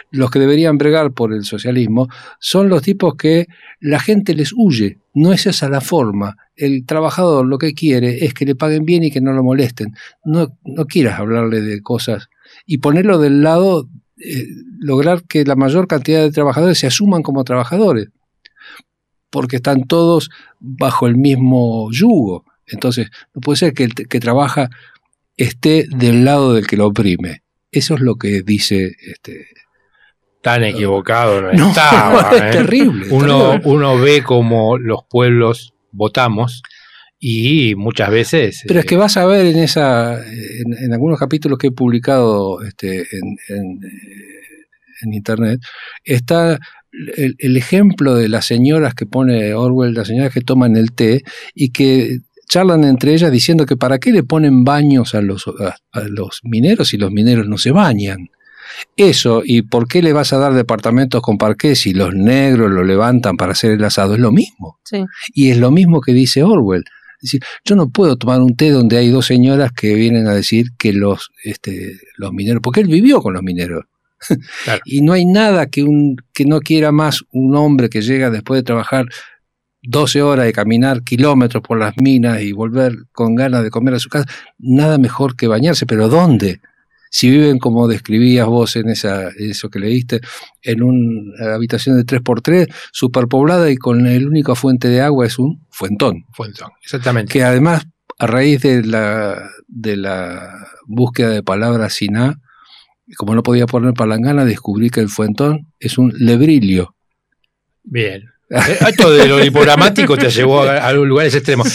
los 0.10 0.32
que 0.32 0.40
deberían 0.40 0.78
bregar 0.78 1.12
por 1.12 1.34
el 1.34 1.44
socialismo 1.44 2.08
son 2.40 2.70
los 2.70 2.82
tipos 2.82 3.16
que 3.16 3.48
la 3.80 4.00
gente 4.00 4.34
les 4.34 4.52
huye, 4.56 4.98
no 5.14 5.34
es 5.34 5.46
esa 5.46 5.70
la 5.70 5.82
forma. 5.82 6.38
El 6.56 6.86
trabajador 6.86 7.46
lo 7.46 7.58
que 7.58 7.74
quiere 7.74 8.26
es 8.26 8.34
que 8.34 8.46
le 8.46 8.56
paguen 8.56 8.86
bien 8.86 9.04
y 9.04 9.12
que 9.12 9.22
no 9.22 9.34
lo 9.34 9.44
molesten. 9.44 9.94
No, 10.24 10.58
no 10.64 10.86
quieras 10.86 11.20
hablarle 11.20 11.62
de 11.62 11.82
cosas 11.82 12.30
y 12.66 12.80
ponerlo 12.80 13.20
del 13.20 13.42
lado, 13.42 13.88
eh, 14.18 14.48
lograr 14.80 15.24
que 15.24 15.46
la 15.46 15.56
mayor 15.56 15.88
cantidad 15.88 16.22
de 16.22 16.32
trabajadores 16.32 16.80
se 16.80 16.88
asuman 16.88 17.24
como 17.24 17.44
trabajadores, 17.44 18.10
porque 19.30 19.58
están 19.58 19.84
todos 19.84 20.30
bajo 20.60 21.08
el 21.08 21.16
mismo 21.16 21.90
yugo. 21.92 22.46
Entonces, 22.68 23.10
no 23.34 23.42
puede 23.42 23.58
ser 23.58 23.74
que 23.74 23.84
el 23.84 23.94
que 23.94 24.20
trabaja 24.20 24.70
esté 25.38 25.88
del 25.90 26.24
lado 26.26 26.54
del 26.54 26.68
que 26.68 26.78
lo 26.78 26.88
oprime. 26.88 27.44
Eso 27.72 27.96
es 27.96 28.02
lo 28.02 28.16
que 28.16 28.42
dice 28.42 28.96
este. 29.00 29.48
Tan 30.42 30.64
equivocado 30.64 31.42
no, 31.42 31.54
No, 31.54 31.70
estaba. 31.70 32.32
es 32.36 32.42
¿eh? 32.42 32.52
terrible. 32.52 33.08
Uno, 33.12 33.52
terrible. 33.52 33.72
uno 33.72 33.98
ve 34.00 34.24
como 34.24 34.78
los 34.78 35.02
pueblos 35.10 35.74
votamos 35.92 36.64
y 37.20 37.76
muchas 37.76 38.10
veces. 38.10 38.64
Pero 38.68 38.80
es 38.80 38.86
eh, 38.86 38.90
que 38.90 38.98
vas 38.98 39.16
a 39.18 39.26
ver 39.26 39.46
en 39.46 39.60
esa, 39.60 40.16
en, 40.26 40.74
en 40.84 40.94
algunos 40.94 41.20
capítulos 41.20 41.60
que 41.60 41.68
he 41.68 41.72
publicado 41.72 42.62
este, 42.64 43.02
en, 43.02 43.38
en, 43.50 43.84
eh, 43.84 44.42
en 45.04 45.14
internet, 45.14 45.62
está 46.04 46.60
el, 47.16 47.36
el 47.38 47.58
ejemplo 47.58 48.16
de 48.16 48.28
las 48.28 48.46
señoras 48.46 48.96
que 48.96 49.06
pone 49.06 49.54
Orwell, 49.54 49.94
las 49.94 50.08
señoras 50.08 50.34
que 50.34 50.42
toman 50.42 50.76
el 50.76 50.94
té 50.94 51.24
y 51.54 51.70
que 51.70 52.20
charlan 52.52 52.84
entre 52.84 53.14
ellas 53.14 53.32
diciendo 53.32 53.66
que 53.66 53.78
para 53.78 53.98
qué 53.98 54.12
le 54.12 54.24
ponen 54.24 54.66
baños 54.66 55.16
a 55.16 55.22
los, 55.22 55.48
a, 55.48 55.78
a 55.94 56.02
los 56.02 56.42
mineros 56.44 56.90
si 56.90 56.98
los 56.98 57.10
mineros 57.10 57.48
no 57.48 57.58
se 57.58 57.72
bañan. 57.72 58.30
Eso, 58.98 59.42
y 59.46 59.62
por 59.62 59.88
qué 59.88 60.02
le 60.02 60.12
vas 60.12 60.34
a 60.34 60.38
dar 60.38 60.54
departamentos 60.54 61.22
con 61.22 61.38
parqué 61.38 61.76
si 61.76 61.94
los 61.94 62.14
negros 62.14 62.70
lo 62.70 62.84
levantan 62.84 63.38
para 63.38 63.54
hacer 63.54 63.72
el 63.72 63.84
asado, 63.84 64.16
es 64.16 64.20
lo 64.20 64.32
mismo. 64.32 64.80
Sí. 64.84 65.06
Y 65.34 65.52
es 65.52 65.58
lo 65.58 65.72
mismo 65.72 66.02
que 66.02 66.14
dice 66.14 66.44
Orwell. 66.44 66.84
Es 67.22 67.22
decir, 67.22 67.42
yo 67.64 67.76
no 67.76 67.90
puedo 67.90 68.18
tomar 68.18 68.42
un 68.42 68.56
té 68.58 68.70
donde 68.70 68.98
hay 68.98 69.10
dos 69.10 69.28
señoras 69.28 69.72
que 69.72 69.96
vienen 69.96 70.28
a 70.28 70.34
decir 70.34 70.68
que 70.78 70.92
los, 70.92 71.30
este, 71.44 72.00
los 72.18 72.34
mineros, 72.34 72.62
porque 72.62 72.82
él 72.82 72.88
vivió 72.88 73.22
con 73.22 73.34
los 73.34 73.44
mineros. 73.44 73.86
Claro. 74.66 74.82
Y 74.86 75.02
no 75.02 75.14
hay 75.14 75.26
nada 75.26 75.68
que, 75.68 75.84
un, 75.84 76.18
que 76.34 76.46
no 76.46 76.60
quiera 76.60 76.92
más 76.92 77.24
un 77.32 77.56
hombre 77.56 77.90
que 77.90 78.02
llega 78.02 78.30
después 78.30 78.60
de 78.60 78.64
trabajar 78.64 79.06
12 79.84 80.22
horas 80.22 80.46
de 80.46 80.54
caminar 80.54 81.04
kilómetros 81.04 81.64
por 81.64 81.80
las 81.80 81.98
minas 81.98 82.42
y 82.42 82.52
volver 82.52 82.96
con 83.12 83.36
ganas 83.36 83.64
de 83.64 83.72
comer 83.72 83.96
a 83.96 84.00
su 84.00 84.10
casa. 84.10 84.28
Nada 84.60 84.98
mejor 84.98 85.36
que 85.36 85.48
bañarse, 85.48 85.86
pero 85.86 86.08
¿dónde? 86.08 86.62
Si 87.10 87.30
viven 87.30 87.60
como 87.60 87.90
describías 87.90 88.48
vos 88.48 88.76
en 88.78 88.88
esa, 88.90 89.30
eso 89.38 89.70
que 89.70 89.80
leíste, 89.80 90.22
en 90.62 90.82
una 90.82 91.56
habitación 91.56 91.98
de 91.98 92.06
3x3, 92.06 92.74
superpoblada 92.94 93.70
y 93.70 93.76
con 93.76 94.04
la 94.04 94.12
única 94.26 94.56
fuente 94.56 94.88
de 94.88 95.02
agua 95.02 95.26
es 95.26 95.38
un 95.38 95.66
fuentón 95.70 96.26
Fuentón, 96.32 96.70
exactamente. 96.82 97.34
que 97.34 97.44
además 97.44 97.86
a 98.18 98.28
raíz 98.28 98.62
de 98.62 98.84
la, 98.84 99.50
de 99.68 99.98
la 99.98 100.68
búsqueda 100.86 101.32
de 101.32 101.44
palabras 101.44 101.96
sin 101.96 102.16
A, 102.16 102.40
como 103.18 103.36
no 103.36 103.44
podía 103.44 103.66
poner 103.66 103.94
palangana, 103.94 104.46
descubrí 104.46 104.90
que 104.90 105.02
el 105.02 105.10
fuentón 105.10 105.74
es 105.80 105.98
un 105.98 106.14
lebrilio. 106.18 106.96
Bien. 107.84 108.31
Eh, 108.54 108.78
Esto 108.90 109.12
de 109.12 109.28
lo 109.28 109.40
lipogramático 109.40 110.18
te 110.18 110.30
llevó 110.30 110.64
a, 110.64 110.78
a 110.88 110.92
lugares 110.94 111.34
extremos. 111.36 111.68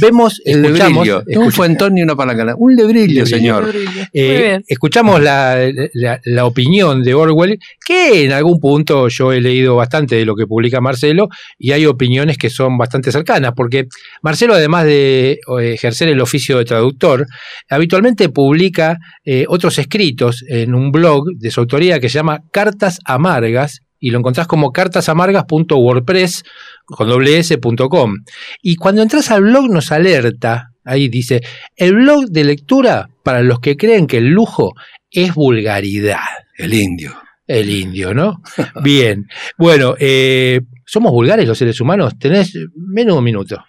Vemos, 0.00 0.40
El 0.44 0.64
escuchamos, 0.64 1.06
lebrillo, 1.06 1.24
no 1.40 1.46
un 1.46 1.52
fuentón 1.52 1.94
ni 1.94 2.02
una 2.02 2.14
palangana, 2.14 2.54
un 2.56 2.76
lebrillo, 2.76 3.24
Lebrillo. 3.24 3.26
señor. 3.26 3.74
eh, 4.12 4.28
Muy 4.28 4.42
bien. 4.42 4.64
escuchamos 4.68 5.20
la, 5.20 5.56
la- 5.94 6.20
la 6.24 6.44
opinión 6.44 7.02
de 7.02 7.14
Orwell, 7.14 7.58
que 7.84 8.24
en 8.24 8.32
algún 8.32 8.60
punto 8.60 9.08
yo 9.08 9.32
he 9.32 9.40
leído 9.40 9.74
bastante 9.76 10.14
de 10.16 10.24
lo 10.24 10.36
que 10.36 10.46
publica 10.46 10.80
Marcelo, 10.80 11.28
y 11.58 11.72
hay 11.72 11.86
opiniones 11.86 12.38
que 12.38 12.48
son 12.50 12.78
bastante 12.78 13.10
cercanas, 13.10 13.52
porque 13.56 13.86
Marcelo, 14.22 14.54
además 14.54 14.84
de 14.84 15.32
eh, 15.32 15.72
ejercer 15.74 16.08
el 16.08 16.20
oficio 16.20 16.58
de 16.58 16.64
traductor, 16.64 17.26
habitualmente 17.68 18.28
publica 18.28 18.98
eh, 19.24 19.44
otros 19.48 19.78
escritos 19.78 20.44
en 20.48 20.74
un 20.74 20.92
blog 20.92 21.24
de 21.36 21.50
su 21.50 21.60
autoría 21.60 21.98
que 21.98 22.08
se 22.08 22.14
llama 22.18 22.40
Cartas 22.52 22.98
Amargas, 23.04 23.80
y 24.00 24.10
lo 24.10 24.18
encontrás 24.18 24.46
como 24.46 24.72
cartasamargas.wordpress 24.72 26.42
con 26.86 27.08
doble 27.08 27.38
s 27.38 27.56
punto 27.58 27.88
com. 27.88 28.14
Y 28.62 28.76
cuando 28.76 29.02
entras 29.02 29.30
al 29.30 29.42
blog 29.42 29.70
nos 29.70 29.92
alerta, 29.92 30.72
ahí 30.84 31.08
dice, 31.08 31.42
el 31.76 31.94
blog 31.94 32.26
de 32.30 32.44
lectura 32.44 33.10
para 33.22 33.42
los 33.42 33.60
que 33.60 33.76
creen 33.76 34.06
que 34.06 34.18
el 34.18 34.30
lujo 34.30 34.72
es 35.10 35.34
vulgaridad. 35.34 36.18
El 36.56 36.74
indio. 36.74 37.14
El 37.46 37.68
indio, 37.68 38.14
¿no? 38.14 38.42
Bien. 38.82 39.26
Bueno, 39.58 39.94
eh, 39.98 40.60
¿somos 40.86 41.12
vulgares 41.12 41.46
los 41.46 41.58
seres 41.58 41.80
humanos? 41.80 42.18
Tenés 42.18 42.54
menos 42.74 43.14
de 43.14 43.18
un 43.18 43.24
minuto. 43.24 43.64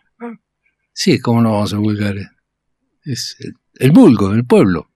Sí, 0.93 1.19
¿cómo 1.19 1.41
no 1.41 1.53
vamos 1.53 1.69
a 1.69 1.75
ser 1.75 1.79
vulgares? 1.79 2.27
Es 3.03 3.35
el, 3.39 3.53
el 3.79 3.91
vulgo, 3.91 4.33
el 4.33 4.45
pueblo. 4.45 4.90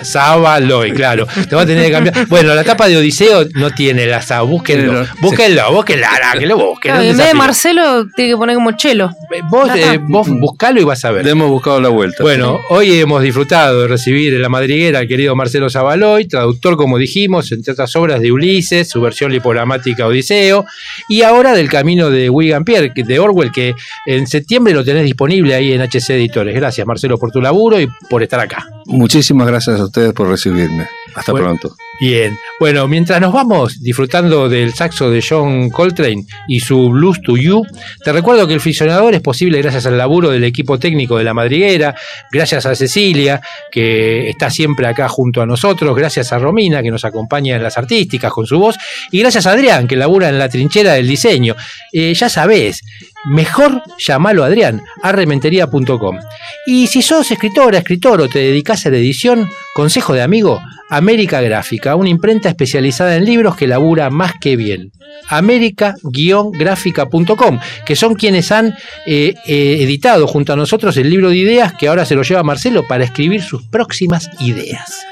Savaloy, 0.03 0.93
claro. 0.93 1.26
Te 1.49 1.55
va 1.55 1.62
a 1.62 1.66
tener 1.66 1.87
que 1.87 1.93
cambiar. 1.93 2.26
Bueno, 2.28 2.55
la 2.55 2.64
tapa 2.64 2.89
de 2.89 2.97
Odiseo 2.97 3.47
no 3.55 3.70
tiene 3.70 4.07
la 4.07 4.22
A. 4.28 4.43
Búsquenlo. 4.43 5.07
Búsquenlo, 5.20 5.72
búsquenlo, 5.72 6.07
no, 6.07 6.41
que 6.41 6.47
lo 6.47 6.57
busquen. 6.57 6.93
Claro, 6.93 7.03
en 7.03 7.16
vez 7.16 7.28
de. 7.28 7.35
Marcelo, 7.35 8.07
tiene 8.14 8.32
que 8.32 8.37
poner 8.37 8.57
como 8.57 8.72
chelo. 8.72 9.11
Vos, 9.51 9.70
eh, 9.74 9.99
vos 10.01 10.28
buscalo 10.28 10.80
y 10.80 10.85
vas 10.85 11.05
a 11.05 11.11
ver. 11.11 11.24
Le 11.24 11.30
hemos 11.30 11.49
buscado 11.49 11.80
la 11.80 11.89
vuelta. 11.89 12.22
Bueno, 12.22 12.61
hoy 12.70 12.99
hemos 12.99 13.22
disfrutado 13.22 13.82
de 13.82 13.89
recibir 13.89 14.35
en 14.35 14.43
la 14.43 14.49
madriguera 14.49 15.01
al 15.01 15.09
querido 15.09 15.35
Marcelo 15.37 15.70
Zavaloy, 15.70 16.26
traductor, 16.26 16.76
como 16.76 16.99
dijimos, 16.99 17.51
entre 17.53 17.72
otras 17.72 17.95
obras 17.97 18.20
de 18.20 18.32
Ulises, 18.32 18.89
su 18.89 19.01
versión 19.01 19.32
lipogramática 19.32 20.07
Odiseo, 20.07 20.64
y 21.09 21.22
ahora 21.22 21.53
del 21.53 21.68
camino 21.68 22.11
de 22.11 22.30
Wigan 22.30 22.64
Pierre, 22.64 22.93
de 22.95 23.18
Orwell, 23.18 23.53
que 23.53 23.74
en 24.07 24.26
septiembre 24.26 24.72
lo 24.72 24.85
tenés 24.85 25.05
disponible 25.05 25.55
ahí 25.55 25.72
en 25.72 25.82
HC 25.82 26.11
Editores. 26.11 26.55
Gracias, 26.55 26.87
Marcelo, 26.87 27.18
por 27.18 27.30
tu 27.30 27.41
laburo 27.41 27.80
y 27.80 27.89
por 28.09 28.22
estar 28.25 28.41
acá. 28.41 28.66
Muchísimas 28.87 29.47
gracias 29.47 29.81
a 29.81 29.85
ustedes 29.85 30.12
por 30.12 30.29
recibirme. 30.29 30.87
Hasta 31.14 31.31
Bueno. 31.31 31.47
pronto. 31.47 31.77
Bien, 32.01 32.37
bueno, 32.59 32.89
mientras 32.89 33.20
nos 33.20 33.33
vamos 33.33 33.81
disfrutando 33.81 34.49
del 34.49 34.75
saxo 34.75 35.11
de 35.11 35.22
John 35.27 35.70
Coltrane 35.70 36.27
y 36.49 36.59
su 36.59 36.91
Blues 36.91 37.22
to 37.22 37.37
You, 37.37 37.64
te 38.05 38.12
recuerdo 38.12 38.49
que 38.49 38.55
el 38.55 38.61
Fisionador 38.61 39.14
es 39.14 39.20
posible 39.20 39.62
gracias 39.62 39.87
al 39.87 39.97
laburo 39.97 40.31
del 40.31 40.43
equipo 40.43 40.77
técnico 40.77 41.16
de 41.16 41.22
la 41.22 41.33
madriguera, 41.33 41.95
gracias 42.33 42.66
a 42.66 42.75
Cecilia, 42.75 43.41
que 43.70 44.29
está 44.29 44.51
siempre 44.51 44.89
acá 44.89 45.09
junto 45.09 45.41
a 45.41 45.47
nosotros, 45.47 45.95
gracias 45.95 46.33
a 46.33 46.39
Romina, 46.41 46.83
que 46.83 46.91
nos 46.91 47.05
acompaña 47.05 47.55
en 47.55 47.62
las 47.62 47.79
artísticas 47.79 48.33
con 48.33 48.45
su 48.45 48.59
voz, 48.59 48.77
y 49.12 49.20
gracias 49.20 49.47
a 49.47 49.53
Adrián, 49.53 49.87
que 49.87 49.95
labura 49.95 50.29
en 50.29 50.39
la 50.39 50.49
trinchera 50.49 50.95
del 50.95 51.07
diseño. 51.07 51.55
Eh, 51.93 52.12
ya 52.12 52.29
sabés, 52.29 52.81
mejor 53.27 53.83
llamalo 53.99 54.45
a 54.45 54.47
Adrián, 54.47 54.83
a 55.03 55.12
rementería.com. 55.12 56.18
Y 56.66 56.87
si 56.87 57.03
sos 57.03 57.31
escritora, 57.31 57.79
escritor 57.79 58.20
o 58.20 58.29
te 58.29 58.41
dedicas 58.41 58.85
a 58.87 58.91
la 58.91 58.99
edición, 58.99 59.49
consejo 59.75 60.12
de 60.12 60.22
amigo, 60.22 60.61
América 60.91 61.41
Gráfica, 61.41 61.97
una 61.97 62.11
imprenta 62.11 62.49
especializada 62.49 63.16
en 63.16 63.25
libros 63.25 63.57
que 63.57 63.66
labura 63.66 64.11
más 64.11 64.35
que 64.41 64.55
bien. 64.57 64.93
América-gráfica.com, 65.29 67.59
que 67.85 67.97
son 67.97 68.14
quienes 68.14 68.53
han 68.53 68.77
eh, 69.07 69.35
eh, 69.47 69.79
editado 69.81 70.27
junto 70.27 70.53
a 70.53 70.57
nosotros 70.57 70.97
el 70.97 71.11
libro 71.11 71.29
de 71.31 71.37
ideas 71.37 71.75
que 71.75 71.89
ahora 71.89 72.05
se 72.05 72.14
lo 72.14 72.22
lleva 72.22 72.43
Marcelo 72.43 72.87
para 72.87 73.05
escribir 73.05 73.43
sus 73.43 73.66
próximas 73.66 74.29
ideas. 74.41 75.07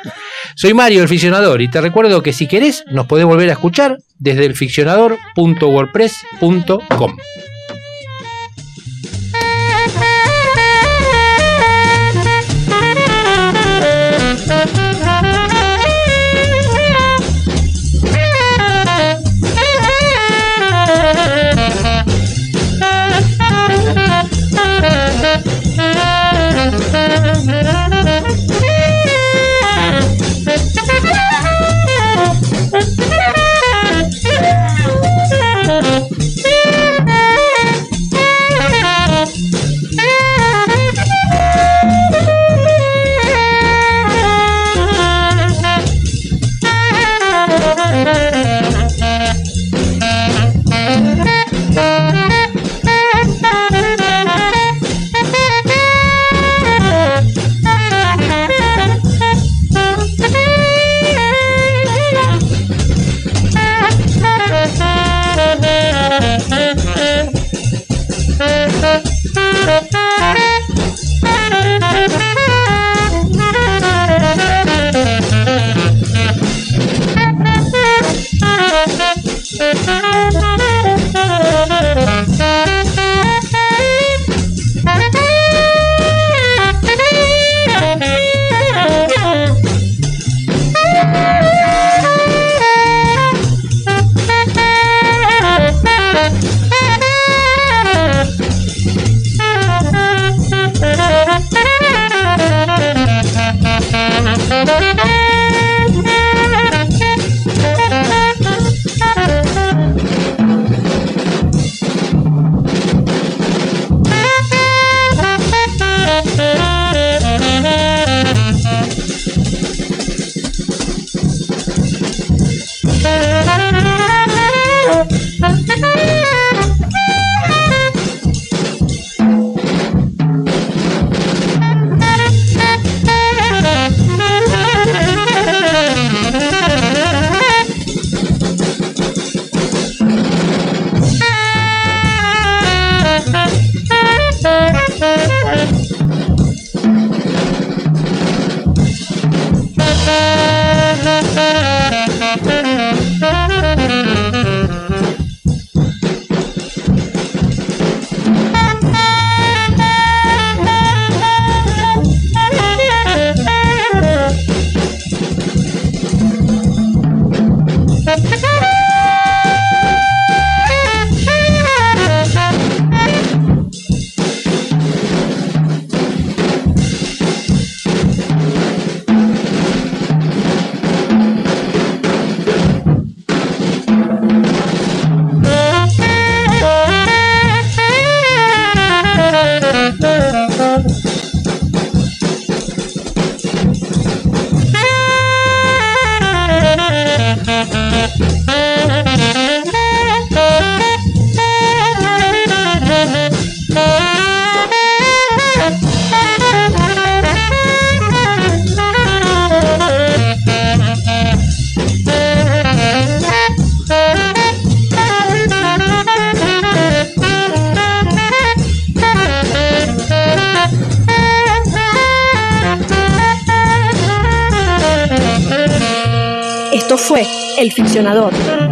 Soy 0.55 0.75
Mario, 0.75 1.01
el 1.03 1.09
ficcionador, 1.09 1.63
y 1.63 1.69
te 1.69 1.81
recuerdo 1.81 2.23
que 2.23 2.35
si 2.35 2.47
querés 2.47 2.85
nos 2.91 3.07
podés 3.07 3.25
volver 3.25 3.49
a 3.49 3.53
escuchar 3.53 3.97
desde 4.19 4.45
elficcionador.wordpress.com. 4.45 7.17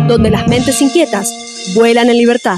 Donde 0.08 0.30
las 0.30 0.48
mentes 0.48 0.80
inquietas 0.80 1.30
vuelan 1.74 2.08
en 2.08 2.16
libertad. 2.16 2.56